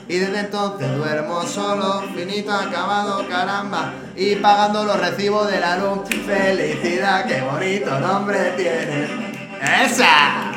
Y 0.09 0.17
desde 0.17 0.41
entonces 0.41 0.97
duermo 0.97 1.43
solo, 1.43 2.03
finito, 2.15 2.51
acabado, 2.51 3.29
caramba, 3.29 3.93
y 4.17 4.37
pagando 4.37 4.85
los 4.85 4.99
recibos 4.99 5.51
de 5.51 5.61
la 5.61 5.77
luz. 5.77 6.09
Felicidad, 6.27 7.27
qué 7.27 7.43
bonito 7.43 8.01
nombre 8.01 8.55
tienes. 8.57 9.11
¡Esa! 9.61 10.09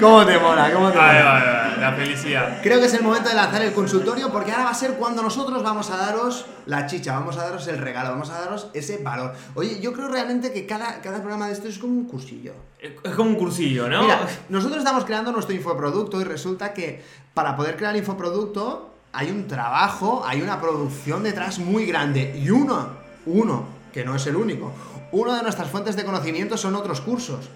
¿Cómo 0.00 0.24
te 0.24 0.38
mola? 0.38 0.72
¿Cómo 0.72 0.90
te 0.90 0.98
mola? 0.98 1.08
va, 1.08 1.10
ahí 1.10 1.22
va, 1.24 1.76
la 1.80 1.92
felicidad. 1.94 2.60
Creo 2.62 2.78
que 2.78 2.86
es 2.86 2.94
el 2.94 3.02
momento 3.02 3.28
de 3.28 3.34
lanzar 3.34 3.60
el 3.62 3.72
consultorio 3.72 4.30
porque 4.30 4.52
ahora 4.52 4.66
va 4.66 4.70
a 4.70 4.74
ser 4.74 4.92
cuando 4.92 5.20
nosotros 5.20 5.64
vamos 5.64 5.90
a 5.90 5.96
daros 5.96 6.46
la 6.66 6.86
chicha, 6.86 7.12
vamos 7.12 7.36
a 7.38 7.42
daros 7.42 7.66
el 7.66 7.78
regalo, 7.78 8.10
vamos 8.10 8.30
a 8.30 8.38
daros 8.38 8.68
ese 8.72 8.98
valor. 8.98 9.32
Oye, 9.56 9.80
yo 9.80 9.92
creo 9.92 10.06
realmente 10.06 10.52
que 10.52 10.64
cada, 10.64 11.00
cada 11.00 11.18
programa 11.18 11.48
de 11.48 11.54
esto 11.54 11.66
es 11.66 11.78
como 11.78 11.94
un 11.94 12.06
cursillo. 12.06 12.52
Es 12.80 13.14
como 13.14 13.30
un 13.30 13.36
cursillo, 13.36 13.88
¿no? 13.88 14.02
Mira, 14.02 14.28
nosotros 14.48 14.78
estamos 14.78 15.04
creando 15.04 15.32
nuestro 15.32 15.54
infoproducto 15.54 16.20
y 16.20 16.24
resulta 16.24 16.72
que 16.72 17.02
para 17.34 17.56
poder 17.56 17.76
crear 17.76 17.94
el 17.94 18.00
infoproducto 18.00 18.90
hay 19.12 19.30
un 19.30 19.48
trabajo, 19.48 20.22
hay 20.24 20.42
una 20.42 20.60
producción 20.60 21.22
detrás 21.22 21.58
muy 21.58 21.86
grande. 21.86 22.38
Y 22.38 22.50
uno, 22.50 22.90
uno, 23.26 23.64
que 23.92 24.04
no 24.04 24.14
es 24.14 24.26
el 24.26 24.36
único, 24.36 24.72
uno 25.10 25.34
de 25.34 25.42
nuestras 25.42 25.70
fuentes 25.70 25.96
de 25.96 26.04
conocimiento 26.04 26.56
son 26.56 26.76
otros 26.76 27.00
cursos. 27.00 27.48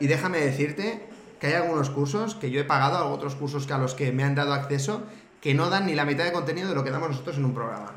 Y 0.00 0.06
déjame 0.06 0.38
decirte 0.38 1.06
que 1.40 1.48
hay 1.48 1.54
algunos 1.54 1.90
cursos 1.90 2.34
que 2.34 2.50
yo 2.50 2.60
he 2.60 2.64
pagado, 2.64 3.10
otros 3.10 3.34
cursos 3.34 3.66
que 3.66 3.72
a 3.72 3.78
los 3.78 3.94
que 3.94 4.12
me 4.12 4.24
han 4.24 4.34
dado 4.34 4.54
acceso, 4.54 5.02
que 5.40 5.54
no 5.54 5.70
dan 5.70 5.86
ni 5.86 5.94
la 5.94 6.04
mitad 6.04 6.24
de 6.24 6.32
contenido 6.32 6.68
de 6.68 6.74
lo 6.74 6.84
que 6.84 6.90
damos 6.90 7.10
nosotros 7.10 7.36
en 7.36 7.44
un 7.44 7.54
programa. 7.54 7.92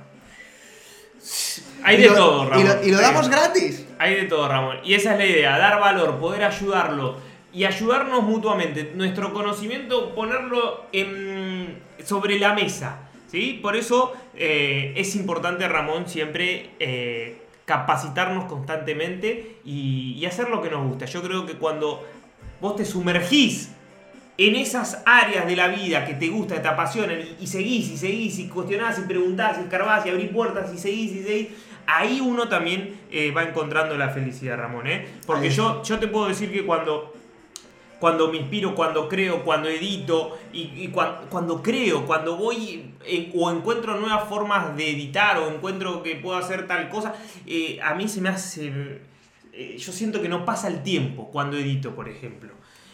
Hay 1.84 1.98
Y 1.98 2.02
de 2.02 2.08
lo- 2.10 2.16
todo, 2.16 2.50
Ramón. 2.50 2.60
Y 2.66 2.68
lo, 2.68 2.84
y 2.86 2.92
lo 2.92 2.98
Hay- 2.98 3.04
damos 3.04 3.30
gratis. 3.30 3.88
Hay 4.00 4.16
de 4.16 4.24
todo, 4.24 4.48
Ramón. 4.48 4.78
Y 4.84 4.94
esa 4.94 5.14
es 5.14 5.18
la 5.20 5.26
idea, 5.26 5.58
dar 5.58 5.80
valor, 5.80 6.20
poder 6.20 6.44
ayudarlo 6.44 7.18
y 7.54 7.66
ayudarnos 7.66 8.24
mutuamente. 8.24 8.92
Nuestro 8.96 9.34
conocimiento, 9.34 10.14
ponerlo 10.16 10.86
en- 10.92 11.80
sobre 12.04 12.40
la 12.40 12.54
mesa. 12.54 13.00
¿sí? 13.28 13.60
Por 13.62 13.76
eso 13.76 14.14
eh, 14.36 14.94
es 14.98 15.16
importante, 15.16 15.68
Ramón, 15.68 16.08
siempre 16.08 16.72
eh, 16.80 17.42
capacitarnos 17.66 18.46
constantemente 18.46 19.58
y, 19.64 20.14
y 20.20 20.26
hacer 20.26 20.50
lo 20.50 20.62
que 20.62 20.70
nos 20.70 20.86
gusta. 20.88 21.06
Yo 21.06 21.22
creo 21.22 21.46
que 21.46 21.54
cuando 21.54 22.06
vos 22.60 22.76
te 22.76 22.84
sumergís 22.86 23.72
en 24.38 24.56
esas 24.56 25.02
áreas 25.06 25.46
de 25.46 25.56
la 25.56 25.68
vida 25.68 26.06
que 26.06 26.14
te 26.16 26.28
gusta, 26.30 26.56
que 26.56 26.62
te 26.62 26.68
apasionan, 26.68 27.20
y, 27.40 27.44
y 27.44 27.48
seguís, 27.48 27.90
y 27.92 27.98
seguís, 27.98 28.40
y 28.40 28.48
cuestionás, 28.50 28.98
y 29.00 29.04
preguntás, 29.04 29.58
y 29.60 29.62
escarbás, 29.62 30.06
y 30.06 30.10
abrís 30.10 30.30
puertas, 30.30 30.74
y 30.74 30.78
seguís, 30.78 31.12
y 31.12 31.24
seguís, 31.24 31.48
ahí 31.98 32.22
uno 32.22 32.48
también 32.48 33.00
eh, 33.12 33.32
va 33.32 33.44
encontrando 33.44 33.98
la 33.98 34.10
felicidad, 34.10 34.58
Ramón, 34.58 34.88
¿eh? 34.88 35.08
Porque 35.26 35.48
Ahí 35.50 35.54
yo, 35.56 35.84
yo 35.84 36.00
te 36.00 36.08
puedo 36.08 36.28
decir 36.28 36.52
que 36.52 36.66
cuando, 36.66 37.14
cuando 38.00 38.30
me 38.32 38.38
inspiro, 38.38 38.74
cuando 38.76 39.08
creo, 39.08 39.44
cuando 39.44 39.70
edito, 39.70 40.38
y, 40.54 40.72
y 40.76 40.88
cuan- 40.90 41.28
cuando 41.30 41.62
creo, 41.62 42.06
cuando 42.06 42.36
voy 42.38 42.94
eh, 43.06 43.32
o 43.36 43.52
encuentro 43.52 44.00
nuevas 44.00 44.28
formas 44.28 44.76
de 44.76 44.90
editar, 44.92 45.38
o 45.38 45.50
encuentro 45.54 46.02
que 46.04 46.16
puedo 46.16 46.38
hacer 46.38 46.68
tal 46.68 46.90
cosa, 46.90 47.14
eh, 47.46 47.80
a 47.84 47.94
mí 47.96 48.08
se 48.08 48.22
me 48.22 48.30
hace... 48.30 49.02
eh, 49.54 49.76
yo 49.78 49.92
siento 49.92 50.22
que 50.22 50.30
no 50.30 50.46
pasa 50.46 50.68
el 50.68 50.82
tiempo 50.84 51.30
cuando 51.32 51.58
edito, 51.58 51.94
por 51.96 52.10
ejemplo. 52.10 52.54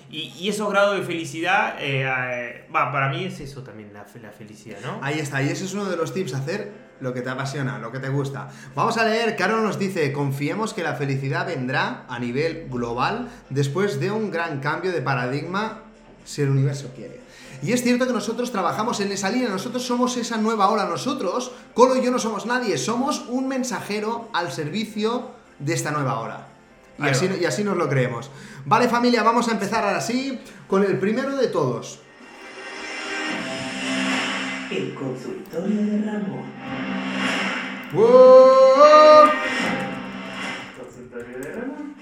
Y, 0.09 0.33
y 0.39 0.47
esos 0.47 0.69
grados 0.69 0.97
de 0.97 1.03
felicidad, 1.05 1.75
eh, 1.81 2.03
eh, 2.07 2.65
va, 2.73 2.91
para 2.93 3.09
mí 3.09 3.25
es 3.25 3.39
eso 3.41 3.61
también 3.63 3.91
la, 3.93 4.05
la 4.21 4.31
felicidad, 4.31 4.77
¿no? 4.83 4.99
Ahí 5.01 5.19
está, 5.19 5.43
y 5.43 5.49
ese 5.49 5.65
es 5.65 5.73
uno 5.73 5.85
de 5.85 5.97
los 5.97 6.13
tips, 6.13 6.33
hacer 6.33 6.86
lo 6.99 7.13
que 7.13 7.21
te 7.21 7.29
apasiona, 7.29 7.79
lo 7.79 7.91
que 7.91 7.99
te 7.99 8.09
gusta. 8.09 8.49
Vamos 8.75 8.97
a 8.97 9.05
leer, 9.05 9.35
Caro 9.35 9.61
nos 9.61 9.79
dice, 9.79 10.11
confiemos 10.11 10.73
que 10.73 10.83
la 10.83 10.95
felicidad 10.95 11.47
vendrá 11.47 12.05
a 12.07 12.19
nivel 12.19 12.67
global 12.69 13.29
después 13.49 13.99
de 13.99 14.11
un 14.11 14.31
gran 14.31 14.59
cambio 14.59 14.91
de 14.91 15.01
paradigma 15.01 15.81
si 16.25 16.41
el 16.41 16.49
universo 16.49 16.91
quiere. 16.95 17.21
Y 17.63 17.71
es 17.71 17.81
cierto 17.81 18.05
que 18.05 18.13
nosotros 18.13 18.51
trabajamos 18.51 18.99
en 18.99 19.11
esa 19.11 19.29
línea, 19.29 19.49
nosotros 19.49 19.83
somos 19.83 20.15
esa 20.17 20.37
nueva 20.37 20.69
ola, 20.69 20.85
nosotros, 20.85 21.51
Colo 21.73 21.95
y 21.95 22.03
yo 22.03 22.11
no 22.11 22.19
somos 22.19 22.45
nadie, 22.45 22.77
somos 22.77 23.25
un 23.29 23.47
mensajero 23.47 24.29
al 24.33 24.51
servicio 24.51 25.31
de 25.59 25.73
esta 25.73 25.91
nueva 25.91 26.19
ola. 26.19 26.47
Y 26.99 27.07
así, 27.07 27.29
y 27.39 27.45
así 27.45 27.63
nos 27.63 27.77
lo 27.77 27.89
creemos. 27.89 28.31
Vale 28.65 28.89
familia, 28.89 29.23
vamos 29.23 29.47
a 29.49 29.51
empezar 29.51 29.83
ahora 29.83 30.01
sí 30.01 30.39
con 30.67 30.83
el 30.83 30.97
primero 30.97 31.35
de 31.35 31.47
todos. 31.47 31.99
El 34.69 34.93
consultorio 34.95 35.81
de 35.81 36.11
Ramón. 36.11 36.43
¡Wow! 37.93 39.29
¿Consultorio 40.77 41.37
de 41.39 41.51
Ramón? 41.53 41.95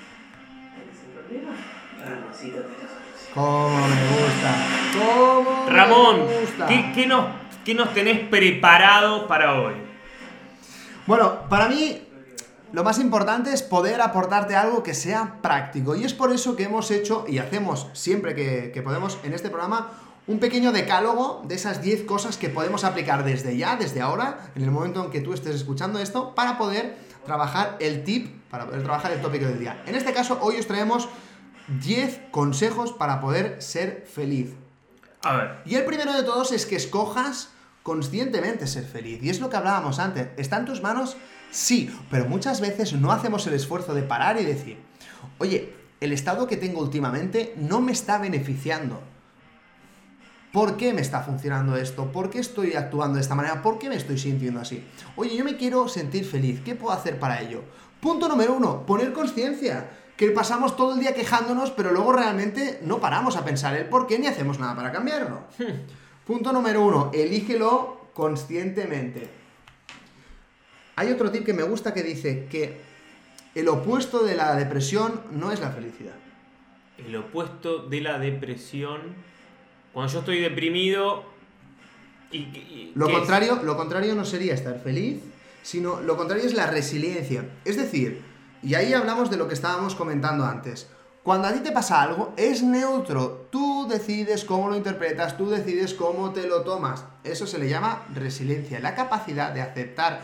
¿El 0.75 0.89
consultorio? 0.89 1.49
Ramoncito 2.03 2.57
de. 2.57 2.65
¡Cómo 3.35 3.87
me 3.87 4.07
gusta! 4.07 4.55
¿Cómo 4.97 5.69
Ramón, 5.69 6.25
me 6.25 6.39
gusta! 6.39 6.67
¿qué, 6.67 6.91
qué 6.95 7.05
nos, 7.05 7.25
qué 7.63 7.75
nos 7.75 7.93
tenés 7.93 8.27
preparado 8.29 9.27
para 9.27 9.61
hoy? 9.61 9.75
Bueno, 11.05 11.47
para 11.47 11.69
mí 11.69 12.01
lo 12.73 12.83
más 12.83 12.97
importante 12.97 13.53
es 13.53 13.61
poder 13.61 14.01
aportarte 14.01 14.55
algo 14.55 14.81
que 14.81 14.95
sea 14.95 15.37
práctico. 15.43 15.95
Y 15.95 16.03
es 16.03 16.15
por 16.15 16.33
eso 16.33 16.55
que 16.55 16.63
hemos 16.63 16.89
hecho 16.89 17.25
y 17.27 17.37
hacemos 17.37 17.89
siempre 17.93 18.33
que, 18.33 18.71
que 18.73 18.81
podemos 18.81 19.19
en 19.23 19.33
este 19.33 19.49
programa 19.49 19.91
un 20.27 20.39
pequeño 20.39 20.71
decálogo 20.71 21.43
de 21.47 21.55
esas 21.55 21.81
10 21.81 22.03
cosas 22.03 22.37
que 22.37 22.49
podemos 22.49 22.83
aplicar 22.83 23.23
desde 23.23 23.57
ya, 23.57 23.75
desde 23.75 24.01
ahora, 24.01 24.51
en 24.55 24.63
el 24.63 24.71
momento 24.71 25.03
en 25.03 25.11
que 25.11 25.21
tú 25.21 25.33
estés 25.33 25.55
escuchando 25.55 25.99
esto, 25.99 26.33
para 26.33 26.57
poder 26.57 26.97
trabajar 27.25 27.77
el 27.79 28.03
tip, 28.03 28.41
para 28.49 28.65
poder 28.65 28.83
trabajar 28.83 29.11
el 29.11 29.21
tópico 29.21 29.45
del 29.45 29.59
día. 29.59 29.83
En 29.85 29.95
este 29.95 30.13
caso, 30.13 30.39
hoy 30.41 30.57
os 30.57 30.67
traemos 30.67 31.09
10 31.79 32.21
consejos 32.31 32.91
para 32.93 33.21
poder 33.21 33.61
ser 33.61 34.07
feliz. 34.11 34.53
A 35.23 35.35
ver, 35.35 35.61
Y 35.65 35.75
el 35.75 35.85
primero 35.85 36.13
de 36.13 36.23
todos 36.23 36.51
es 36.51 36.65
que 36.65 36.75
escojas 36.75 37.49
conscientemente 37.83 38.67
ser 38.67 38.85
feliz. 38.85 39.21
Y 39.21 39.29
es 39.29 39.39
lo 39.39 39.49
que 39.49 39.57
hablábamos 39.57 39.99
antes. 39.99 40.29
¿Está 40.37 40.57
en 40.57 40.65
tus 40.65 40.81
manos? 40.81 41.17
Sí, 41.51 41.95
pero 42.09 42.25
muchas 42.25 42.61
veces 42.61 42.93
no 42.93 43.11
hacemos 43.11 43.45
el 43.47 43.53
esfuerzo 43.53 43.93
de 43.93 44.01
parar 44.01 44.39
y 44.39 44.45
decir, 44.45 44.77
oye, 45.37 45.73
el 45.99 46.11
estado 46.11 46.47
que 46.47 46.57
tengo 46.57 46.81
últimamente 46.81 47.53
no 47.57 47.81
me 47.81 47.91
está 47.91 48.17
beneficiando. 48.17 49.01
¿Por 50.55 50.77
qué 50.77 50.93
me 50.93 51.01
está 51.01 51.19
funcionando 51.19 51.75
esto? 51.75 52.13
¿Por 52.13 52.29
qué 52.29 52.39
estoy 52.39 52.75
actuando 52.75 53.15
de 53.15 53.21
esta 53.21 53.35
manera? 53.35 53.61
¿Por 53.61 53.77
qué 53.77 53.89
me 53.89 53.97
estoy 53.97 54.17
sintiendo 54.17 54.61
así? 54.61 54.81
Oye, 55.17 55.35
yo 55.35 55.43
me 55.43 55.57
quiero 55.57 55.89
sentir 55.89 56.23
feliz. 56.23 56.61
¿Qué 56.63 56.75
puedo 56.75 56.93
hacer 56.93 57.19
para 57.19 57.41
ello? 57.41 57.61
Punto 57.99 58.29
número 58.29 58.53
uno, 58.53 58.85
poner 58.85 59.11
conciencia. 59.11 59.89
Que 60.15 60.31
pasamos 60.31 60.77
todo 60.77 60.93
el 60.93 61.01
día 61.01 61.13
quejándonos, 61.13 61.71
pero 61.71 61.91
luego 61.91 62.13
realmente 62.13 62.79
no 62.83 63.01
paramos 63.01 63.35
a 63.35 63.43
pensar 63.43 63.75
el 63.75 63.89
por 63.89 64.07
qué 64.07 64.17
ni 64.17 64.27
hacemos 64.27 64.57
nada 64.57 64.73
para 64.77 64.93
cambiarlo. 64.93 65.41
Punto 66.25 66.53
número 66.53 66.85
uno, 66.85 67.11
elígelo 67.13 68.11
conscientemente. 68.13 69.27
Hay 70.95 71.11
otro 71.11 71.31
tip 71.31 71.45
que 71.45 71.53
me 71.53 71.63
gusta 71.63 71.93
que 71.93 72.01
dice 72.01 72.47
que 72.49 72.79
el 73.55 73.67
opuesto 73.67 74.23
de 74.23 74.35
la 74.35 74.55
depresión 74.55 75.19
no 75.31 75.51
es 75.51 75.59
la 75.59 75.71
felicidad. 75.71 76.15
el 76.97 77.13
opuesto 77.17 77.79
de 77.87 77.99
la 77.99 78.19
depresión. 78.19 79.34
Cuando 79.95 80.11
yo 80.11 80.19
estoy 80.19 80.41
deprimido. 80.41 81.23
Y, 82.29 82.39
y- 82.39 82.91
Lo 82.95 83.09
contrario, 83.09 83.61
lo 83.63 83.77
contrario 83.77 84.13
no 84.13 84.25
sería 84.25 84.53
estar 84.53 84.77
feliz, 84.81 85.21
sino 85.63 86.01
lo 86.01 86.17
contrario 86.17 86.43
es 86.45 86.53
la 86.53 86.67
resiliencia. 86.67 87.49
Es 87.63 87.77
decir, 87.77 88.21
y 88.61 88.73
ahí 88.75 88.91
hablamos 88.93 89.31
de 89.31 89.37
lo 89.37 89.47
que 89.47 89.53
estábamos 89.53 89.95
comentando 89.95 90.43
antes. 90.45 90.89
Cuando 91.23 91.47
a 91.47 91.53
ti 91.53 91.61
te 91.61 91.71
pasa 91.71 92.01
algo, 92.01 92.33
es 92.35 92.61
neutro. 92.61 93.47
Tú 93.49 93.87
decides 93.89 94.43
cómo 94.43 94.67
lo 94.69 94.75
interpretas, 94.75 95.37
tú 95.37 95.49
decides 95.49 95.93
cómo 95.93 96.33
te 96.33 96.45
lo 96.45 96.63
tomas. 96.63 97.05
Eso 97.23 97.47
se 97.47 97.57
le 97.57 97.69
llama 97.69 98.03
resiliencia, 98.13 98.81
la 98.81 98.95
capacidad 98.95 99.53
de 99.53 99.61
aceptar 99.61 100.21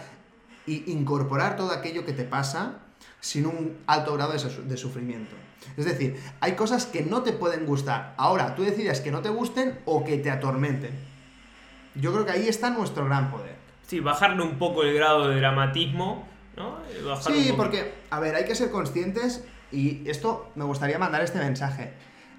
y 0.67 0.91
incorporar 0.91 1.55
todo 1.55 1.71
aquello 1.71 2.05
que 2.05 2.11
te 2.11 2.25
pasa 2.25 2.73
sin 3.21 3.45
un 3.45 3.77
alto 3.87 4.13
grado 4.15 4.33
de 4.33 4.77
sufrimiento. 4.77 5.33
Es 5.77 5.85
decir, 5.85 6.19
hay 6.39 6.53
cosas 6.53 6.85
que 6.85 7.03
no 7.03 7.21
te 7.21 7.33
pueden 7.33 7.65
gustar. 7.65 8.13
Ahora, 8.17 8.55
tú 8.55 8.63
decides 8.63 9.01
que 9.01 9.11
no 9.11 9.21
te 9.21 9.29
gusten 9.29 9.79
o 9.85 10.03
que 10.03 10.17
te 10.17 10.31
atormenten. 10.31 10.91
Yo 11.95 12.13
creo 12.13 12.25
que 12.25 12.31
ahí 12.31 12.47
está 12.47 12.69
nuestro 12.69 13.05
gran 13.05 13.31
poder. 13.31 13.55
Sí, 13.87 13.99
bajarle 13.99 14.43
un 14.43 14.57
poco 14.57 14.83
el 14.83 14.93
grado 14.93 15.27
de 15.27 15.35
dramatismo, 15.37 16.27
¿no? 16.55 16.77
Eh, 16.89 17.03
bajarle 17.03 17.43
Sí, 17.43 17.53
porque, 17.55 17.93
a 18.09 18.19
ver, 18.19 18.35
hay 18.35 18.45
que 18.45 18.55
ser 18.55 18.71
conscientes 18.71 19.43
y 19.71 20.07
esto 20.09 20.51
me 20.55 20.65
gustaría 20.65 20.97
mandar 20.97 21.21
este 21.21 21.39
mensaje. 21.39 21.93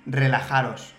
Relajaros, 0.07 0.95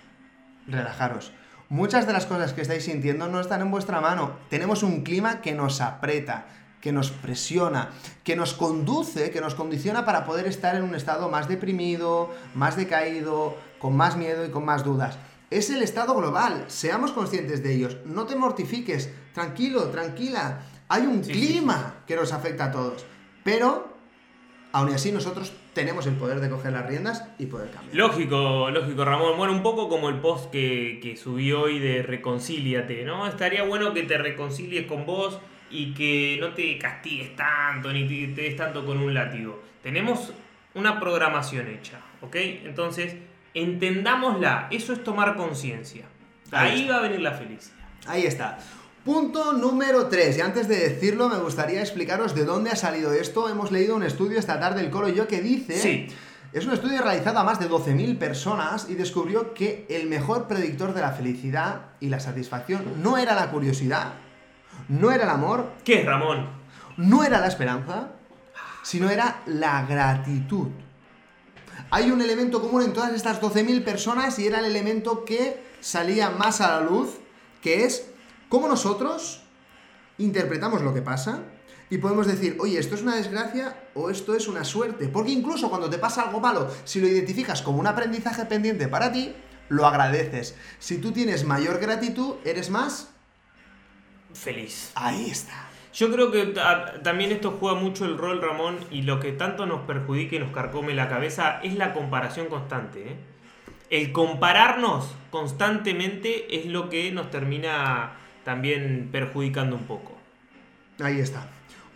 relajaros. 0.67 1.31
Muchas 1.69 2.05
de 2.05 2.13
las 2.13 2.27
cosas 2.27 2.53
que 2.53 2.61
estáis 2.61 2.85
sintiendo 2.85 3.27
no 3.27 3.39
están 3.39 3.61
en 3.61 3.71
vuestra 3.71 3.99
mano. 3.99 4.33
Tenemos 4.49 4.83
un 4.83 5.03
clima 5.03 5.41
que 5.41 5.53
nos 5.53 5.81
aprieta, 5.81 6.45
que 6.83 6.91
nos 6.91 7.11
presiona, 7.11 7.91
que 8.25 8.35
nos 8.35 8.53
conduce, 8.53 9.31
que 9.31 9.39
nos 9.39 9.55
condiciona 9.55 10.03
para 10.03 10.25
poder 10.25 10.47
estar 10.47 10.75
en 10.75 10.83
un 10.83 10.95
estado 10.95 11.29
más 11.29 11.47
deprimido, 11.47 12.29
más 12.55 12.75
decaído, 12.75 13.55
con 13.79 13.95
más 13.95 14.17
miedo 14.17 14.45
y 14.45 14.49
con 14.49 14.65
más 14.65 14.83
dudas. 14.83 15.17
Es 15.49 15.69
el 15.69 15.81
estado 15.81 16.13
global, 16.13 16.65
seamos 16.67 17.13
conscientes 17.13 17.63
de 17.63 17.73
ellos, 17.73 17.95
no 18.03 18.25
te 18.25 18.35
mortifiques, 18.35 19.13
tranquilo, 19.33 19.83
tranquila, 19.91 20.59
hay 20.89 21.03
un 21.03 21.23
Sí, 21.23 21.31
clima 21.31 22.03
que 22.05 22.17
nos 22.17 22.33
afecta 22.33 22.65
a 22.65 22.71
todos, 22.73 23.05
pero 23.45 23.87
aún 24.73 24.89
así 24.89 25.13
nosotros 25.13 25.53
tenemos 25.73 26.05
el 26.05 26.15
poder 26.15 26.41
de 26.41 26.49
coger 26.49 26.73
las 26.73 26.85
riendas 26.85 27.23
y 27.39 27.45
poder 27.45 27.71
cambiar. 27.71 27.95
Lógico, 27.95 28.69
lógico, 28.71 29.05
Ramón. 29.05 29.37
Bueno, 29.37 29.53
un 29.53 29.63
poco 29.63 29.87
como 29.87 30.09
el 30.09 30.19
post 30.19 30.51
que, 30.51 30.99
que 31.01 31.15
subí 31.15 31.53
hoy 31.53 31.79
de 31.79 32.03
reconcíliate, 32.03 33.05
¿no? 33.05 33.25
Estaría 33.25 33.63
bueno 33.63 33.93
que 33.93 34.03
te 34.03 34.17
reconcilies 34.17 34.85
con 34.85 35.05
vos 35.05 35.39
y 35.73 35.93
que 35.93 36.37
no 36.39 36.53
te 36.53 36.77
castigues 36.77 37.35
tanto 37.35 37.91
ni 37.91 38.07
te, 38.07 38.33
te 38.33 38.41
des 38.43 38.55
tanto 38.55 38.85
con 38.85 38.99
un 38.99 39.13
látigo. 39.13 39.61
Tenemos 39.81 40.31
una 40.75 40.99
programación 40.99 41.67
hecha, 41.67 41.99
¿ok? 42.21 42.35
Entonces, 42.35 43.15
entendámosla. 43.53 44.67
Eso 44.71 44.93
es 44.93 45.03
tomar 45.03 45.35
conciencia. 45.35 46.05
Ahí 46.51 46.81
Ahí 46.81 46.87
va 46.87 46.97
a 46.97 47.01
venir 47.01 47.21
la 47.21 47.33
felicidad. 47.33 47.75
Ahí 48.05 48.25
está. 48.25 48.59
Punto 49.03 49.53
número 49.53 50.07
3. 50.07 50.37
Y 50.37 50.41
antes 50.41 50.67
de 50.67 50.77
decirlo, 50.77 51.27
me 51.27 51.37
gustaría 51.37 51.81
explicaros 51.81 52.35
de 52.35 52.45
dónde 52.45 52.69
ha 52.69 52.75
salido 52.75 53.11
esto. 53.11 53.49
Hemos 53.49 53.71
leído 53.71 53.95
un 53.95 54.03
estudio 54.03 54.39
esta 54.39 54.59
tarde, 54.59 54.81
el 54.81 54.89
Colo 54.89 55.09
y 55.09 55.15
yo, 55.15 55.27
que 55.27 55.41
dice... 55.41 55.77
Sí. 55.77 56.07
Es 56.53 56.67
un 56.67 56.73
estudio 56.73 57.01
realizado 57.01 57.39
a 57.39 57.43
más 57.43 57.59
de 57.59 57.67
12.000 57.67 58.19
personas 58.19 58.87
y 58.87 58.93
descubrió 58.93 59.55
que 59.55 59.87
el 59.89 60.07
mejor 60.07 60.47
predictor 60.47 60.93
de 60.93 61.01
la 61.01 61.11
felicidad 61.11 61.93
y 61.99 62.09
la 62.09 62.19
satisfacción 62.19 63.01
no 63.01 63.17
era 63.17 63.33
la 63.33 63.49
curiosidad, 63.49 64.13
no 64.89 65.11
era 65.11 65.23
el 65.23 65.29
amor, 65.29 65.71
¿Qué 65.83 66.03
Ramón? 66.03 66.47
no 66.97 67.23
era 67.23 67.39
la 67.39 67.47
esperanza, 67.47 68.11
sino 68.83 69.09
era 69.09 69.41
la 69.45 69.85
gratitud. 69.85 70.67
Hay 71.89 72.11
un 72.11 72.21
elemento 72.21 72.61
común 72.61 72.81
en 72.83 72.93
todas 72.93 73.13
estas 73.13 73.41
12.000 73.41 73.83
personas 73.83 74.37
y 74.39 74.47
era 74.47 74.59
el 74.59 74.65
elemento 74.65 75.25
que 75.25 75.63
salía 75.79 76.29
más 76.29 76.61
a 76.61 76.79
la 76.79 76.81
luz, 76.81 77.17
que 77.61 77.85
es 77.85 78.07
cómo 78.49 78.67
nosotros 78.67 79.43
interpretamos 80.17 80.81
lo 80.81 80.93
que 80.93 81.01
pasa 81.01 81.39
y 81.89 81.99
podemos 81.99 82.25
decir, 82.25 82.57
oye, 82.59 82.79
esto 82.79 82.95
es 82.95 83.03
una 83.03 83.15
desgracia 83.15 83.75
o 83.93 84.09
esto 84.09 84.35
es 84.35 84.47
una 84.47 84.63
suerte. 84.63 85.07
Porque 85.07 85.31
incluso 85.31 85.69
cuando 85.69 85.89
te 85.89 85.99
pasa 85.99 86.23
algo 86.23 86.39
malo, 86.39 86.67
si 86.85 86.99
lo 86.99 87.07
identificas 87.07 87.61
como 87.61 87.79
un 87.79 87.87
aprendizaje 87.87 88.45
pendiente 88.45 88.87
para 88.87 89.11
ti, 89.11 89.35
lo 89.69 89.85
agradeces. 89.85 90.55
Si 90.79 90.97
tú 90.97 91.11
tienes 91.11 91.45
mayor 91.45 91.79
gratitud, 91.79 92.35
eres 92.43 92.69
más... 92.69 93.12
Feliz. 94.33 94.91
Ahí 94.95 95.29
está. 95.29 95.69
Yo 95.93 96.11
creo 96.11 96.31
que 96.31 96.47
ta- 96.47 97.01
también 97.03 97.31
esto 97.31 97.55
juega 97.59 97.79
mucho 97.79 98.05
el 98.05 98.17
rol, 98.17 98.41
Ramón, 98.41 98.77
y 98.89 99.03
lo 99.03 99.19
que 99.19 99.31
tanto 99.31 99.65
nos 99.67 99.81
perjudica 99.81 100.35
y 100.35 100.39
nos 100.39 100.51
carcome 100.51 100.95
la 100.95 101.07
cabeza 101.07 101.59
es 101.61 101.75
la 101.75 101.93
comparación 101.93 102.47
constante. 102.47 103.09
¿eh? 103.11 103.15
El 103.91 104.11
compararnos 104.11 105.13
constantemente 105.29 106.57
es 106.59 106.65
lo 106.65 106.89
que 106.89 107.11
nos 107.11 107.29
termina 107.29 108.13
también 108.43 109.09
perjudicando 109.11 109.75
un 109.75 109.83
poco. 109.83 110.13
Ahí 110.99 111.19
está. 111.19 111.45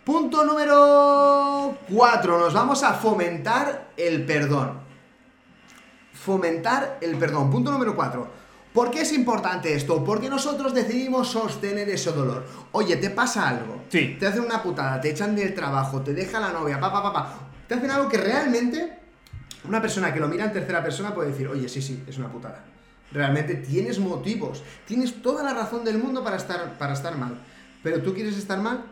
Punto 0.04 0.46
número 0.46 1.76
4. 1.90 2.40
Nos 2.40 2.54
vamos 2.54 2.84
a 2.84 2.94
fomentar 2.94 3.90
el 3.98 4.26
perdón. 4.26 4.80
Fomentar 6.14 6.98
el 7.02 7.18
perdón. 7.18 7.50
Punto 7.50 7.72
número 7.72 7.96
4. 7.96 8.28
¿Por 8.78 8.92
qué 8.92 9.02
es 9.02 9.12
importante 9.12 9.74
esto? 9.74 10.04
Porque 10.04 10.30
nosotros 10.30 10.72
decidimos 10.72 11.30
sostener 11.30 11.90
ese 11.90 12.12
dolor. 12.12 12.46
Oye, 12.74 12.96
te 12.98 13.10
pasa 13.10 13.50
algo. 13.50 13.86
Sí. 13.90 14.18
Te 14.20 14.28
hacen 14.28 14.44
una 14.44 14.62
putada, 14.62 15.02
te 15.02 15.10
echan 15.10 15.36
del 15.36 15.56
trabajo, 15.56 16.02
te 16.02 16.14
deja 16.14 16.40
la 16.40 16.52
novia, 16.52 16.80
pa, 16.80 16.94
pa, 16.94 17.02
pa, 17.02 17.12
pa. 17.12 17.40
Te 17.68 17.74
hacen 17.74 17.90
algo 17.90 18.08
que 18.08 18.18
realmente 18.18 19.00
una 19.68 19.82
persona 19.82 20.14
que 20.14 20.20
lo 20.20 20.28
mira 20.28 20.46
en 20.46 20.54
tercera 20.54 20.84
persona 20.84 21.16
puede 21.16 21.32
decir, 21.32 21.48
oye, 21.48 21.68
sí, 21.68 21.82
sí, 21.82 22.04
es 22.08 22.20
una 22.20 22.32
putada. 22.32 22.64
Realmente 23.12 23.56
tienes 23.56 23.98
motivos, 23.98 24.62
tienes 24.86 25.24
toda 25.24 25.42
la 25.42 25.56
razón 25.56 25.84
del 25.84 25.98
mundo 25.98 26.24
para 26.24 26.38
estar, 26.38 26.78
para 26.78 26.94
estar 26.94 27.18
mal. 27.18 27.36
Pero 27.82 28.04
tú 28.04 28.14
quieres 28.14 28.38
estar 28.38 28.60
mal, 28.60 28.84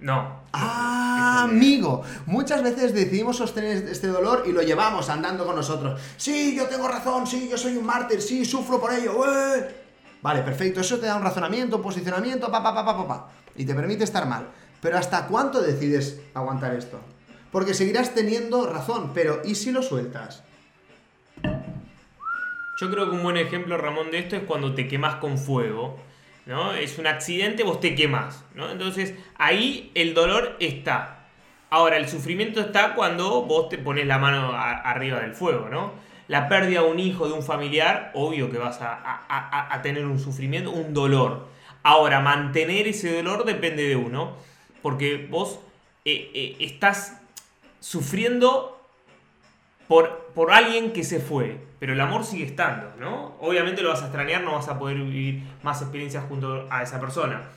No. 0.00 0.40
Ah, 0.52 1.42
amigo. 1.44 2.02
Muchas 2.26 2.62
veces 2.62 2.94
decidimos 2.94 3.36
sostener 3.36 3.88
este 3.88 4.08
dolor 4.08 4.44
y 4.46 4.52
lo 4.52 4.62
llevamos 4.62 5.08
andando 5.10 5.44
con 5.44 5.56
nosotros. 5.56 6.00
Sí, 6.16 6.56
yo 6.56 6.66
tengo 6.66 6.88
razón, 6.88 7.26
sí, 7.26 7.48
yo 7.50 7.58
soy 7.58 7.76
un 7.76 7.84
mártir, 7.84 8.22
sí, 8.22 8.44
sufro 8.44 8.80
por 8.80 8.92
ello. 8.92 9.12
¡eh! 9.26 9.68
Vale, 10.22 10.42
perfecto. 10.42 10.80
Eso 10.80 10.98
te 10.98 11.06
da 11.06 11.16
un 11.16 11.22
razonamiento, 11.22 11.76
un 11.76 11.82
posicionamiento, 11.82 12.50
pa, 12.50 12.62
pa, 12.62 12.74
pa, 12.74 12.84
pa, 12.84 12.96
pa, 12.96 13.08
pa. 13.08 13.28
Y 13.56 13.64
te 13.64 13.74
permite 13.74 14.04
estar 14.04 14.26
mal. 14.26 14.48
Pero 14.80 14.96
¿hasta 14.96 15.26
cuánto 15.26 15.60
decides 15.60 16.20
aguantar 16.32 16.74
esto? 16.74 16.98
Porque 17.52 17.74
seguirás 17.74 18.14
teniendo 18.14 18.66
razón, 18.66 19.10
pero 19.12 19.42
¿y 19.44 19.54
si 19.56 19.70
lo 19.72 19.82
sueltas? 19.82 20.42
Yo 22.80 22.90
creo 22.90 23.10
que 23.10 23.16
un 23.16 23.22
buen 23.22 23.36
ejemplo, 23.36 23.76
Ramón, 23.76 24.10
de 24.10 24.20
esto 24.20 24.36
es 24.36 24.44
cuando 24.44 24.74
te 24.74 24.88
quemas 24.88 25.16
con 25.16 25.36
fuego. 25.36 25.98
¿No? 26.46 26.72
Es 26.74 26.98
un 26.98 27.06
accidente, 27.06 27.62
vos 27.62 27.80
te 27.80 27.94
quemas. 27.94 28.44
¿no? 28.54 28.70
Entonces, 28.70 29.14
ahí 29.38 29.90
el 29.94 30.14
dolor 30.14 30.56
está. 30.60 31.26
Ahora, 31.70 31.96
el 31.96 32.08
sufrimiento 32.08 32.60
está 32.60 32.94
cuando 32.94 33.42
vos 33.42 33.68
te 33.68 33.78
pones 33.78 34.06
la 34.06 34.18
mano 34.18 34.52
arriba 34.54 35.20
del 35.20 35.34
fuego, 35.34 35.68
¿no? 35.68 35.92
La 36.26 36.48
pérdida 36.48 36.82
de 36.82 36.88
un 36.88 36.98
hijo, 36.98 37.26
de 37.28 37.32
un 37.34 37.42
familiar, 37.42 38.10
obvio 38.14 38.50
que 38.50 38.58
vas 38.58 38.80
a, 38.80 38.92
a- 38.92 39.24
a- 39.28 39.74
a 39.74 39.82
tener 39.82 40.04
un 40.06 40.18
sufrimiento, 40.18 40.70
un 40.70 40.94
dolor. 40.94 41.48
Ahora, 41.82 42.20
mantener 42.20 42.86
ese 42.88 43.14
dolor 43.16 43.44
depende 43.44 43.84
de 43.88 43.96
uno, 43.96 44.36
porque 44.82 45.26
vos 45.30 45.60
eh, 46.04 46.30
eh, 46.34 46.56
estás 46.60 47.20
sufriendo 47.80 48.79
por, 49.90 50.30
por 50.36 50.52
alguien 50.52 50.92
que 50.92 51.02
se 51.02 51.18
fue, 51.18 51.58
pero 51.80 51.94
el 51.94 52.00
amor 52.00 52.24
sigue 52.24 52.44
estando, 52.44 52.92
¿no? 53.00 53.34
Obviamente 53.40 53.82
lo 53.82 53.88
vas 53.88 54.02
a 54.02 54.04
extrañar, 54.04 54.44
no 54.44 54.52
vas 54.52 54.68
a 54.68 54.78
poder 54.78 54.98
vivir 54.98 55.42
más 55.64 55.82
experiencias 55.82 56.26
junto 56.28 56.68
a 56.70 56.84
esa 56.84 57.00
persona, 57.00 57.48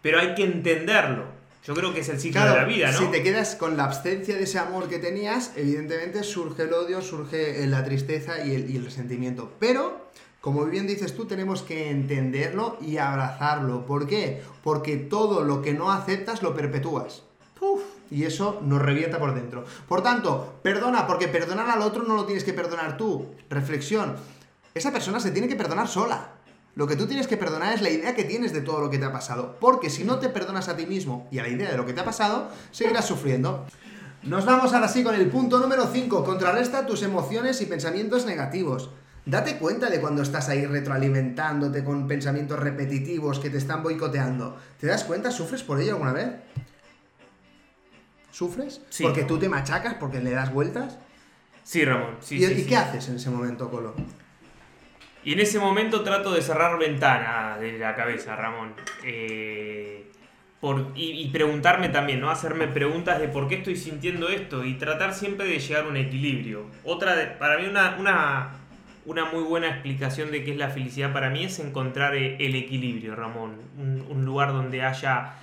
pero 0.00 0.18
hay 0.18 0.34
que 0.34 0.44
entenderlo. 0.44 1.24
Yo 1.62 1.74
creo 1.74 1.92
que 1.92 2.00
es 2.00 2.08
el 2.08 2.18
ciclo 2.18 2.42
de 2.42 2.56
la 2.56 2.64
vida, 2.64 2.90
¿no? 2.90 2.98
Si 2.98 3.04
te 3.08 3.22
quedas 3.22 3.54
con 3.54 3.76
la 3.76 3.84
absencia 3.84 4.34
de 4.34 4.44
ese 4.44 4.58
amor 4.58 4.88
que 4.88 4.98
tenías, 4.98 5.52
evidentemente 5.56 6.22
surge 6.22 6.62
el 6.62 6.72
odio, 6.72 7.02
surge 7.02 7.66
la 7.66 7.84
tristeza 7.84 8.42
y 8.46 8.54
el, 8.54 8.70
y 8.70 8.78
el 8.78 8.86
resentimiento. 8.86 9.52
Pero, 9.60 10.08
como 10.40 10.64
bien 10.64 10.86
dices 10.86 11.14
tú, 11.14 11.26
tenemos 11.26 11.60
que 11.60 11.90
entenderlo 11.90 12.78
y 12.80 12.96
abrazarlo. 12.96 13.84
¿Por 13.84 14.06
qué? 14.06 14.40
Porque 14.62 14.96
todo 14.96 15.44
lo 15.44 15.60
que 15.60 15.74
no 15.74 15.92
aceptas 15.92 16.42
lo 16.42 16.54
perpetúas. 16.54 17.24
Uf, 17.60 17.82
y 18.10 18.24
eso 18.24 18.60
nos 18.64 18.82
revienta 18.82 19.18
por 19.18 19.34
dentro. 19.34 19.64
Por 19.88 20.02
tanto, 20.02 20.58
perdona, 20.62 21.06
porque 21.06 21.28
perdonar 21.28 21.70
al 21.70 21.82
otro 21.82 22.02
no 22.02 22.14
lo 22.14 22.24
tienes 22.24 22.44
que 22.44 22.52
perdonar 22.52 22.96
tú. 22.96 23.34
Reflexión. 23.50 24.16
Esa 24.74 24.92
persona 24.92 25.20
se 25.20 25.30
tiene 25.30 25.48
que 25.48 25.56
perdonar 25.56 25.88
sola. 25.88 26.32
Lo 26.74 26.88
que 26.88 26.96
tú 26.96 27.06
tienes 27.06 27.28
que 27.28 27.36
perdonar 27.36 27.72
es 27.72 27.82
la 27.82 27.90
idea 27.90 28.16
que 28.16 28.24
tienes 28.24 28.52
de 28.52 28.60
todo 28.60 28.80
lo 28.80 28.90
que 28.90 28.98
te 28.98 29.04
ha 29.04 29.12
pasado. 29.12 29.56
Porque 29.60 29.90
si 29.90 30.02
no 30.04 30.18
te 30.18 30.28
perdonas 30.28 30.68
a 30.68 30.76
ti 30.76 30.86
mismo 30.86 31.28
y 31.30 31.38
a 31.38 31.42
la 31.42 31.48
idea 31.48 31.70
de 31.70 31.76
lo 31.76 31.86
que 31.86 31.92
te 31.92 32.00
ha 32.00 32.04
pasado, 32.04 32.48
seguirás 32.72 33.06
sufriendo. 33.06 33.64
Nos 34.24 34.44
vamos 34.44 34.72
ahora 34.72 34.88
sí 34.88 35.04
con 35.04 35.14
el 35.14 35.28
punto 35.28 35.60
número 35.60 35.86
5. 35.86 36.24
Contrarresta 36.24 36.86
tus 36.86 37.02
emociones 37.02 37.60
y 37.60 37.66
pensamientos 37.66 38.26
negativos. 38.26 38.90
Date 39.26 39.56
cuenta 39.58 39.88
de 39.88 40.00
cuando 40.00 40.22
estás 40.22 40.48
ahí 40.48 40.66
retroalimentándote 40.66 41.84
con 41.84 42.08
pensamientos 42.08 42.58
repetitivos 42.58 43.38
que 43.38 43.50
te 43.50 43.58
están 43.58 43.82
boicoteando. 43.82 44.56
¿Te 44.80 44.86
das 44.86 45.04
cuenta? 45.04 45.30
¿Sufres 45.30 45.62
por 45.62 45.80
ello 45.80 45.92
alguna 45.92 46.12
vez? 46.12 46.28
¿Sufres? 48.34 48.82
Sí. 48.88 49.04
Porque 49.04 49.22
tú 49.22 49.38
te 49.38 49.48
machacas, 49.48 49.94
porque 49.94 50.20
le 50.20 50.30
das 50.32 50.52
vueltas. 50.52 50.98
Sí, 51.62 51.84
Ramón. 51.84 52.16
Sí, 52.20 52.34
¿Y, 52.36 52.44
sí, 52.44 52.52
y 52.52 52.56
sí. 52.62 52.66
qué 52.66 52.76
haces 52.76 53.08
en 53.08 53.14
ese 53.16 53.30
momento, 53.30 53.70
Colo? 53.70 53.94
Y 55.22 55.34
en 55.34 55.38
ese 55.40 55.60
momento 55.60 56.02
trato 56.02 56.32
de 56.32 56.42
cerrar 56.42 56.76
ventana 56.76 57.56
de 57.60 57.78
la 57.78 57.94
cabeza, 57.94 58.34
Ramón. 58.34 58.74
Eh, 59.04 60.10
por, 60.60 60.90
y, 60.96 61.10
y 61.22 61.28
preguntarme 61.28 61.90
también, 61.90 62.20
¿no? 62.20 62.28
Hacerme 62.28 62.66
preguntas 62.66 63.20
de 63.20 63.28
por 63.28 63.46
qué 63.46 63.54
estoy 63.54 63.76
sintiendo 63.76 64.28
esto 64.28 64.64
y 64.64 64.74
tratar 64.74 65.14
siempre 65.14 65.46
de 65.46 65.60
llegar 65.60 65.84
a 65.84 65.88
un 65.88 65.96
equilibrio. 65.96 66.66
Otra, 66.82 67.14
de- 67.14 67.26
para 67.28 67.58
mí 67.58 67.66
una, 67.68 67.96
una, 68.00 68.48
una 69.06 69.26
muy 69.26 69.44
buena 69.44 69.68
explicación 69.68 70.32
de 70.32 70.42
qué 70.42 70.50
es 70.50 70.56
la 70.58 70.70
felicidad 70.70 71.12
para 71.12 71.30
mí 71.30 71.44
es 71.44 71.60
encontrar 71.60 72.16
eh, 72.16 72.36
el 72.40 72.56
equilibrio, 72.56 73.14
Ramón. 73.14 73.60
Un, 73.78 74.04
un 74.10 74.24
lugar 74.24 74.52
donde 74.52 74.82
haya... 74.82 75.34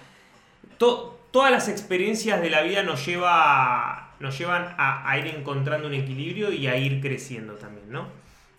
to- 0.77 1.17
todas 1.31 1.51
las 1.51 1.69
experiencias 1.69 2.41
de 2.41 2.49
la 2.49 2.61
vida 2.61 2.83
nos, 2.83 3.05
lleva, 3.05 4.13
nos 4.19 4.37
llevan 4.37 4.75
a, 4.77 5.17
ir 5.17 5.27
encontrando 5.27 5.87
un 5.87 5.93
equilibrio 5.93 6.51
y 6.51 6.67
a 6.67 6.77
ir 6.77 7.01
creciendo 7.01 7.53
también, 7.53 7.89
¿no? 7.89 8.07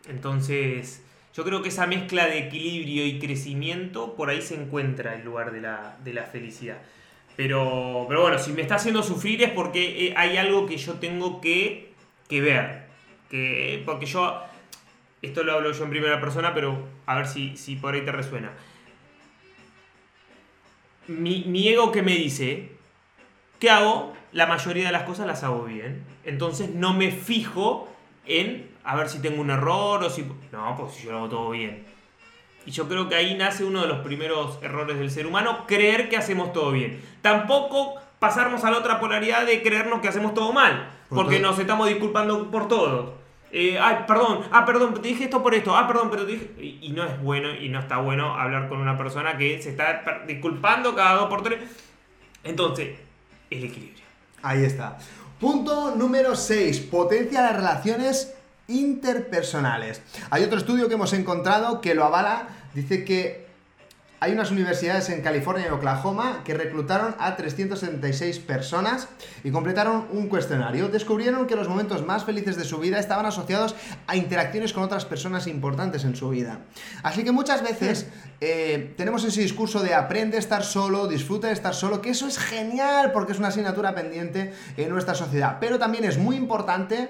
Entonces, 0.09 1.05
yo 1.35 1.45
creo 1.45 1.63
que 1.63 1.69
esa 1.69 1.87
mezcla 1.87 2.27
de 2.27 2.39
equilibrio 2.39 3.07
y 3.07 3.19
crecimiento, 3.19 4.15
por 4.17 4.31
ahí 4.31 4.43
se 4.43 4.55
encuentra 4.55 5.15
el 5.15 5.25
lugar 5.25 5.53
de 5.53 5.61
la, 5.61 5.97
de 6.03 6.15
la 6.15 6.25
felicidad. 6.25 6.79
Pero, 7.37 8.07
pero 8.09 8.23
bueno, 8.23 8.39
si 8.39 8.53
me 8.53 8.63
está 8.63 8.75
haciendo 8.75 9.03
sufrir 9.03 9.43
es 9.43 9.51
porque 9.51 10.09
eh, 10.09 10.15
hay 10.17 10.37
algo 10.37 10.67
que 10.67 10.77
yo 10.77 10.95
tengo 10.95 11.41
que, 11.41 11.93
que 12.29 12.41
ver. 12.41 12.83
Que, 13.31 13.83
porque 13.87 14.05
yo, 14.07 14.43
esto 15.23 15.43
lo 15.43 15.53
hablo 15.53 15.73
yo 15.73 15.85
en 15.85 15.91
primera 15.91 16.21
persona, 16.21 16.53
pero 16.53 16.87
a 17.07 17.17
ver 17.17 17.27
si, 17.27 17.57
si 17.57 17.77
por 17.77 17.95
ahí 17.95 18.03
te 18.03 18.13
resuena. 18.13 18.53
Mi, 21.09 21.45
mi 21.47 21.69
ego 21.69 21.93
que 21.93 22.03
me 22.03 22.15
dice, 22.15 22.73
¿qué 23.59 23.71
hago? 23.71 24.13
La 24.33 24.47
mayoría 24.47 24.87
de 24.87 24.93
las 24.93 25.03
cosas 25.03 25.27
las 25.27 25.43
hago 25.43 25.65
bien. 25.65 26.05
Entonces 26.25 26.71
no 26.71 26.95
me 26.95 27.11
fijo 27.11 27.89
en 28.27 28.73
a 28.85 28.97
ver 28.97 29.09
si 29.09 29.21
tengo 29.21 29.41
un 29.41 29.51
error 29.51 30.03
o 30.03 30.11
si... 30.11 30.25
No, 30.51 30.77
pues 30.77 31.03
yo 31.03 31.13
lo 31.13 31.19
hago 31.19 31.29
todo 31.29 31.51
bien. 31.51 31.85
Y 32.65 32.71
yo 32.71 32.89
creo 32.89 33.09
que 33.09 33.15
ahí 33.15 33.35
nace 33.35 33.65
uno 33.65 33.83
de 33.83 33.89
los 33.89 33.99
primeros 33.99 34.59
errores 34.63 34.99
del 34.99 35.11
ser 35.11 35.27
humano, 35.27 35.65
creer 35.67 36.09
que 36.09 36.17
hacemos 36.17 36.53
todo 36.53 36.73
bien. 36.73 37.01
Tampoco 37.21 37.95
pasarnos 38.19 38.65
a 38.65 38.71
la 38.71 38.79
otra 38.79 39.01
polaridad 39.01 39.47
de 39.47 39.63
creernos 39.63 40.01
que 40.01 40.09
hacemos 40.09 40.35
todo 40.35 40.53
mal, 40.53 40.91
Por 41.09 41.19
porque 41.19 41.41
nos 41.41 41.59
estamos 41.59 41.89
disculpando 41.89 42.51
por 42.51 42.69
todo. 42.69 43.22
Eh, 43.55 43.79
ay, 43.79 44.05
perdón, 44.07 44.41
ah, 44.51 44.65
perdón, 44.65 44.95
te 44.95 45.09
dije 45.09 45.25
esto 45.25 45.43
por 45.43 45.55
esto, 45.55 45.77
ah, 45.77 45.87
perdón, 45.87 46.09
pero 46.11 46.25
te 46.25 46.33
dije... 46.33 46.51
Y, 46.59 46.79
y 46.87 46.89
no 46.93 47.05
es 47.05 47.21
bueno 47.23 47.55
y 47.55 47.69
no 47.69 47.81
está 47.81 47.99
bueno 47.99 48.35
hablar 48.35 48.71
con 48.71 48.81
una 48.81 48.97
persona 48.97 49.37
que 49.37 49.61
se 49.61 49.71
está 49.71 50.03
disculpando 50.27 50.95
cada 50.95 51.17
dos 51.17 51.29
por 51.29 51.43
tres. 51.43 51.61
Entonces, 52.45 52.99
el 53.51 53.65
equilibrio. 53.65 54.05
Ahí 54.43 54.65
está. 54.65 54.99
Punto 55.39 55.95
número 55.95 56.35
6. 56.35 56.81
Potencia 56.81 57.43
las 57.43 57.57
relaciones 57.57 58.35
interpersonales. 58.69 60.03
Hay 60.31 60.45
otro 60.45 60.59
estudio 60.59 60.89
que 60.89 60.95
hemos 60.95 61.13
encontrado 61.13 61.81
que 61.81 61.95
lo 61.95 62.05
avala. 62.05 62.49
Dice 62.75 63.05
que 63.05 63.42
hay 64.23 64.35
unas 64.35 64.53
universidades 64.53 65.09
en 65.09 65.21
California 65.21 65.67
y 65.67 65.73
Oklahoma 65.73 66.43
que 66.45 66.55
reclutaron 66.55 67.17
a 67.19 67.35
376 67.35 68.39
personas 68.39 69.09
y 69.43 69.51
completaron 69.51 70.07
un 70.13 70.29
cuestionario. 70.29 70.89
Descubrieron 70.89 71.49
que 71.49 71.57
los 71.57 71.69
momentos 71.69 72.07
más 72.07 72.25
felices 72.25 72.55
de 72.55 72.63
su 72.63 72.79
vida 72.79 73.01
estaban 73.01 73.27
asociados 73.27 73.75
a 74.07 74.15
interacciones 74.15 74.73
con 74.73 74.85
otras 74.85 75.07
personas 75.07 75.49
importantes 75.49 76.05
en 76.05 76.15
su 76.15 76.29
vida. 76.29 76.61
Así 77.03 77.25
que 77.25 77.33
muchas 77.33 77.65
veces 77.65 78.07
eh, 78.41 78.95
tenemos 78.97 79.25
ese 79.25 79.41
discurso 79.41 79.83
de 79.83 79.93
aprende 79.93 80.37
a 80.37 80.41
estar 80.41 80.63
solo, 80.63 81.09
disfruta 81.09 81.49
de 81.49 81.55
estar 81.55 81.75
solo, 81.75 82.01
que 82.01 82.11
eso 82.11 82.29
es 82.29 82.39
genial 82.39 83.11
porque 83.11 83.33
es 83.33 83.41
una 83.41 83.49
asignatura 83.49 83.93
pendiente 83.93 84.53
en 84.77 84.89
nuestra 84.91 85.17
sociedad. 85.17 85.57
Pero 85.59 85.81
también 85.81 86.05
es 86.05 86.17
muy 86.17 86.37
importante 86.37 87.09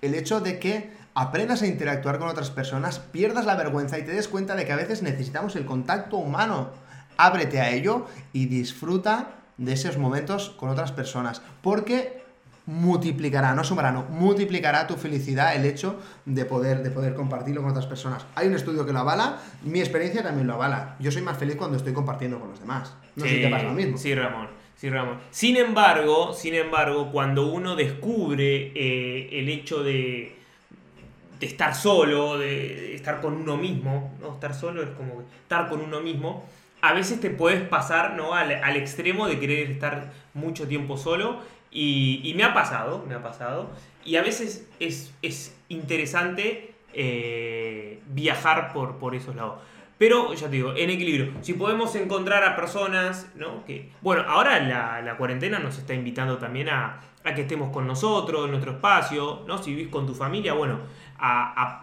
el 0.00 0.14
hecho 0.14 0.40
de 0.40 0.60
que 0.60 1.05
aprendas 1.16 1.62
a 1.62 1.66
interactuar 1.66 2.18
con 2.18 2.28
otras 2.28 2.50
personas, 2.50 2.98
pierdas 2.98 3.46
la 3.46 3.56
vergüenza 3.56 3.98
y 3.98 4.02
te 4.04 4.12
des 4.12 4.28
cuenta 4.28 4.54
de 4.54 4.66
que 4.66 4.72
a 4.72 4.76
veces 4.76 5.02
necesitamos 5.02 5.56
el 5.56 5.64
contacto 5.64 6.18
humano. 6.18 6.68
Ábrete 7.16 7.58
a 7.58 7.70
ello 7.70 8.06
y 8.34 8.46
disfruta 8.46 9.30
de 9.56 9.72
esos 9.72 9.96
momentos 9.96 10.50
con 10.50 10.68
otras 10.68 10.92
personas, 10.92 11.40
porque 11.62 12.22
multiplicará, 12.66 13.54
no 13.54 13.64
sumará, 13.64 13.92
no, 13.92 14.02
multiplicará 14.10 14.86
tu 14.86 14.96
felicidad 14.96 15.56
el 15.56 15.64
hecho 15.64 15.98
de 16.26 16.44
poder, 16.44 16.82
de 16.82 16.90
poder 16.90 17.14
compartirlo 17.14 17.62
con 17.62 17.70
otras 17.70 17.86
personas. 17.86 18.26
Hay 18.34 18.48
un 18.48 18.54
estudio 18.54 18.84
que 18.84 18.92
lo 18.92 18.98
avala, 18.98 19.38
mi 19.62 19.80
experiencia 19.80 20.22
también 20.22 20.46
lo 20.46 20.52
avala. 20.52 20.96
Yo 21.00 21.10
soy 21.10 21.22
más 21.22 21.38
feliz 21.38 21.56
cuando 21.56 21.78
estoy 21.78 21.94
compartiendo 21.94 22.38
con 22.38 22.50
los 22.50 22.60
demás. 22.60 22.92
No 23.14 23.24
sé 23.24 23.30
si 23.30 23.40
te 23.40 23.48
pasa 23.48 23.64
lo 23.64 23.72
mismo. 23.72 23.96
Sí, 23.96 24.14
Ramón. 24.14 24.48
Sí, 24.76 24.90
Ramón. 24.90 25.18
Sin 25.30 25.56
embargo, 25.56 26.34
sin 26.34 26.52
embargo, 26.52 27.10
cuando 27.10 27.46
uno 27.46 27.74
descubre 27.74 28.72
eh, 28.74 29.40
el 29.40 29.48
hecho 29.48 29.82
de, 29.82 30.35
de 31.38 31.46
estar 31.46 31.74
solo, 31.74 32.38
de, 32.38 32.94
estar 32.94 33.20
con 33.20 33.34
uno 33.34 33.56
mismo, 33.56 34.14
¿no? 34.20 34.34
Estar 34.34 34.54
solo 34.54 34.82
es 34.82 34.90
como 34.90 35.22
estar 35.42 35.68
con 35.68 35.80
uno 35.80 36.00
mismo. 36.00 36.44
A 36.82 36.92
veces 36.92 37.20
te 37.20 37.30
puedes 37.30 37.62
pasar 37.62 38.14
¿no? 38.14 38.34
al, 38.34 38.52
al 38.52 38.76
extremo 38.76 39.26
de 39.26 39.40
querer 39.40 39.70
estar 39.70 40.12
mucho 40.34 40.68
tiempo 40.68 40.96
solo. 40.96 41.40
Y, 41.70 42.20
y 42.24 42.34
me 42.34 42.44
ha 42.44 42.54
pasado, 42.54 43.04
me 43.06 43.14
ha 43.14 43.22
pasado. 43.22 43.70
Y 44.04 44.16
a 44.16 44.22
veces 44.22 44.68
es, 44.78 45.12
es 45.20 45.56
interesante 45.68 46.74
eh, 46.94 48.00
viajar 48.06 48.72
por, 48.72 48.96
por 48.96 49.14
esos 49.14 49.36
lados. 49.36 49.60
Pero 49.98 50.34
ya 50.34 50.46
te 50.46 50.56
digo, 50.56 50.74
en 50.76 50.90
equilibrio. 50.90 51.32
Si 51.42 51.54
podemos 51.54 51.94
encontrar 51.94 52.44
a 52.44 52.54
personas, 52.54 53.28
¿no? 53.34 53.64
Que, 53.64 53.90
bueno, 54.02 54.24
ahora 54.28 54.60
la, 54.60 55.00
la 55.00 55.16
cuarentena 55.16 55.58
nos 55.58 55.78
está 55.78 55.94
invitando 55.94 56.36
también 56.36 56.68
a, 56.68 57.00
a 57.24 57.34
que 57.34 57.42
estemos 57.42 57.72
con 57.72 57.86
nosotros, 57.86 58.44
en 58.44 58.50
nuestro 58.50 58.72
espacio, 58.72 59.44
¿no? 59.46 59.56
Si 59.62 59.74
vivís 59.74 59.88
con 59.90 60.06
tu 60.06 60.14
familia, 60.14 60.52
bueno, 60.52 60.80
a, 61.18 61.62
a- 61.62 61.82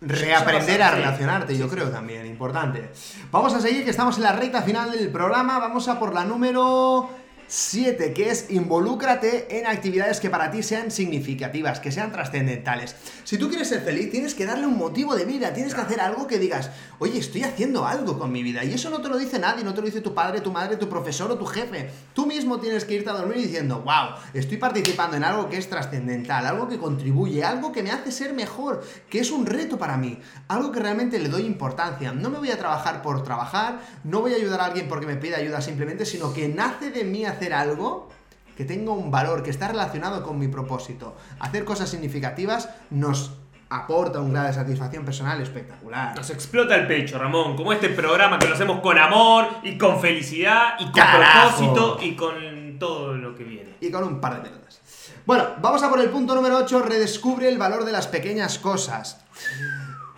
Reaprender 0.00 0.82
a 0.82 0.90
relacionarte, 0.90 1.56
yo 1.56 1.66
creo 1.68 1.88
también, 1.88 2.26
importante. 2.26 2.90
Vamos 3.30 3.54
a 3.54 3.60
seguir, 3.60 3.84
que 3.84 3.90
estamos 3.90 4.16
en 4.18 4.24
la 4.24 4.32
recta 4.32 4.60
final 4.60 4.90
del 4.92 5.08
programa. 5.10 5.58
Vamos 5.58 5.88
a 5.88 5.98
por 5.98 6.12
la 6.12 6.24
número 6.26 7.08
7, 7.46 8.12
que 8.12 8.30
es 8.30 8.50
involúcrate 8.50 9.58
en 9.58 9.66
actividades 9.66 10.20
que 10.20 10.30
para 10.30 10.50
ti 10.50 10.62
sean 10.62 10.90
significativas, 10.90 11.80
que 11.80 11.92
sean 11.92 12.12
trascendentales. 12.12 12.96
Si 13.24 13.38
tú 13.38 13.48
quieres 13.48 13.68
ser 13.68 13.82
feliz, 13.82 14.10
tienes 14.10 14.34
que 14.34 14.46
darle 14.46 14.66
un 14.66 14.76
motivo 14.76 15.14
de 15.14 15.24
vida, 15.24 15.52
tienes 15.52 15.74
que 15.74 15.80
hacer 15.80 16.00
algo 16.00 16.26
que 16.26 16.38
digas, 16.38 16.70
oye, 16.98 17.18
estoy 17.18 17.42
haciendo 17.42 17.86
algo 17.86 18.18
con 18.18 18.32
mi 18.32 18.42
vida. 18.42 18.64
Y 18.64 18.72
eso 18.72 18.90
no 18.90 19.00
te 19.00 19.08
lo 19.08 19.16
dice 19.16 19.38
nadie, 19.38 19.64
no 19.64 19.74
te 19.74 19.80
lo 19.80 19.86
dice 19.86 20.00
tu 20.00 20.14
padre, 20.14 20.40
tu 20.40 20.52
madre, 20.52 20.76
tu 20.76 20.88
profesor 20.88 21.30
o 21.30 21.38
tu 21.38 21.46
jefe. 21.46 21.90
Tú 22.12 22.26
mismo 22.26 22.60
tienes 22.60 22.84
que 22.84 22.94
irte 22.94 23.10
a 23.10 23.14
dormir 23.14 23.38
diciendo, 23.38 23.82
wow, 23.84 24.16
estoy 24.32 24.56
participando 24.56 25.16
en 25.16 25.24
algo 25.24 25.48
que 25.48 25.56
es 25.56 25.68
trascendental, 25.68 26.46
algo 26.46 26.68
que 26.68 26.78
contribuye, 26.78 27.44
algo 27.44 27.72
que 27.72 27.82
me 27.82 27.90
hace 27.90 28.10
ser 28.10 28.32
mejor, 28.32 28.84
que 29.08 29.20
es 29.20 29.30
un 29.30 29.46
reto 29.46 29.78
para 29.78 29.96
mí, 29.96 30.18
algo 30.48 30.72
que 30.72 30.80
realmente 30.80 31.18
le 31.18 31.28
doy 31.28 31.42
importancia. 31.42 32.12
No 32.12 32.30
me 32.30 32.38
voy 32.38 32.50
a 32.50 32.58
trabajar 32.58 33.02
por 33.02 33.22
trabajar, 33.22 33.80
no 34.04 34.20
voy 34.20 34.32
a 34.32 34.36
ayudar 34.36 34.60
a 34.60 34.66
alguien 34.66 34.88
porque 34.88 35.06
me 35.06 35.16
pide 35.16 35.36
ayuda 35.36 35.60
simplemente, 35.60 36.06
sino 36.06 36.32
que 36.32 36.48
nace 36.48 36.90
de 36.90 37.04
mí 37.04 37.24
hacer 37.34 37.52
algo 37.54 38.08
que 38.56 38.64
tenga 38.64 38.92
un 38.92 39.10
valor, 39.10 39.42
que 39.42 39.50
está 39.50 39.68
relacionado 39.68 40.22
con 40.22 40.38
mi 40.38 40.48
propósito. 40.48 41.16
Hacer 41.40 41.64
cosas 41.64 41.88
significativas 41.88 42.68
nos 42.90 43.32
aporta 43.68 44.20
un 44.20 44.32
grado 44.32 44.46
de 44.48 44.52
satisfacción 44.52 45.04
personal 45.04 45.40
espectacular. 45.40 46.14
nos 46.16 46.30
explota 46.30 46.76
el 46.76 46.86
pecho, 46.86 47.18
Ramón. 47.18 47.56
Como 47.56 47.72
este 47.72 47.88
programa 47.88 48.38
que 48.38 48.46
lo 48.46 48.54
hacemos 48.54 48.80
con 48.80 48.96
amor 48.98 49.46
y 49.64 49.76
con 49.76 50.00
felicidad 50.00 50.74
y 50.78 50.84
con 50.84 50.92
¡Carajo! 50.92 51.56
propósito 51.56 51.98
y 52.02 52.14
con 52.14 52.76
todo 52.78 53.14
lo 53.14 53.34
que 53.34 53.42
viene. 53.44 53.74
y 53.80 53.90
con 53.90 54.04
un 54.04 54.20
par 54.20 54.36
de 54.36 54.48
pelotas. 54.48 54.80
Bueno, 55.26 55.44
vamos 55.60 55.82
a 55.82 55.88
por 55.90 55.98
el 56.00 56.10
punto 56.10 56.34
número 56.34 56.56
8, 56.58 56.82
redescubre 56.82 57.48
el 57.48 57.58
valor 57.58 57.84
de 57.84 57.92
las 57.92 58.06
pequeñas 58.06 58.58
cosas. 58.58 59.24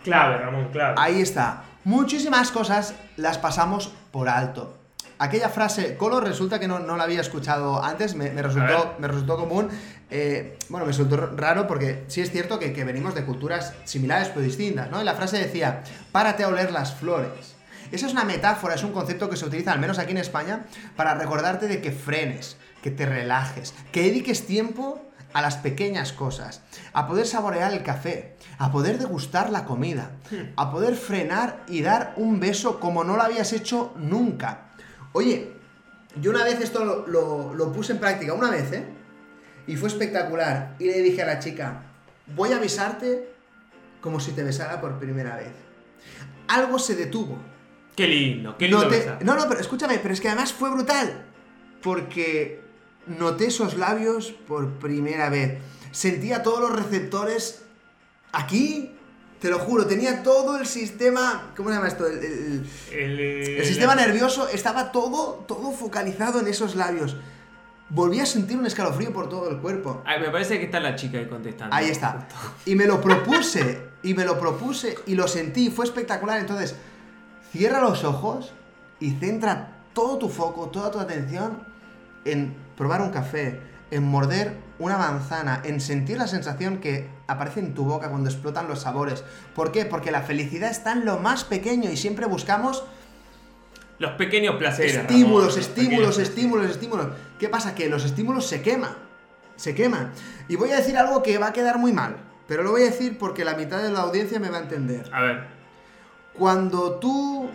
Clave, 0.03 0.37
Ramón, 0.37 0.69
clave. 0.71 0.95
Ahí 0.97 1.21
está. 1.21 1.63
Muchísimas 1.85 2.51
cosas 2.51 2.93
las 3.15 3.37
pasamos 3.37 3.91
por 4.11 4.29
alto. 4.29 4.76
Aquella 5.19 5.49
frase, 5.49 5.97
Colo, 5.97 6.19
resulta 6.19 6.59
que 6.59 6.67
no, 6.67 6.79
no 6.79 6.95
la 6.95 7.03
había 7.03 7.21
escuchado 7.21 7.83
antes, 7.83 8.15
me, 8.15 8.29
resultó, 8.41 8.95
me 8.99 9.07
resultó 9.07 9.37
común. 9.37 9.69
Eh, 10.09 10.57
bueno, 10.69 10.85
me 10.85 10.91
resultó 10.91 11.17
raro 11.17 11.67
porque 11.67 12.05
sí 12.07 12.21
es 12.21 12.31
cierto 12.31 12.59
que, 12.59 12.71
que 12.71 12.83
venimos 12.83 13.15
de 13.15 13.25
culturas 13.25 13.73
similares 13.83 14.29
pero 14.29 14.41
distintas, 14.41 14.89
¿no? 14.91 15.01
Y 15.01 15.03
la 15.03 15.15
frase 15.15 15.37
decía, 15.37 15.83
párate 16.11 16.43
a 16.43 16.49
oler 16.49 16.71
las 16.71 16.93
flores. 16.93 17.55
Esa 17.91 18.07
es 18.07 18.13
una 18.13 18.25
metáfora, 18.25 18.75
es 18.75 18.83
un 18.83 18.91
concepto 18.91 19.29
que 19.29 19.37
se 19.37 19.45
utiliza, 19.45 19.71
al 19.71 19.79
menos 19.79 19.97
aquí 19.97 20.11
en 20.11 20.17
España, 20.17 20.65
para 20.95 21.15
recordarte 21.15 21.67
de 21.67 21.81
que 21.81 21.91
frenes, 21.91 22.57
que 22.81 22.91
te 22.91 23.05
relajes, 23.05 23.73
que 23.91 24.03
dediques 24.03 24.45
tiempo 24.45 25.01
a 25.33 25.41
las 25.41 25.57
pequeñas 25.57 26.13
cosas, 26.13 26.61
a 26.93 27.07
poder 27.07 27.27
saborear 27.27 27.71
el 27.73 27.83
café, 27.83 28.35
a 28.57 28.71
poder 28.71 28.97
degustar 28.97 29.49
la 29.51 29.65
comida, 29.65 30.11
a 30.55 30.71
poder 30.71 30.95
frenar 30.95 31.63
y 31.67 31.81
dar 31.81 32.13
un 32.17 32.39
beso 32.39 32.79
como 32.79 33.03
no 33.03 33.15
lo 33.15 33.23
habías 33.23 33.53
hecho 33.53 33.93
nunca. 33.97 34.66
Oye, 35.17 35.51
yo 36.21 36.29
una 36.29 36.43
vez 36.43 36.61
esto 36.61 36.85
lo, 36.85 37.07
lo- 37.07 37.53
lo 37.55 37.71
puse 37.73 37.93
en 37.93 37.99
práctica, 37.99 38.33
una 38.33 38.51
vez, 38.51 38.71
¿eh? 38.71 38.83
Y 39.65 39.75
fue 39.75 39.89
espectacular. 39.89 40.75
Y 40.77 40.85
le 40.85 41.01
dije 41.01 41.23
a 41.23 41.25
la 41.25 41.39
chica, 41.39 41.81
voy 42.35 42.51
a 42.53 42.59
besarte 42.59 43.29
como 43.99 44.19
si 44.19 44.31
te 44.33 44.43
besara 44.43 44.79
por 44.79 44.99
primera 44.99 45.35
vez. 45.35 45.51
Algo 46.47 46.77
se 46.77 46.95
detuvo. 46.95 47.39
Qué 47.95 48.07
lindo, 48.07 48.55
qué 48.59 48.67
lindo 48.67 48.83
Noté- 48.85 49.17
no, 49.25 49.35
no, 49.35 49.47
pero 49.49 49.59
escúchame, 49.59 49.97
pero 49.97 50.13
es 50.13 50.21
que 50.21 50.27
además 50.27 50.53
fue 50.53 50.69
brutal. 50.69 51.25
Porque 51.81 52.61
noté 53.07 53.47
esos 53.47 53.75
labios 53.75 54.31
por 54.47 54.69
primera 54.77 55.29
vez. 55.31 55.57
Sentía 55.91 56.43
todos 56.43 56.59
los 56.61 56.75
receptores 56.75 57.63
aquí. 58.31 58.91
Te 59.39 59.49
lo 59.49 59.59
juro, 59.59 59.85
tenía 59.85 60.23
todo 60.23 60.57
el 60.57 60.65
sistema. 60.65 61.51
¿Cómo 61.55 61.69
se 61.69 61.75
llama 61.75 61.87
esto? 61.87 62.07
El, 62.07 62.17
el- 62.17 62.69
El, 62.91 63.19
eh, 63.19 63.59
el 63.59 63.65
sistema 63.65 63.93
nervioso 63.95 64.47
estaba 64.49 64.91
todo, 64.91 65.45
todo 65.47 65.71
focalizado 65.71 66.39
en 66.39 66.47
esos 66.47 66.75
labios. 66.75 67.15
Volví 67.89 68.19
a 68.19 68.25
sentir 68.25 68.57
un 68.57 68.65
escalofrío 68.65 69.13
por 69.13 69.29
todo 69.29 69.49
el 69.49 69.59
cuerpo. 69.59 70.01
Ay, 70.05 70.19
me 70.19 70.29
parece 70.29 70.57
que 70.59 70.65
está 70.65 70.79
la 70.79 70.95
chica 70.95 71.19
ahí 71.19 71.27
contestando. 71.27 71.75
Ahí 71.75 71.89
está. 71.89 72.27
Y 72.65 72.75
me 72.75 72.85
lo 72.85 72.99
propuse, 72.99 73.79
y 74.03 74.13
me 74.13 74.25
lo 74.25 74.39
propuse, 74.39 74.95
y 75.05 75.15
lo 75.15 75.27
sentí, 75.27 75.69
fue 75.69 75.85
espectacular. 75.85 76.39
Entonces, 76.39 76.75
cierra 77.51 77.79
los 77.79 78.03
ojos 78.03 78.51
y 78.99 79.11
centra 79.11 79.77
todo 79.93 80.17
tu 80.17 80.29
foco, 80.29 80.67
toda 80.69 80.91
tu 80.91 80.99
atención 80.99 81.63
en 82.25 82.55
probar 82.75 83.01
un 83.01 83.11
café, 83.11 83.59
en 83.91 84.03
morder 84.03 84.57
una 84.79 84.97
manzana, 84.97 85.61
en 85.63 85.79
sentir 85.79 86.17
la 86.17 86.27
sensación 86.27 86.79
que 86.79 87.07
aparece 87.27 87.59
en 87.59 87.73
tu 87.73 87.85
boca 87.85 88.09
cuando 88.09 88.29
explotan 88.29 88.67
los 88.67 88.79
sabores. 88.81 89.23
¿Por 89.53 89.71
qué? 89.71 89.85
Porque 89.85 90.11
la 90.11 90.21
felicidad 90.21 90.71
está 90.71 90.93
en 90.93 91.05
lo 91.05 91.19
más 91.19 91.43
pequeño 91.43 91.89
y 91.91 91.97
siempre 91.97 92.25
buscamos 92.25 92.83
Los 93.99 94.11
pequeños 94.11 94.55
placeres. 94.55 94.95
estímulos, 94.95 95.55
Ramón, 95.55 95.59
estímulos, 95.59 96.19
estímulos, 96.19 96.69
estímulos. 96.69 97.07
¿Qué 97.39 97.49
pasa? 97.49 97.75
Que 97.75 97.89
los 97.89 98.05
estímulos 98.05 98.45
se 98.47 98.61
queman. 98.61 98.95
Se 99.55 99.73
queman. 99.75 100.11
Y 100.47 100.55
voy 100.55 100.71
a 100.71 100.77
decir 100.77 100.97
algo 100.97 101.23
que 101.23 101.37
va 101.37 101.47
a 101.47 101.53
quedar 101.53 101.77
muy 101.79 101.91
mal. 101.93 102.17
Pero 102.47 102.63
lo 102.63 102.71
voy 102.71 102.83
a 102.83 102.85
decir 102.85 103.17
porque 103.17 103.43
la 103.43 103.55
mitad 103.55 103.81
de 103.81 103.91
la 103.91 104.01
audiencia 104.01 104.39
me 104.39 104.49
va 104.49 104.57
a 104.57 104.61
entender. 104.61 105.09
A 105.11 105.21
ver. 105.21 105.47
Cuando 106.37 106.93
tú 106.99 107.49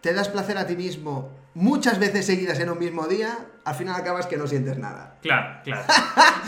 te 0.00 0.14
das 0.14 0.28
placer 0.28 0.56
a 0.56 0.66
ti 0.66 0.76
mismo 0.76 1.30
muchas 1.54 1.98
veces 1.98 2.24
seguidas 2.26 2.58
en 2.60 2.70
un 2.70 2.78
mismo 2.78 3.06
día, 3.06 3.38
al 3.64 3.74
final 3.74 3.94
acabas 4.00 4.26
que 4.26 4.36
no 4.36 4.46
sientes 4.46 4.78
nada. 4.78 5.18
Claro, 5.22 5.60
claro. 5.64 5.84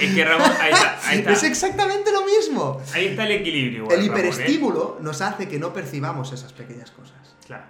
es 0.00 0.14
que 0.14 0.24
Ramón, 0.24 0.50
ahí 0.61 0.72
está, 0.72 0.98
ahí 1.09 1.18
está. 1.18 1.32
Es 1.32 1.42
exactamente 1.42 2.11
lo 2.12 2.24
mismo. 2.24 2.80
Ahí 2.94 3.07
está 3.07 3.24
el 3.24 3.32
equilibrio. 3.32 3.82
igual, 3.84 3.98
El 3.98 4.07
Ramón, 4.09 4.16
¿eh? 4.18 4.20
hiperestímulo 4.20 4.98
nos 5.00 5.20
hace 5.20 5.48
que 5.48 5.59
no 5.59 5.72
percibamos 5.72 6.32
esas 6.32 6.52
pequeñas 6.52 6.90
cosas. 6.90 7.36
Claro. 7.46 7.64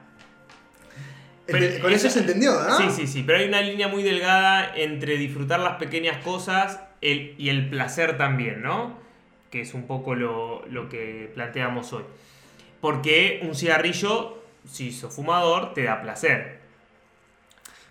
Pero 1.46 1.82
Con 1.82 1.92
eso 1.92 2.08
se 2.08 2.20
entendió, 2.20 2.52
¿no? 2.62 2.78
Sí, 2.78 2.84
sí, 2.90 3.06
sí, 3.06 3.22
pero 3.22 3.38
hay 3.38 3.48
una 3.48 3.60
línea 3.60 3.88
muy 3.88 4.02
delgada 4.02 4.74
entre 4.76 5.18
disfrutar 5.18 5.60
las 5.60 5.76
pequeñas 5.76 6.24
cosas 6.24 6.80
el- 7.02 7.34
y 7.36 7.50
el 7.50 7.68
placer 7.68 8.16
también, 8.16 8.62
¿no? 8.62 8.98
Que 9.50 9.60
es 9.60 9.74
un 9.74 9.86
poco 9.86 10.14
lo, 10.14 10.64
lo 10.68 10.88
que 10.88 11.30
planteamos 11.34 11.92
hoy. 11.92 12.04
Porque 12.80 13.40
un 13.42 13.54
cigarrillo, 13.54 14.42
si 14.66 14.90
sos 14.90 15.14
fumador, 15.14 15.74
te 15.74 15.82
da 15.82 16.00
placer. 16.00 16.60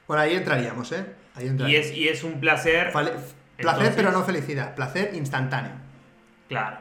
Por 0.08 0.18
ahí 0.18 0.36
entraríamos, 0.36 0.92
¿eh? 0.92 1.06
Ahí 1.36 1.46
Y 1.46 1.48
entraríamos. 1.50 1.88
es, 1.88 1.98
y 1.98 2.08
es 2.10 2.24
un 2.24 2.40
placer... 2.40 2.92
Fale- 2.92 3.12
Placer, 3.56 3.82
Entonces- 3.84 3.94
pero 3.96 4.12
no 4.12 4.24
felicidad. 4.24 4.74
Placer 4.76 5.12
instantáneo. 5.14 5.72
Claro. 6.50 6.78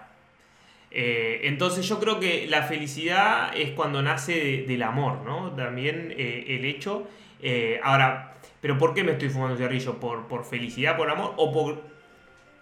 Eh, 0.90 1.40
entonces 1.44 1.86
yo 1.88 1.98
creo 2.00 2.20
que 2.20 2.46
la 2.48 2.62
felicidad 2.62 3.50
es 3.56 3.70
cuando 3.70 4.02
nace 4.02 4.32
de- 4.32 4.62
del 4.66 4.82
amor, 4.82 5.20
¿no? 5.24 5.52
También 5.52 6.12
eh, 6.16 6.44
el 6.48 6.64
hecho. 6.64 7.06
eh, 7.44 7.80
ahora, 7.82 8.34
¿pero 8.60 8.78
por 8.78 8.94
qué 8.94 9.02
me 9.04 9.12
estoy 9.12 9.28
fumando 9.28 9.52
un 9.54 9.58
cigarrillo? 9.58 9.98
¿Por, 9.98 10.28
por 10.28 10.44
felicidad, 10.44 10.96
por 10.96 11.10
amor 11.10 11.34
o 11.36 11.52
por, 11.52 11.82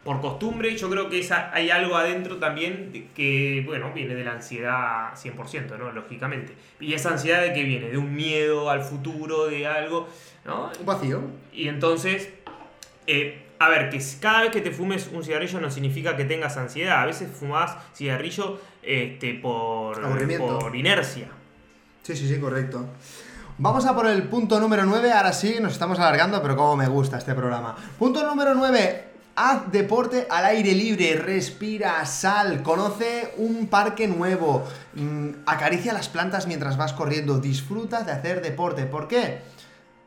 por 0.05 0.21
costumbre? 0.21 0.75
Yo 0.77 0.89
creo 0.89 1.11
que 1.11 1.19
esa, 1.19 1.51
hay 1.55 1.71
algo 1.71 1.97
adentro 1.97 2.37
también 2.39 3.11
que, 3.15 3.63
bueno, 3.67 3.93
viene 3.93 4.15
de 4.15 4.25
la 4.25 4.33
ansiedad 4.33 5.13
100%, 5.15 5.77
¿no? 5.79 5.93
Lógicamente. 5.93 6.55
Y 6.81 6.95
esa 6.95 7.11
ansiedad 7.11 7.43
de 7.43 7.53
que 7.53 7.63
viene 7.65 7.91
de 7.91 7.99
un 7.99 8.15
miedo 8.15 8.71
al 8.71 8.81
futuro, 8.83 9.47
de 9.49 9.67
algo, 9.67 10.09
¿no? 10.45 10.71
Un 10.79 10.87
vacío. 10.87 11.21
Y 11.53 11.69
entonces, 11.69 12.29
eh, 13.07 13.47
a 13.59 13.69
ver, 13.69 13.91
que 13.91 14.01
cada 14.21 14.43
vez 14.43 14.51
que 14.51 14.61
te 14.61 14.71
fumes 14.71 15.11
un 15.13 15.23
cigarrillo 15.23 15.61
no 15.61 15.71
significa 15.71 16.17
que 16.17 16.25
tengas 16.25 16.57
ansiedad. 16.57 17.03
A 17.03 17.07
veces 17.07 17.31
fumas 17.31 17.77
cigarrillo 17.95 18.61
este, 18.83 19.35
por, 19.35 20.01
por 20.01 20.75
inercia. 20.77 21.29
Sí, 22.03 22.17
sí, 22.17 22.27
sí, 22.27 22.41
correcto. 22.41 22.87
Vamos 23.59 23.85
a 23.85 23.95
por 23.95 24.07
el 24.07 24.23
punto 24.23 24.59
número 24.59 24.87
9. 24.87 25.13
Ahora 25.13 25.35
sí, 25.35 25.59
nos 25.61 25.73
estamos 25.73 25.99
alargando, 25.99 26.41
pero 26.41 26.57
como 26.57 26.77
me 26.77 26.89
gusta 26.89 27.19
este 27.19 27.35
programa. 27.35 27.77
Punto 27.99 28.27
número 28.27 28.55
9. 28.55 29.05
Haz 29.37 29.71
deporte 29.71 30.27
al 30.31 30.47
aire 30.47 30.73
libre, 30.73 31.17
respira, 31.17 32.05
sal, 32.07 32.63
conoce 32.63 33.35
un 33.37 33.69
parque 33.69 34.09
nuevo, 34.09 34.65
mm, 34.95 35.29
acaricia 35.47 35.93
las 35.93 36.09
plantas 36.09 36.47
mientras 36.47 36.77
vas 36.77 36.93
corriendo, 36.93 37.39
disfruta 37.39 38.03
de 38.03 38.13
hacer 38.13 38.43
deporte. 38.43 38.87
¿Por 38.87 39.09
qué? 39.09 39.39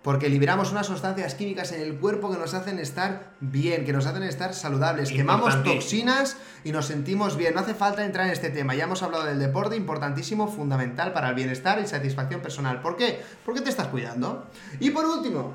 Porque 0.04 0.28
liberamos 0.28 0.72
unas 0.74 0.86
sustancias 0.86 1.34
químicas 1.34 1.72
en 1.72 1.82
el 1.82 1.96
cuerpo 1.96 2.30
que 2.30 2.38
nos 2.38 2.54
hacen 2.54 2.78
estar 2.78 3.32
bien, 3.40 3.86
que 3.86 3.94
nos 3.94 4.06
hacen 4.06 4.24
estar 4.24 4.54
saludables. 4.54 5.10
Quemamos 5.10 5.64
toxinas 5.64 6.36
y 6.66 6.74
nos 6.74 6.88
sentimos 6.88 7.38
bien. 7.38 7.54
No 7.54 7.62
hace 7.62 7.74
falta 7.74 8.04
entrar 8.04 8.28
en 8.28 8.34
este 8.34 8.50
tema. 8.50 8.76
Ya 8.76 8.84
hemos 8.84 9.02
hablado 9.02 9.24
del 9.24 9.40
deporte, 9.40 9.78
importantísimo, 9.78 10.50
fundamental 10.50 11.14
para 11.14 11.30
el 11.30 11.36
bienestar 11.36 11.80
y 11.80 11.88
satisfacción 11.88 12.42
personal. 12.42 12.82
¿Por 12.82 12.98
qué? 12.98 13.22
Porque 13.46 13.62
te 13.62 13.70
estás 13.70 13.88
cuidando. 13.88 14.46
Y 14.82 14.90
por 14.90 15.06
último, 15.06 15.54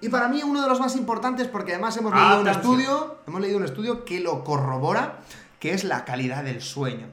y 0.00 0.08
para 0.08 0.28
mí 0.28 0.42
uno 0.44 0.62
de 0.62 0.68
los 0.68 0.78
más 0.78 0.96
importantes, 0.96 1.48
porque 1.48 1.72
además 1.72 1.96
hemos 1.96 2.14
leído 2.14 2.40
un 2.40 2.48
estudio, 2.48 3.18
hemos 3.26 3.40
leído 3.40 3.58
un 3.58 3.64
estudio 3.64 4.04
que 4.04 4.20
lo 4.20 4.44
corrobora, 4.44 5.20
que 5.58 5.72
es 5.72 5.82
la 5.82 6.04
calidad 6.04 6.44
del 6.44 6.62
sueño. 6.62 7.06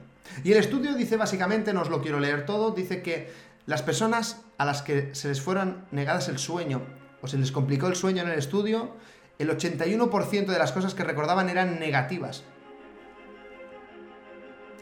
Y 0.44 0.52
el 0.52 0.58
estudio 0.58 0.94
dice 0.94 1.16
básicamente, 1.16 1.72
no 1.72 1.82
os 1.82 1.90
lo 1.90 2.02
quiero 2.02 2.20
leer 2.20 2.46
todo, 2.46 2.70
dice 2.70 3.02
que 3.02 3.32
las 3.66 3.82
personas 3.82 4.42
a 4.58 4.64
las 4.64 4.82
que 4.82 5.14
se 5.14 5.28
les 5.28 5.40
fueron 5.40 5.84
negadas 5.90 6.28
el 6.28 6.38
sueño 6.38 6.82
o 7.20 7.28
se 7.28 7.38
les 7.38 7.52
complicó 7.52 7.86
el 7.86 7.96
sueño 7.96 8.22
en 8.22 8.28
el 8.28 8.38
estudio, 8.38 8.96
el 9.38 9.50
81% 9.50 10.46
de 10.46 10.58
las 10.58 10.72
cosas 10.72 10.94
que 10.94 11.04
recordaban 11.04 11.48
eran 11.48 11.78
negativas. 11.78 12.44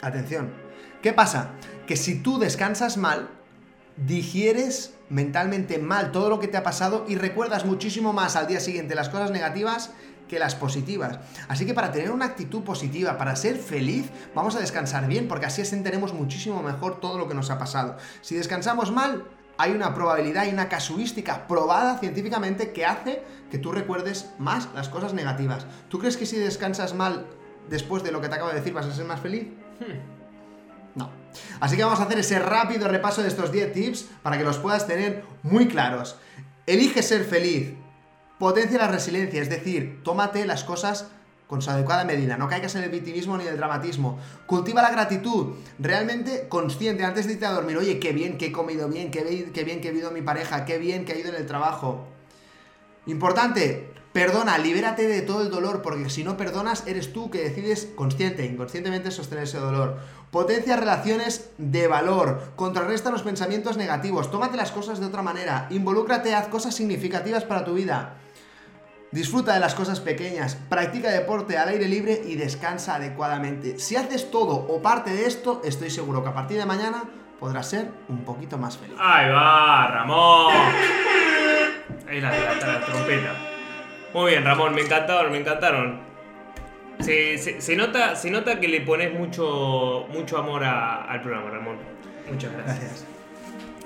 Atención. 0.01 0.53
¿Qué 1.03 1.13
pasa? 1.13 1.53
Que 1.87 1.97
si 1.97 2.23
tú 2.23 2.39
descansas 2.39 2.97
mal, 2.97 3.29
digieres 3.97 4.95
mentalmente 5.11 5.79
mal 5.79 6.13
todo 6.13 6.31
lo 6.31 6.41
que 6.41 6.49
te 6.49 6.57
ha 6.57 6.63
pasado 6.63 7.05
y 7.09 7.17
recuerdas 7.17 7.67
muchísimo 7.67 8.13
más 8.13 8.37
al 8.37 8.47
día 8.47 8.61
siguiente 8.61 8.95
las 8.95 9.09
cosas 9.09 9.31
negativas 9.31 9.93
que 10.31 10.39
las 10.39 10.55
positivas. 10.55 11.19
Así 11.49 11.67
que 11.67 11.75
para 11.75 11.91
tener 11.91 12.13
una 12.13 12.25
actitud 12.25 12.63
positiva, 12.63 13.19
para 13.19 13.35
ser 13.35 13.57
feliz, 13.57 14.11
vamos 14.33 14.55
a 14.55 14.61
descansar 14.61 15.09
bien, 15.09 15.27
porque 15.27 15.47
así 15.47 15.61
entenderemos 15.61 16.15
muchísimo 16.15 16.63
mejor 16.63 17.01
todo 17.01 17.19
lo 17.19 17.27
que 17.27 17.35
nos 17.35 17.51
ha 17.51 17.59
pasado. 17.59 17.97
Si 18.21 18.37
descansamos 18.37 18.93
mal, 18.93 19.25
hay 19.59 19.73
una 19.73 19.93
probabilidad 19.93 20.47
y 20.47 20.51
una 20.51 20.69
casuística 20.69 21.49
probada 21.49 21.99
científicamente 21.99 22.73
que 22.73 22.87
hace 22.87 23.25
que 23.51 23.59
tú 23.59 23.73
recuerdes 23.73 24.31
más 24.39 24.69
las 24.73 24.89
cosas 24.89 25.15
negativas. 25.15 25.67
¿Tú 25.89 25.99
crees 25.99 26.17
que 26.17 26.27
si 26.27 26.37
descansas 26.37 26.95
mal 26.95 27.27
después 27.69 28.05
de 28.05 28.13
lo 28.13 28.21
que 28.21 28.29
te 28.29 28.37
acabo 28.37 28.51
de 28.51 28.57
decir 28.57 28.73
vas 28.73 28.87
a 28.87 28.95
ser 28.95 29.07
más 29.07 29.19
feliz? 29.19 29.49
No. 30.95 31.11
Así 31.59 31.77
que 31.77 31.83
vamos 31.83 31.99
a 31.99 32.05
hacer 32.05 32.21
ese 32.21 32.39
rápido 32.39 32.87
repaso 32.87 33.21
de 33.23 33.29
estos 33.29 33.51
10 33.51 33.73
tips 33.73 34.07
para 34.23 34.39
que 34.39 34.45
los 34.45 34.59
puedas 34.59 34.87
tener 34.87 35.25
muy 35.43 35.67
claros. 35.67 36.17
Elige 36.67 37.03
ser 37.03 37.25
feliz. 37.25 37.75
Potencia 38.41 38.79
la 38.79 38.89
resiliencia, 38.89 39.43
es 39.43 39.51
decir, 39.51 40.01
tómate 40.03 40.47
las 40.47 40.65
cosas 40.65 41.09
con 41.47 41.61
su 41.61 41.69
adecuada 41.69 42.05
medida, 42.05 42.39
no 42.39 42.49
caigas 42.49 42.75
en 42.75 42.83
el 42.83 42.89
victimismo 42.89 43.37
ni 43.37 43.45
el 43.45 43.59
dramatismo. 43.59 44.19
Cultiva 44.47 44.81
la 44.81 44.91
gratitud, 44.91 45.57
realmente 45.79 46.47
consciente 46.49 47.05
antes 47.05 47.27
de 47.27 47.35
irte 47.35 47.45
a 47.45 47.53
dormir. 47.53 47.77
Oye, 47.77 48.01
qué 48.01 48.15
bien 48.15 48.39
que 48.39 48.47
he 48.47 48.53
comido 48.53 48.89
bien, 48.89 49.11
qué 49.11 49.25
bien, 49.25 49.53
qué 49.53 49.63
bien 49.63 49.83
que 49.83 49.89
he 49.89 49.91
vivido 49.91 50.11
mi 50.11 50.23
pareja, 50.23 50.65
qué 50.65 50.79
bien 50.79 51.05
que 51.05 51.13
ha 51.13 51.19
ido 51.19 51.29
en 51.29 51.35
el 51.35 51.45
trabajo. 51.45 52.07
Importante, 53.05 53.93
perdona, 54.15 54.57
libérate 54.57 55.07
de 55.07 55.21
todo 55.21 55.43
el 55.43 55.51
dolor, 55.51 55.83
porque 55.83 56.09
si 56.09 56.25
no 56.25 56.39
perdonas, 56.39 56.87
eres 56.87 57.13
tú 57.13 57.31
que 57.31 57.43
decides 57.43 57.91
consciente, 57.95 58.47
inconscientemente 58.47 59.11
sostener 59.11 59.45
ese 59.45 59.59
dolor. 59.59 59.99
Potencia 60.31 60.77
relaciones 60.77 61.51
de 61.59 61.89
valor, 61.89 62.53
contrarresta 62.57 63.11
los 63.11 63.23
pensamientos 63.23 63.77
negativos, 63.77 64.31
tómate 64.31 64.57
las 64.57 64.73
cosas 64.73 64.99
de 64.99 65.05
otra 65.05 65.21
manera, 65.21 65.67
involúcrate, 65.69 66.35
haz 66.35 66.49
cosas 66.49 66.75
significativas 66.75 67.45
para 67.45 67.67
tu 67.67 67.75
vida. 67.75 68.17
Disfruta 69.13 69.55
de 69.55 69.61
las 69.61 69.75
cosas 69.75 69.99
pequeñas, 69.99 70.57
practica 70.69 71.11
deporte 71.11 71.59
al 71.59 71.69
aire 71.71 71.89
libre 71.89 72.23
y 72.25 72.37
descansa 72.37 72.95
adecuadamente. 72.95 73.79
Si 73.79 73.97
haces 73.97 74.31
todo 74.31 74.55
o 74.69 74.81
parte 74.81 75.11
de 75.11 75.27
esto, 75.27 75.61
estoy 75.65 75.91
seguro 75.91 76.23
que 76.23 76.29
a 76.29 76.35
partir 76.35 76.59
de 76.59 76.65
mañana 76.67 77.03
podrás 77.41 77.69
ser 77.69 77.91
un 78.09 78.23
poquito 78.25 78.57
más 78.57 78.79
feliz. 78.79 78.97
Ahí 79.01 79.29
va, 79.31 79.89
Ramón. 79.89 80.55
Ahí 82.09 82.21
la, 82.21 82.31
la, 82.31 82.55
la 82.55 82.81
trompeta. 82.87 83.35
Muy 84.15 84.31
bien, 84.31 84.45
Ramón, 84.45 84.75
me 84.75 84.83
encantaron, 84.83 85.33
me 85.33 85.39
encantaron. 85.39 86.01
Se, 87.01 87.39
se- 87.39 87.61
se 87.61 87.77
nota, 87.77 88.15
se 88.15 88.31
nota 88.31 88.61
que 88.61 88.69
le 88.69 88.83
pones 88.83 89.13
mucho, 89.13 90.07
mucho 90.13 90.39
amor 90.39 90.63
a- 90.65 91.03
al 91.11 91.21
programa, 91.23 91.51
Ramón. 91.51 91.79
Muchas 92.31 92.53
gracias. 92.53 92.79
Gracias. 92.79 93.07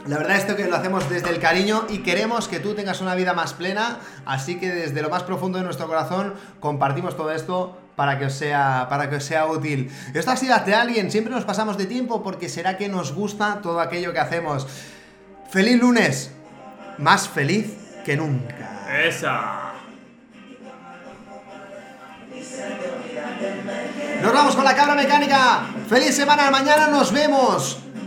La 0.06 0.18
verdad 0.18 0.36
es 0.36 0.44
que 0.44 0.66
lo 0.66 0.76
hacemos 0.76 1.08
desde 1.08 1.30
el 1.30 1.38
cariño 1.38 1.86
y 1.88 1.98
queremos 1.98 2.46
que 2.46 2.60
tú 2.60 2.74
tengas 2.74 3.00
una 3.00 3.14
vida 3.14 3.32
más 3.32 3.54
plena, 3.54 4.00
así 4.26 4.56
que 4.56 4.68
desde 4.68 5.00
lo 5.00 5.08
más 5.08 5.22
profundo 5.22 5.58
de 5.58 5.64
nuestro 5.64 5.86
corazón 5.86 6.34
compartimos 6.60 7.16
todo 7.16 7.32
esto 7.32 7.78
para 7.96 8.18
que 8.18 8.26
os 8.26 8.34
sea, 8.34 8.86
para 8.90 9.08
que 9.08 9.16
os 9.16 9.24
sea 9.24 9.46
útil. 9.46 9.90
Esto 10.12 10.30
ha 10.30 10.36
sido 10.36 10.54
Hazte 10.54 10.74
Alguien, 10.74 11.10
siempre 11.10 11.32
nos 11.32 11.44
pasamos 11.44 11.78
de 11.78 11.86
tiempo 11.86 12.22
porque 12.22 12.50
será 12.50 12.76
que 12.76 12.88
nos 12.88 13.14
gusta 13.14 13.60
todo 13.62 13.80
aquello 13.80 14.12
que 14.12 14.20
hacemos. 14.20 14.66
¡Feliz 15.50 15.80
lunes! 15.80 16.32
Más 16.98 17.28
feliz 17.28 17.74
que 18.04 18.16
nunca. 18.16 18.86
Esa. 19.06 19.72
Nos 24.22 24.32
vamos 24.32 24.54
con 24.54 24.64
la 24.64 24.74
cabra 24.74 24.94
mecánica. 24.94 25.66
¡Feliz 25.88 26.14
semana! 26.14 26.50
Mañana 26.50 26.88
nos 26.88 27.10
vemos. 27.10 27.83